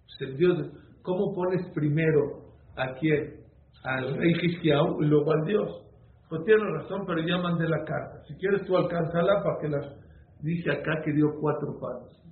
Pues 0.06 0.30
el 0.30 0.36
Dios, 0.36 0.58
¿cómo 1.02 1.34
pones 1.34 1.60
primero 1.74 2.52
a 2.76 2.94
quién? 3.00 3.34
Al 3.82 4.16
rey 4.16 4.30
Hizkiyahu 4.30 5.02
y 5.02 5.06
luego 5.06 5.32
al 5.32 5.44
Dios. 5.44 5.82
Pues 6.28 6.44
tiene 6.44 6.62
razón, 6.70 7.02
pero 7.04 7.20
ya 7.26 7.36
mandé 7.38 7.68
la 7.68 7.82
carta. 7.82 8.22
Si 8.28 8.34
quieres 8.36 8.64
tú 8.64 8.76
alcánzala 8.76 9.42
para 9.42 9.58
que 9.60 9.68
las... 9.70 10.04
Dice 10.40 10.70
acá 10.70 11.02
que 11.04 11.12
dio 11.12 11.34
cuatro 11.40 11.80
pasos. 11.80 12.23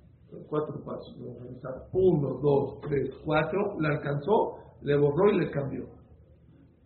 Cuatro 0.47 0.83
pasos. 0.83 1.15
Vamos 1.19 1.41
a 1.41 1.43
revisar. 1.43 1.73
Uno, 1.93 2.39
dos, 2.41 2.79
tres, 2.81 3.09
cuatro. 3.23 3.79
La 3.79 3.89
alcanzó, 3.89 4.57
le 4.81 4.97
borró 4.97 5.31
y 5.31 5.39
le 5.39 5.51
cambió. 5.51 5.85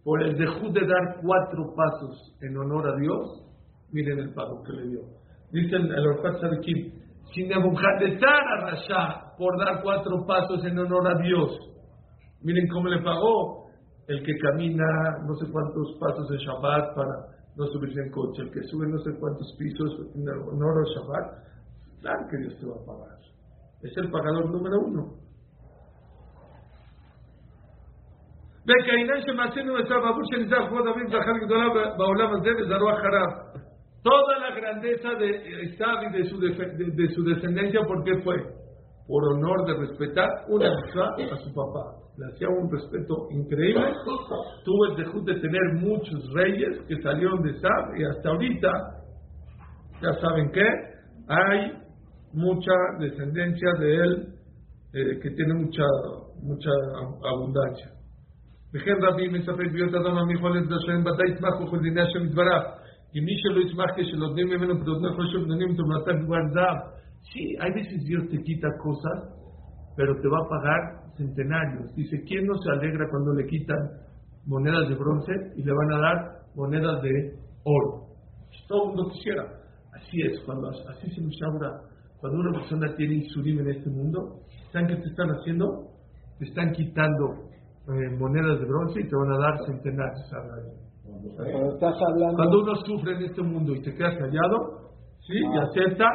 Por 0.04 0.24
el 0.24 0.38
dejud 0.38 0.72
de 0.72 0.88
dar 0.88 1.22
cuatro 1.22 1.74
pasos 1.76 2.38
en 2.42 2.58
honor 2.58 2.88
a 2.88 2.96
Dios, 2.98 3.44
miren 3.92 4.20
el 4.20 4.34
pago 4.34 4.64
que 4.64 4.74
le 4.74 4.88
dio. 4.88 5.02
Dicen 5.52 5.82
el 5.82 6.08
Orfat 6.08 6.40
Sadikim, 6.42 6.94
si 7.34 7.44
Nebuchadnezzar 7.46 8.44
a 8.58 8.72
Rasha 8.72 9.36
por 9.38 9.58
dar 9.60 9.82
cuatro 9.82 10.26
pasos 10.26 10.64
en 10.66 10.80
honor 10.80 11.08
a 11.08 11.22
Dios, 11.22 11.60
miren 12.42 12.68
cómo 12.70 12.88
le 12.88 13.02
pagó 13.02 13.68
el 14.08 14.24
que 14.24 14.38
camina 14.38 14.86
no 15.26 15.36
sé 15.36 15.52
cuántos 15.52 15.98
pasos 16.00 16.32
en 16.32 16.38
Shabbat 16.38 16.96
para 16.96 17.28
no 17.58 17.66
subirse 17.68 18.00
en 18.00 18.12
coche, 18.12 18.44
el 18.44 18.52
que 18.52 18.64
sube 18.64 18.88
no 18.88 19.00
sé 19.00 19.12
cuántos 19.20 19.54
pisos 19.58 19.92
en 20.16 20.30
honor 20.30 20.78
al 20.78 20.94
Shabbat, 20.96 21.44
claro 22.02 22.28
que 22.30 22.38
Dios 22.38 22.58
te 22.60 22.66
va 22.66 22.76
a 22.76 22.86
pagar. 22.86 23.18
Es 23.82 23.96
el 23.98 24.10
pagador 24.10 24.50
número 24.50 24.80
uno. 24.80 25.28
Toda 34.04 34.40
la 34.40 34.56
grandeza 34.56 35.14
de 35.16 35.64
Isaac 35.64 36.10
y 36.10 36.18
de 36.18 36.30
su, 36.30 36.40
de, 36.40 36.50
de 36.50 37.14
su 37.14 37.24
descendencia, 37.24 37.82
¿por 37.88 38.04
qué 38.04 38.22
fue? 38.24 38.36
Por 39.08 39.24
honor 39.34 39.66
de 39.68 39.74
respetar 39.88 40.30
una 40.50 40.68
a 40.68 41.38
su 41.38 41.54
papá. 41.54 41.96
Le 42.18 42.26
hacía 42.34 42.50
un 42.50 42.70
respeto 42.70 43.28
increíble. 43.32 43.94
Tuvo 44.66 44.86
el 44.88 44.96
dejud 44.98 45.26
de 45.26 45.40
tener 45.40 45.74
muchos 45.76 46.34
reyes 46.34 46.82
que 46.88 47.02
salieron 47.02 47.42
de 47.44 47.52
Isaac 47.52 47.92
y 47.98 48.04
hasta 48.04 48.30
ahorita, 48.30 48.70
ya 50.02 50.14
saben 50.20 50.52
qué, 50.52 50.68
hay 51.30 51.87
mucha 52.37 52.73
descendencia 52.99 53.71
de 53.79 53.95
él 53.95 54.27
eh, 54.95 55.19
que 55.21 55.31
tiene 55.31 55.55
mucha, 55.55 55.85
mucha 56.43 56.71
abundancia. 57.35 57.93
וכן 58.75 58.97
רבים 59.03 59.33
מספק 59.33 59.69
ביות 59.73 59.95
אדם 59.95 60.17
המיכולת 60.17 60.65
לשלם 60.71 61.01
ודאי 61.01 61.29
יצמח 61.33 61.55
בכל 61.63 61.79
דיני 61.83 62.01
השם 62.01 62.25
יתברך. 62.25 62.65
כי 63.13 63.21
מי 63.21 63.33
שלא 63.39 63.61
יצמח 63.61 63.91
כשנותנים 63.97 64.49
ממנו 64.49 64.81
פדותנו 64.81 65.17
כל 65.17 65.27
שוב 65.33 65.45
נותנים 65.47 65.77
תמונתם 65.77 66.25
כבר 66.25 66.43
זהב. 66.55 66.77
Sí, 67.31 67.55
hay 67.61 67.71
veces 67.73 68.03
Dios 68.05 68.29
te 68.29 68.43
quita 68.43 68.69
cosas, 68.83 69.19
pero 69.97 70.21
te 70.21 70.29
va 70.29 70.39
a 70.39 70.49
pagar 70.49 70.81
centenarios. 71.17 71.95
Dice, 71.95 72.21
¿quién 72.27 72.47
no 72.47 72.55
se 72.59 72.71
alegra 72.73 73.09
cuando 73.11 73.33
le 73.35 73.47
quitan 73.47 73.79
monedas 74.47 74.89
de 74.89 74.97
bronce 74.97 75.33
y 75.57 75.63
le 75.63 75.73
van 75.73 75.93
a 75.93 75.99
dar 75.99 76.17
monedas 76.57 77.01
de 77.03 77.35
oro? 77.65 78.09
Todo 78.69 78.83
el 78.83 78.89
mundo 78.89 79.13
quisiera. 79.13 79.45
Así 79.95 80.21
es, 80.23 80.41
cuando 80.45 80.69
así 80.69 81.11
se 81.15 81.21
nos 81.21 81.39
habla. 81.47 81.81
cuando 82.20 82.40
una 82.40 82.52
persona 82.60 82.96
tiene 82.96 83.16
insulina 83.16 83.62
en 83.62 83.70
este 83.70 83.90
mundo, 83.90 84.40
¿saben 84.72 84.88
qué 84.88 84.96
te 84.96 85.08
están 85.10 85.30
haciendo? 85.30 85.88
Te 86.40 86.46
están 86.46 86.72
quitando 86.72 87.26
eh, 87.88 88.10
monedas 88.20 88.60
de 88.60 88.66
bronce 88.66 89.00
y 89.02 89.08
te 89.08 89.16
van 89.16 89.32
a 89.32 89.38
dar 89.38 89.66
centenarios. 89.66 90.34
a 90.34 90.38
la 90.48 90.56
vez. 90.56 90.88
Cuando 91.36 91.74
estás 91.74 91.96
hablando, 92.10 92.36
Cuando 92.36 92.60
uno 92.62 92.76
sufre 92.86 93.16
en 93.16 93.24
este 93.24 93.42
mundo 93.42 93.74
y 93.76 93.82
te 93.82 93.94
quedas 93.94 94.16
callado, 94.18 94.92
¿sí? 95.26 95.34
Y 95.38 95.58
acepta, 95.58 96.06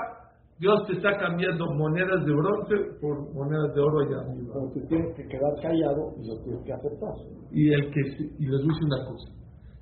Dios 0.59 0.87
te 0.87 0.93
está 0.95 1.17
cambiando 1.19 1.65
monedas 1.75 2.25
de 2.25 2.33
bronce 2.33 2.75
por 3.01 3.33
monedas 3.35 3.75
de 3.75 3.81
oro 3.81 4.01
allá 4.01 4.21
arriba. 4.21 4.53
cuando 4.53 4.73
te 4.75 4.81
tienes 4.87 5.17
que 5.17 5.27
quedar 5.27 5.55
callado 5.63 6.13
y 6.21 6.27
lo 6.29 6.39
tienes 6.45 6.63
que 6.65 6.73
aceptar. 6.73 7.15
Y 7.53 7.73
el 7.73 7.91
que 7.91 8.03
se- 8.17 8.31
y 8.39 8.47
les 8.47 8.61
voy 8.63 8.71
a 8.71 8.75
decir 8.75 8.85
una 8.85 9.05
cosa, 9.09 9.33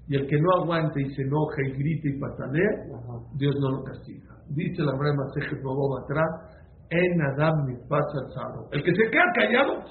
y 0.08 0.16
el 0.16 0.26
que 0.26 0.36
no 0.40 0.62
aguante 0.62 1.02
y 1.02 1.10
se 1.14 1.22
enoje 1.22 1.62
y 1.68 1.72
grite 1.72 2.08
y 2.08 2.18
patalee, 2.20 2.94
Ajá. 2.94 3.18
Dios 3.36 3.54
no 3.60 3.70
lo 3.72 3.82
castiga. 3.84 4.36
Dice 4.50 4.82
la 4.82 4.92
Brema 4.98 5.24
Sejet 5.34 5.60
atrás, 5.60 6.60
en 6.90 7.22
Adam 7.22 7.66
mi 7.66 7.76
pasa 7.88 8.66
El 8.72 8.82
que 8.82 8.90
se 8.90 9.10
queda 9.10 9.32
callado, 9.34 9.84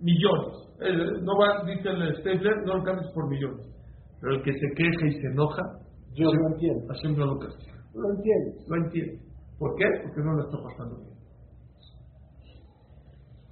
millones. 0.00 0.56
Eh, 0.80 1.20
no 1.20 1.36
va, 1.36 1.62
dice 1.66 1.90
el 1.90 2.16
Stapler, 2.16 2.56
no 2.64 2.78
lo 2.78 2.82
cambies 2.82 3.10
por 3.12 3.28
millones. 3.28 3.66
Pero 4.20 4.36
el 4.36 4.42
que 4.42 4.52
se 4.52 4.68
queja 4.74 5.06
y 5.06 5.20
se 5.20 5.26
enoja, 5.28 5.62
Yo 6.14 6.32
lo 6.32 6.54
entiendo. 6.54 6.86
Hashem 6.88 7.16
no 7.16 7.26
lo 7.26 7.38
castiga. 7.38 7.76
Lo 7.94 8.10
entiendo. 8.10 8.50
Lo 8.66 8.76
entiende. 8.84 9.18
¿Por 9.58 9.76
qué? 9.76 9.84
Porque 10.02 10.20
no 10.22 10.32
lo 10.32 10.42
está 10.42 10.58
pasando 10.62 10.96
bien. 10.96 11.20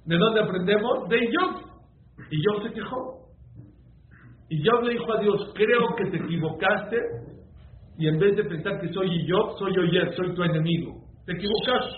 ¿De 0.05 0.17
dónde 0.17 0.41
aprendemos? 0.41 1.07
De 1.07 1.19
Job. 1.29 1.69
Y 2.31 2.37
Job 2.43 2.67
se 2.67 2.73
quejó. 2.73 3.29
Y 4.49 4.67
Job 4.67 4.83
le 4.83 4.93
dijo 4.93 5.13
a 5.13 5.21
Dios, 5.21 5.53
creo 5.55 5.95
que 5.95 6.09
te 6.09 6.17
equivocaste 6.17 6.97
y 7.99 8.07
en 8.07 8.17
vez 8.17 8.33
de 8.37 8.45
pensar 8.45 8.79
que 8.79 8.87
soy 8.93 9.09
Job, 9.29 9.59
soy 9.59 9.77
Oyer, 9.77 10.15
soy 10.15 10.33
tu 10.33 10.41
enemigo. 10.41 11.03
Te 11.25 11.33
equivocaste, 11.33 11.97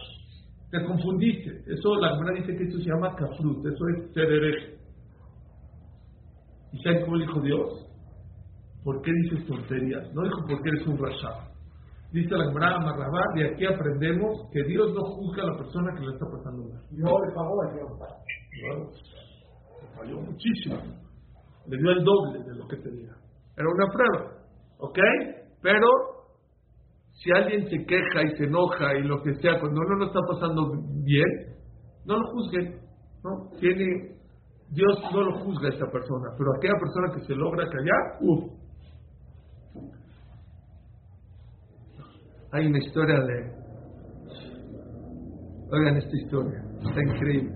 te 0.72 0.84
confundiste. 0.84 1.52
Eso, 1.68 1.96
la 1.98 2.16
Gemara 2.16 2.40
dice 2.40 2.58
que 2.58 2.64
eso 2.64 2.80
se 2.80 2.90
llama 2.90 3.16
kafrut, 3.16 3.64
eso 3.64 3.88
es 3.90 4.12
ser 4.12 4.32
hereje. 4.32 4.78
¿Y 6.74 6.82
saben 6.82 7.04
cómo 7.04 7.18
le 7.18 7.28
dijo 7.28 7.40
Dios? 7.42 7.88
¿Por 8.84 9.00
qué 9.04 9.12
dices 9.14 9.46
tonterías? 9.46 10.12
No 10.16 10.24
dijo 10.24 10.42
porque 10.50 10.70
eres 10.70 10.88
un 10.88 10.98
rasha. 10.98 11.52
Dice 12.12 12.36
la 12.36 12.46
Gemara 12.46 12.78
Amarrabá, 12.78 13.22
de 13.36 13.52
aquí 13.52 13.66
aprendemos 13.68 14.50
que 14.52 14.64
Dios 14.64 14.92
no 14.96 15.04
juzga 15.04 15.44
a 15.44 15.52
la 15.52 15.58
persona 15.60 15.94
que 15.94 16.02
le 16.02 16.14
está 16.14 16.26
pasando 16.26 16.64
mal. 16.64 16.82
Yo 16.90 17.06
le 17.06 17.36
pago 17.36 17.62
a 17.62 17.74
Dios. 17.74 17.92
Claro, 18.60 18.90
se 19.80 19.98
falló 19.98 20.20
muchísimo. 20.20 20.78
Le 21.68 21.78
dio 21.78 21.92
el 21.92 22.04
doble 22.04 22.44
de 22.44 22.56
lo 22.56 22.68
que 22.68 22.78
tenía. 22.78 23.14
Era 23.56 23.68
una 23.70 23.86
prueba, 23.94 24.32
¿ok? 24.80 25.00
Pero 25.62 25.88
si 27.12 27.32
alguien 27.32 27.70
se 27.70 27.86
queja 27.86 28.24
y 28.24 28.38
se 28.38 28.46
enoja 28.46 28.96
y 28.96 29.04
lo 29.04 29.22
que 29.22 29.36
sea, 29.36 29.60
cuando 29.60 29.82
uno 29.82 29.98
no 29.98 30.06
está 30.06 30.20
pasando 30.28 30.72
bien, 31.04 31.52
no 32.06 32.18
lo 32.18 32.32
juzguen, 32.32 32.80
¿no? 33.24 33.50
Tiene, 33.60 34.16
Dios 34.72 35.00
no 35.14 35.22
lo 35.22 35.40
juzga 35.40 35.68
a 35.68 35.74
esta 35.74 35.86
persona, 35.92 36.30
pero 36.38 36.50
aquella 36.58 36.80
persona 36.80 37.14
que 37.14 37.26
se 37.26 37.36
logra 37.36 37.66
callar, 37.70 38.18
uff. 38.22 38.62
Hay 42.54 42.66
una 42.66 42.80
historia 42.80 43.20
de... 43.20 43.62
Oigan 45.74 45.98
esta 45.98 46.18
historia, 46.18 46.64
está 46.82 47.02
increíble. 47.02 47.52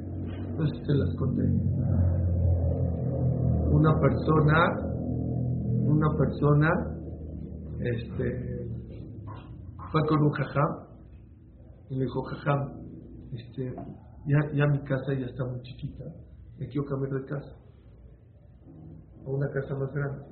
No 0.57 0.65
sé 0.67 0.77
si 0.77 0.85
se 0.85 0.93
las 0.93 1.15
conté. 1.17 1.43
Una 3.71 3.99
persona, 3.99 4.69
una 5.83 6.07
persona, 6.17 6.94
este, 7.79 8.67
fue 9.91 10.01
con 10.07 10.23
un 10.23 10.31
jajam 10.31 10.87
y 11.89 11.95
le 11.95 12.05
dijo, 12.05 12.23
jajam, 12.23 12.71
este, 13.33 13.75
ya, 14.25 14.51
ya 14.53 14.67
mi 14.67 14.79
casa 14.83 15.13
ya 15.13 15.25
está 15.25 15.45
muy 15.45 15.61
chiquita, 15.61 16.03
me 16.57 16.67
quiero 16.67 16.87
cambiar 16.87 17.21
de 17.21 17.25
casa 17.25 17.55
a 19.25 19.29
una 19.29 19.47
casa 19.49 19.75
más 19.75 19.93
grande. 19.93 20.25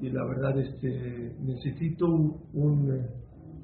Y 0.00 0.10
la 0.10 0.24
verdad, 0.26 0.58
este, 0.58 1.36
necesito 1.40 2.06
un, 2.06 2.42
un, 2.54 2.92
eh, 2.92 3.06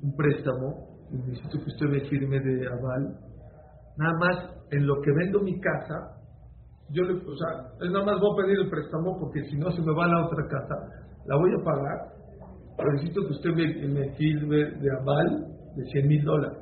un 0.03 0.15
préstamo, 0.15 0.89
necesito 1.11 1.59
que 1.59 1.71
usted 1.71 1.87
me 1.87 2.01
firme 2.09 2.39
de 2.41 2.67
aval. 2.69 3.19
Nada 3.97 4.15
más, 4.21 4.59
en 4.71 4.87
lo 4.87 5.01
que 5.01 5.11
vendo 5.13 5.41
mi 5.41 5.59
casa, 5.61 6.19
yo 6.91 7.03
le, 7.03 7.15
o 7.15 7.37
sea, 7.37 7.73
es 7.81 7.91
nada 7.91 8.05
más 8.05 8.21
voy 8.21 8.33
a 8.33 8.45
pedir 8.45 8.61
el 8.61 8.71
préstamo 8.71 9.19
porque 9.19 9.45
si 9.45 9.59
no 9.59 9.71
se 9.73 9.83
me 9.83 9.93
va 9.93 10.05
a 10.05 10.09
la 10.09 10.27
otra 10.27 10.47
casa, 10.49 10.75
la 11.27 11.37
voy 11.37 11.51
a 11.53 11.65
pagar, 11.65 12.18
necesito 12.93 13.23
que 13.27 13.33
usted 13.33 13.51
me, 13.51 13.89
me 13.89 14.11
firme 14.17 14.57
de 14.57 14.91
aval 15.01 15.47
de 15.77 15.85
100 15.85 16.09
mil 16.09 16.25
dólares. 16.25 16.59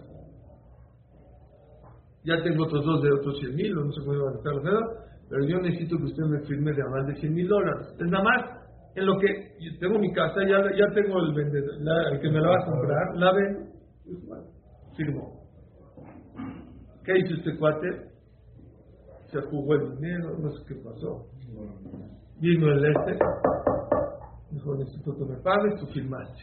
Ya 2.24 2.42
tengo 2.42 2.64
otros 2.64 2.84
dos 2.84 3.02
de 3.02 3.12
otros 3.12 3.38
100 3.38 3.54
mil, 3.54 3.74
no 3.74 3.92
sé 3.92 4.00
cómo 4.00 4.14
iba 4.14 4.30
a 4.30 4.34
estar, 4.34 4.52
pero 5.28 5.44
yo 5.46 5.58
necesito 5.60 5.96
que 5.96 6.04
usted 6.04 6.24
me 6.24 6.40
firme 6.46 6.72
de 6.72 6.82
aval 6.82 7.06
de 7.06 7.14
100 7.20 7.34
mil 7.34 7.48
dólares. 7.48 7.86
Es 8.00 8.10
nada 8.10 8.24
más 8.24 8.66
en 8.96 9.06
lo 9.06 9.18
que 9.18 9.28
tengo 9.78 9.98
mi 9.98 10.12
casa, 10.12 10.40
ya, 10.48 10.58
ya 10.76 10.92
tengo 10.94 11.20
el 11.20 11.34
vendedor, 11.34 11.74
la- 11.80 12.18
que 12.20 12.30
me 12.30 12.40
la 12.40 12.48
va 12.48 12.56
a 12.56 12.64
comprar, 12.66 13.16
la 13.16 13.32
vendo, 13.32 13.60
pues, 14.26 14.40
firmó. 14.96 15.42
¿Qué 17.04 17.18
hizo 17.18 17.34
este 17.34 17.56
cuate? 17.58 17.88
Se 19.30 19.40
jugó 19.42 19.74
el 19.74 19.96
dinero, 19.96 20.38
no 20.38 20.50
sé 20.50 20.64
qué 20.66 20.74
pasó. 20.76 21.26
Vino 22.40 22.72
el 22.72 22.84
este, 22.86 23.18
dijo, 24.50 24.74
necesito 24.76 25.16
que 25.16 25.24
me 25.24 25.36
pagues, 25.38 25.80
tú 25.80 25.86
firmaste. 25.86 26.42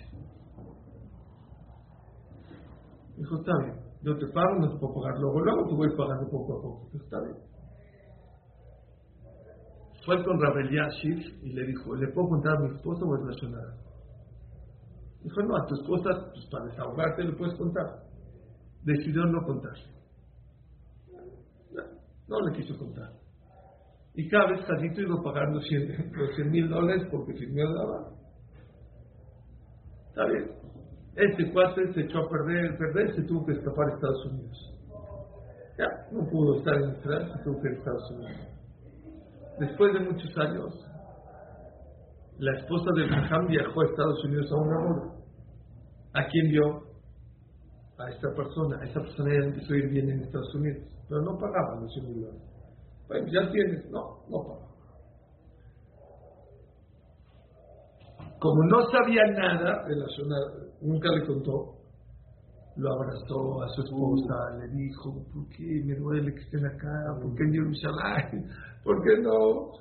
Dijo, 3.18 3.36
está 3.38 3.52
bien, 3.60 3.80
yo 4.02 4.18
te 4.18 4.28
pago, 4.28 4.60
no 4.60 4.72
te 4.72 4.80
puedo 4.80 4.94
pagar 4.96 5.20
luego, 5.20 5.40
luego 5.42 5.68
te 5.68 5.76
voy 5.76 5.96
pagando 5.96 6.30
poco 6.30 6.58
a 6.58 6.62
poco. 6.62 6.90
Dijo, 6.92 7.04
está 7.04 7.20
bien. 7.22 7.38
Fue 10.06 10.22
con 10.26 10.42
Rabel 10.42 10.70
y 10.70 11.54
le 11.54 11.66
dijo, 11.66 11.96
¿le 11.96 12.08
puedo 12.10 12.30
contar 12.30 12.58
a 12.58 12.60
mi 12.60 12.76
esposa 12.76 13.06
o 13.06 13.16
es 13.16 13.24
nacional? 13.24 13.80
Dijo, 15.22 15.42
no, 15.44 15.56
a 15.56 15.66
tu 15.66 15.76
esposa, 15.76 16.10
pues 16.34 16.46
para 16.52 16.66
desahogarte 16.66 17.24
le 17.24 17.34
puedes 17.34 17.58
contar. 17.58 18.04
Decidió 18.84 19.24
no 19.26 19.46
contar. 19.46 19.74
No 22.28 22.40
le 22.42 22.58
quiso 22.58 22.78
contar. 22.78 23.23
Y 24.16 24.30
cada 24.30 24.52
vez 24.52 24.66
Jadito 24.66 25.02
iba 25.02 25.24
pagando 25.24 25.60
100 25.60 26.12
los 26.14 26.36
100 26.36 26.52
mil 26.52 26.70
dólares 26.70 27.08
porque 27.12 27.34
firmó 27.34 27.62
el 27.62 27.78
aval. 27.78 28.06
Está 30.10 30.26
bien. 30.26 30.52
Este 31.16 31.52
cuate 31.52 31.94
se 31.94 32.02
echó 32.02 32.20
a 32.20 32.30
perder, 32.30 32.78
perder, 32.78 33.16
se 33.16 33.24
tuvo 33.24 33.46
que 33.46 33.54
escapar 33.54 33.90
a 33.90 33.94
Estados 33.96 34.26
Unidos. 34.26 34.74
Ya, 35.78 35.88
no 36.12 36.30
pudo 36.30 36.60
estar 36.60 36.76
en 36.76 36.92
Israel, 36.92 37.32
se 37.36 37.44
tuvo 37.44 37.62
que 37.62 37.68
ir 37.70 37.74
a 37.74 37.78
Estados 37.78 38.12
Unidos. 38.12 38.54
Después 39.60 39.94
de 39.94 40.00
muchos 40.00 40.38
años, 40.38 40.94
la 42.38 42.60
esposa 42.60 42.92
de 42.96 43.08
Jajam 43.08 43.48
viajó 43.48 43.82
a 43.82 43.86
Estados 43.86 44.24
Unidos 44.26 44.52
a 44.52 44.56
una 44.56 44.78
boda. 44.78 45.14
¿A 46.14 46.28
quién 46.28 46.50
vio? 46.50 46.84
A 47.98 48.10
esta 48.10 48.30
persona. 48.36 48.80
A 48.80 48.86
esta 48.86 49.02
persona 49.02 49.34
ya 49.34 49.48
empezó 49.48 49.74
a 49.74 49.78
ir 49.78 49.90
bien 49.90 50.10
en 50.10 50.22
Estados 50.22 50.54
Unidos, 50.56 50.84
pero 51.10 51.22
no 51.22 51.38
pagaba 51.38 51.80
los 51.82 51.92
100 51.94 52.08
mil 52.08 52.22
dólares. 52.22 52.53
Bueno, 53.08 53.28
ya 53.28 53.52
tienes. 53.52 53.90
No, 53.92 54.24
no 54.30 54.44
paga. 54.44 54.74
Como 58.40 58.62
no 58.66 58.78
sabía 58.92 59.24
nada 59.38 59.86
relacionado, 59.88 60.74
nunca 60.82 61.10
le 61.14 61.26
contó, 61.26 61.78
lo 62.76 62.92
abrazó 62.92 63.64
a 63.64 63.70
su 63.70 63.84
esposa, 63.84 64.58
le 64.60 64.68
dijo, 64.68 65.24
¿por 65.34 65.48
qué 65.48 65.82
me 65.86 65.96
duele 65.96 66.34
que 66.34 66.42
estén 66.42 66.66
acá? 66.66 67.18
¿Por 67.22 67.34
qué 67.36 67.44
en 67.44 67.54
Jerusalén? 67.54 68.50
¿Por 68.84 69.02
qué 69.02 69.22
no? 69.22 69.72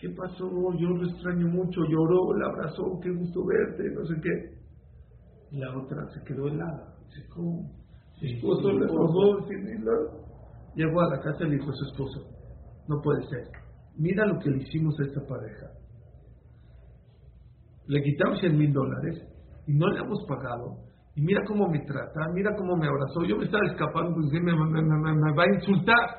¿Qué 0.00 0.08
pasó? 0.10 0.48
Yo 0.78 0.88
lo 0.88 1.06
extraño 1.06 1.48
mucho, 1.48 1.82
lloró, 1.84 2.32
la 2.34 2.46
abrazó, 2.46 2.98
qué 3.02 3.10
gusto 3.10 3.44
verte, 3.44 3.90
no 3.90 4.06
sé 4.06 4.14
qué. 4.22 4.56
Y 5.50 5.58
la 5.58 5.76
otra 5.76 6.08
se 6.14 6.22
quedó 6.24 6.48
helada. 6.48 6.96
Dice, 7.08 7.28
¿cómo? 7.28 7.70
Su 8.18 8.24
esposo 8.24 8.72
le 8.72 8.86
robó 8.86 9.40
dólares. 9.40 10.25
Llegó 10.76 11.00
a 11.00 11.08
la 11.16 11.20
casa 11.22 11.42
y 11.44 11.48
le 11.48 11.56
dijo 11.56 11.70
a 11.70 11.74
su 11.74 11.84
esposo, 11.90 12.20
no 12.86 13.00
puede 13.02 13.22
ser. 13.28 13.48
Mira 13.96 14.24
lo 14.26 14.38
que 14.38 14.50
le 14.50 14.58
hicimos 14.62 14.94
a 15.00 15.04
esta 15.04 15.20
pareja. 15.26 15.66
Le 17.88 18.02
quitamos 18.02 18.38
100 18.40 18.56
mil 18.58 18.72
dólares 18.72 19.22
y 19.66 19.72
no 19.72 19.88
le 19.88 20.00
hemos 20.00 20.18
pagado. 20.28 20.84
Y 21.14 21.22
mira 21.22 21.40
cómo 21.48 21.66
me 21.68 21.80
trata, 21.80 22.28
mira 22.34 22.54
cómo 22.56 22.76
me 22.76 22.86
abrazó. 22.86 23.24
Yo 23.26 23.38
me 23.38 23.46
estaba 23.46 23.64
escapando, 23.72 24.14
pues 24.14 24.26
me, 24.32 24.40
me, 24.52 24.52
me, 24.52 24.82
me- 24.82 25.14
me 25.16 25.32
va 25.34 25.44
a 25.44 25.54
insultar. 25.54 26.10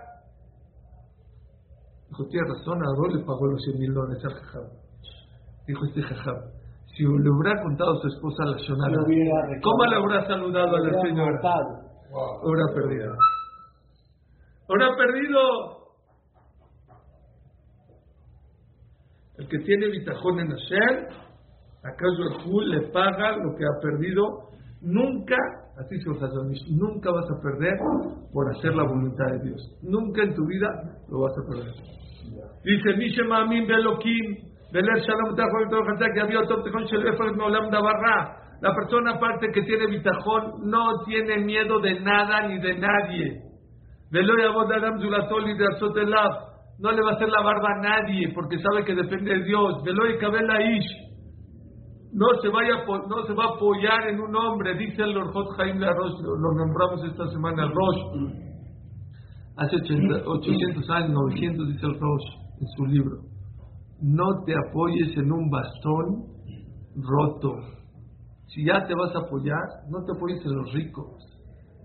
Dijo, 2.10 2.26
tiene 2.30 2.48
razón, 2.50 2.82
Adol 2.84 3.14
le 3.20 3.26
pagó 3.26 3.46
los 3.46 3.62
100 3.64 3.80
mil 3.80 3.94
dólares 3.94 4.24
al 4.26 4.34
jajam. 4.34 4.68
Dijo 5.68 5.86
este 5.86 6.02
jajam, 6.02 6.36
si 6.96 7.04
le 7.04 7.30
hubiera 7.30 7.62
contado 7.62 7.92
a 7.94 8.02
su 8.02 8.08
esposa 8.08 8.46
la 8.46 8.58
reclamado. 8.58 9.06
¿cómo 9.62 9.86
le 9.86 9.96
habrá 9.98 10.26
saludado 10.26 10.76
a 10.78 10.80
la 10.80 10.88
Hubiera 10.90 11.02
señora? 11.04 11.40
Wow. 14.68 14.76
Habrá 14.76 14.96
perdido. 14.98 15.78
El 19.38 19.48
que 19.48 19.60
tiene 19.60 19.88
bitajón 19.90 20.40
en 20.40 20.50
Hashem, 20.50 21.06
acaso 21.84 22.24
el 22.24 22.44
Jul 22.44 22.70
le 22.72 22.82
paga 22.90 23.38
lo 23.38 23.56
que 23.56 23.66
ha 23.66 23.82
perdido. 23.82 24.48
Nunca, 24.82 25.38
así 25.80 25.96
dice 25.96 26.10
el 26.10 26.78
nunca 26.78 27.12
vas 27.12 27.26
a 27.30 27.42
perder 27.42 27.78
por 28.34 28.50
hacer 28.56 28.76
la 28.76 28.84
voluntad 28.84 29.26
de 29.34 29.50
Dios. 29.50 29.78
Nunca 29.84 30.24
en 30.24 30.34
tu 30.34 30.46
vida 30.48 30.68
lo 31.10 31.22
vas 31.22 31.34
a 31.38 31.44
perder. 31.50 31.74
Dice, 32.64 32.94
Belokim, 33.68 34.48
Beler 34.72 35.00
Shalom 35.02 35.36
Efraim 37.08 37.38
Meolam 37.38 37.70
Davarra. 37.70 38.38
La 38.60 38.74
persona 38.74 39.14
aparte 39.14 39.52
que 39.54 39.62
tiene 39.62 39.86
bitajón 39.88 40.70
no 40.70 41.04
tiene 41.06 41.46
miedo 41.46 41.80
de 41.80 42.00
nada 42.00 42.48
ni 42.48 42.60
de 42.60 42.76
nadie. 42.78 43.47
No 46.80 46.92
le 46.92 47.02
va 47.02 47.12
a 47.12 47.14
hacer 47.16 47.30
la 47.30 47.42
barba 47.42 47.68
a 47.76 47.82
nadie 47.82 48.32
porque 48.34 48.58
sabe 48.60 48.86
que 48.86 48.94
depende 48.96 49.34
de 49.34 49.44
Dios. 49.44 49.84
No 52.14 52.28
se, 52.42 52.50
vaya, 52.50 52.86
no 52.88 53.26
se 53.26 53.34
va 53.34 53.44
a 53.44 53.56
apoyar 53.56 54.08
en 54.10 54.20
un 54.20 54.36
hombre, 54.36 54.76
dice 54.76 55.04
el 55.04 55.18
Orjot 55.18 55.50
Jaim 55.58 55.80
Rosh, 55.80 56.22
lo 56.22 56.54
nombramos 56.54 57.04
esta 57.04 57.28
semana, 57.28 57.68
Rosh. 57.68 58.32
Hace 59.58 59.76
80 59.76 60.24
800 60.26 60.90
años, 60.92 61.10
900, 61.12 61.68
dice 61.68 61.86
el 61.86 62.00
Rosh 62.00 62.48
en 62.62 62.68
su 62.76 62.86
libro. 62.86 63.18
No 64.02 64.44
te 64.46 64.54
apoyes 64.56 65.18
en 65.18 65.32
un 65.32 65.50
bastón 65.50 66.38
roto. 66.96 67.56
Si 68.48 68.66
ya 68.66 68.86
te 68.86 68.94
vas 68.96 69.16
a 69.16 69.20
apoyar, 69.20 69.66
no 69.90 70.04
te 70.06 70.14
apoyes 70.16 70.46
en 70.46 70.56
los 70.56 70.74
ricos. 70.74 71.27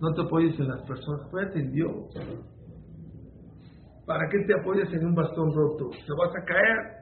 No 0.02 0.14
te 0.14 0.22
apoyes 0.22 0.60
en 0.60 0.68
las 0.68 0.82
personas. 0.82 1.28
Apóyate 1.28 1.60
en 1.60 1.72
Dios. 1.72 1.96
¿Para 4.06 4.30
qué 4.30 4.38
te 4.48 4.54
apoyas 4.60 4.94
en 4.94 5.06
un 5.06 5.16
bastón 5.16 5.54
roto? 5.54 5.90
Te 5.90 6.14
vas 6.18 6.32
a 6.36 6.46
caer. 6.46 6.98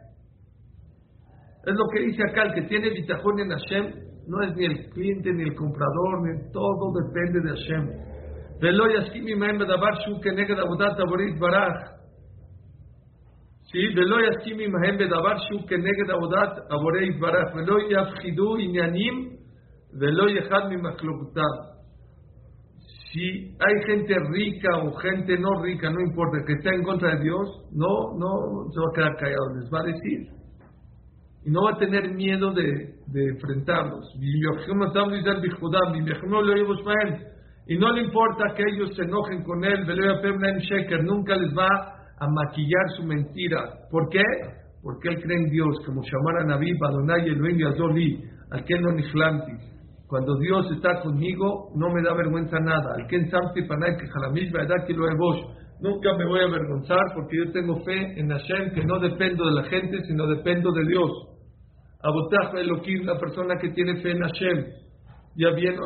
Es 1.65 1.73
lo 1.73 1.87
que 1.91 1.99
dice 1.99 2.21
acá, 2.29 2.43
el 2.43 2.53
que 2.53 2.67
tiene 2.69 2.89
bitajón 2.89 3.39
en 3.39 3.49
Hashem, 3.49 3.85
no 4.27 4.41
es 4.43 4.55
ni 4.55 4.65
el 4.65 4.89
cliente, 4.89 5.33
ni 5.33 5.43
el 5.43 5.55
comprador, 5.55 6.21
ni 6.23 6.51
todo 6.51 6.93
depende 7.03 7.41
de 7.41 7.49
Hashem. 7.49 8.15
ולא 8.61 8.85
יסכים 8.97 9.27
עמהם 9.27 9.57
בדבר 9.57 9.93
שהוא 9.99 10.21
כנגד 10.21 10.59
עבודת 10.59 10.99
הבורית 10.99 11.39
ברח. 11.39 11.95
Sí, 13.71 13.83
ולא 13.95 14.17
יסכים 14.27 14.59
עמהם 14.59 14.97
בדבר 14.97 15.37
שהוא 15.37 15.67
כנגד 15.67 16.09
עבודת 16.09 16.51
הבורא 16.71 16.97
יתברך, 16.97 17.55
ולא 17.55 17.75
יפחידו 17.89 18.55
עניינים 18.55 19.29
ולא 19.99 20.29
יחד 20.29 20.61
ממחלוקותיו. 20.69 21.55
Si 23.12 23.56
hay 23.58 23.82
gente 23.86 24.14
rica 24.30 24.78
o 24.84 24.92
gente 24.94 25.36
no 25.36 25.62
rica, 25.62 25.90
no 25.90 26.00
importa, 26.00 26.44
que 26.46 26.52
está 26.52 26.70
en 26.70 26.84
contra 26.84 27.16
de 27.16 27.24
Dios, 27.24 27.48
no, 27.72 28.16
no 28.16 28.70
se 28.70 28.78
va 28.78 28.86
a 28.86 28.94
quedar 28.94 29.16
callado, 29.16 29.54
les 29.58 29.68
va 29.72 29.80
a 29.80 29.84
decir. 29.84 30.28
Y 31.44 31.50
no 31.50 31.64
va 31.64 31.72
a 31.72 31.78
tener 31.78 32.14
miedo 32.14 32.52
de, 32.52 32.94
de 33.06 33.28
enfrentarlos. 33.30 34.06
Y 37.66 37.78
no 37.78 37.92
le 37.92 38.02
importa 38.02 38.54
que 38.54 38.62
ellos 38.74 38.90
se 38.94 39.02
enojen 39.02 39.42
con 39.42 39.64
él, 39.64 39.84
nunca 41.02 41.34
les 41.36 41.52
va 41.56 41.68
a 42.18 42.26
maquillar 42.28 42.90
su 42.96 43.04
mentira. 43.04 43.64
¿Por 43.90 44.08
qué? 44.10 44.22
Porque 44.82 45.08
él 45.08 45.22
cree 45.22 45.36
en 45.36 45.50
Dios, 45.50 45.76
como 45.84 46.02
llamar 46.02 46.42
a 46.42 46.46
Naví, 46.46 46.70
Adonai, 46.88 47.28
Elohim, 47.28 47.58
Yazoli, 47.58 48.22
al 48.52 48.64
que 48.64 48.78
no 48.78 48.92
cuando 50.10 50.36
Dios 50.38 50.66
está 50.72 51.00
conmigo, 51.02 51.70
no 51.76 51.88
me 51.94 52.02
da 52.02 52.12
vergüenza 52.14 52.58
nada. 52.58 52.96
Nunca 55.80 56.14
me 56.18 56.26
voy 56.26 56.40
a 56.40 56.46
avergonzar 56.46 56.98
porque 57.14 57.36
yo 57.38 57.52
tengo 57.52 57.76
fe 57.84 58.18
en 58.18 58.28
Hashem, 58.28 58.72
que 58.74 58.84
no 58.84 58.98
dependo 58.98 59.46
de 59.46 59.54
la 59.54 59.62
gente, 59.68 60.02
sino 60.08 60.26
dependo 60.26 60.72
de 60.72 60.84
Dios. 60.84 61.10
Abotaj 62.02 62.54
Elohim, 62.56 63.06
la 63.06 63.20
persona 63.20 63.54
que 63.60 63.68
tiene 63.70 64.02
fe 64.02 64.10
en 64.10 64.20
Hashem. 64.20 64.64
Ya 65.36 65.50
bien, 65.52 65.76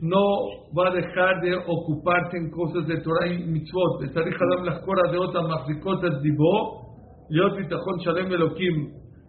no 0.00 0.20
va 0.76 0.88
a 0.88 0.94
dejar 0.94 1.40
de 1.40 1.56
ocuparse 1.56 2.36
en 2.36 2.50
cosas 2.50 2.86
de 2.86 3.00
Torah 3.00 3.28
y 3.28 3.44
mitzvot. 3.44 4.02
Estaré 4.04 4.30
jalando 4.30 4.70
las 4.70 4.80
coras 4.84 5.10
de 5.10 5.18
otra, 5.18 5.40
más 5.40 5.66
de 5.66 6.20
divó, 6.20 6.86
y 7.30 7.40
otro 7.40 7.96
Shalem 8.04 8.30
Elohim. 8.30 8.97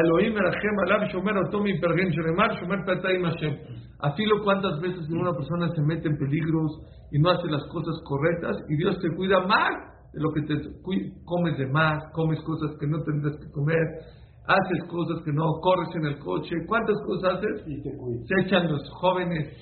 Elohim 0.00 0.32
Erachem 0.32 0.76
Alab 0.86 1.10
Shomer 1.12 1.36
Otomi 1.36 1.78
Pergen 1.78 2.10
Sheremar, 2.12 2.56
Shomer 2.56 2.84
Petay 2.86 3.20
Hashem. 3.22 3.56
Así 4.00 4.24
lo 4.24 4.42
cuántas 4.42 4.80
veces 4.80 5.08
una 5.10 5.32
persona 5.32 5.68
se 5.74 5.82
mete 5.82 6.08
en 6.08 6.16
peligros 6.16 6.80
y 7.12 7.18
no 7.18 7.30
hace 7.30 7.46
las 7.48 7.62
cosas 7.68 7.94
correctas 8.04 8.56
y 8.68 8.76
Dios 8.76 8.98
te 9.00 9.14
cuida 9.14 9.46
más 9.46 9.70
de 10.12 10.20
lo 10.20 10.32
que 10.32 10.42
te 10.42 10.54
comes 11.24 11.58
de 11.58 11.66
más, 11.68 12.02
comes 12.12 12.40
cosas 12.42 12.76
que 12.80 12.86
no 12.86 12.98
tendrás 13.04 13.36
que 13.36 13.50
comer, 13.52 13.86
haces 14.46 14.84
cosas 14.88 15.22
que 15.24 15.32
no, 15.32 15.44
corres 15.60 15.88
en 15.94 16.06
el 16.06 16.18
coche, 16.18 16.56
¿cuántas 16.66 16.96
cosas 17.06 17.34
haces? 17.34 17.62
Y 17.66 17.82
te 17.82 17.90
Se 17.90 18.46
echan 18.46 18.72
los 18.72 18.82
jóvenes 19.00 19.56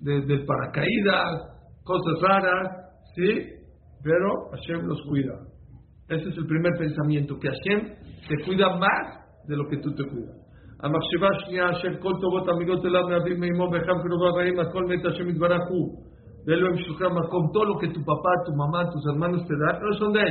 desde 0.00 0.34
el 0.34 0.44
paracaídas, 0.44 1.40
cosas 1.84 2.20
raras, 2.20 2.68
¿sí? 3.14 3.48
Pero 4.02 4.50
Hashem 4.50 4.86
los 4.86 5.00
cuida. 5.08 5.34
Ese 6.08 6.28
es 6.28 6.36
el 6.36 6.46
primer 6.46 6.72
pensamiento, 6.78 7.38
que 7.38 7.48
Hashem 7.48 7.94
te 8.28 8.44
cuida 8.44 8.76
más 8.76 9.23
que 9.70 9.76
tú 9.78 9.94
te 9.94 10.04
cuidas. 10.04 10.36
המחשבה 10.82 11.28
השנייה 11.36 11.74
של 11.74 11.94
כל 11.96 12.12
טובות 12.20 12.48
המידות 12.48 12.86
אליו 12.86 13.08
מהווים 13.08 13.40
מעמו 13.40 13.72
ואחיו 13.72 13.94
קרוביו 14.02 14.28
הרעים 14.28 14.60
הכל 14.60 14.84
מת 14.84 15.04
השם 15.04 15.28
יתברך 15.28 15.62
הוא 15.68 15.86
ואלו 16.46 16.68
הם 16.68 16.78
שלוחי 16.78 17.04
המקום 17.04 17.46
todo 17.54 17.64
lo 17.64 17.78
que 17.80 17.88
tu 17.94 18.00
papá, 18.04 18.32
tu 18.44 18.52
mamá, 18.52 18.80
tus 18.92 19.04
hermanos 19.08 19.42
te 19.48 19.54
dan 19.60 19.80
no 19.80 19.92
son 19.98 20.12
de 20.12 20.24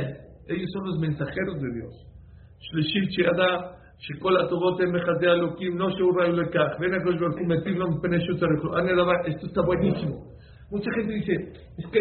שלישית 2.58 3.12
שידע 3.12 3.50
שכל 3.98 4.36
הטובות 4.36 4.80
הן 4.80 4.90
מחסדי 4.96 5.26
אלוקים, 5.26 5.78
לא 5.78 5.90
שהוא 5.90 6.12
ראוי 6.20 6.32
לכך, 6.32 6.68
ואין 6.80 6.94
הקדוש 6.94 7.16
ברוך 7.20 7.38
הוא 7.38 7.48
מטיב 7.48 7.76
לו 7.76 7.90
מפני 7.90 8.20
שהוא 8.24 8.38
צריך 8.38 8.64
לו. 8.64 8.70
Esto 9.30 9.46
está 9.46 9.62
buenísimo. 9.62 10.34
Mucha 10.70 10.90
gente 10.96 11.12
dice, 11.12 11.34
es 11.78 11.86
que 11.92 12.00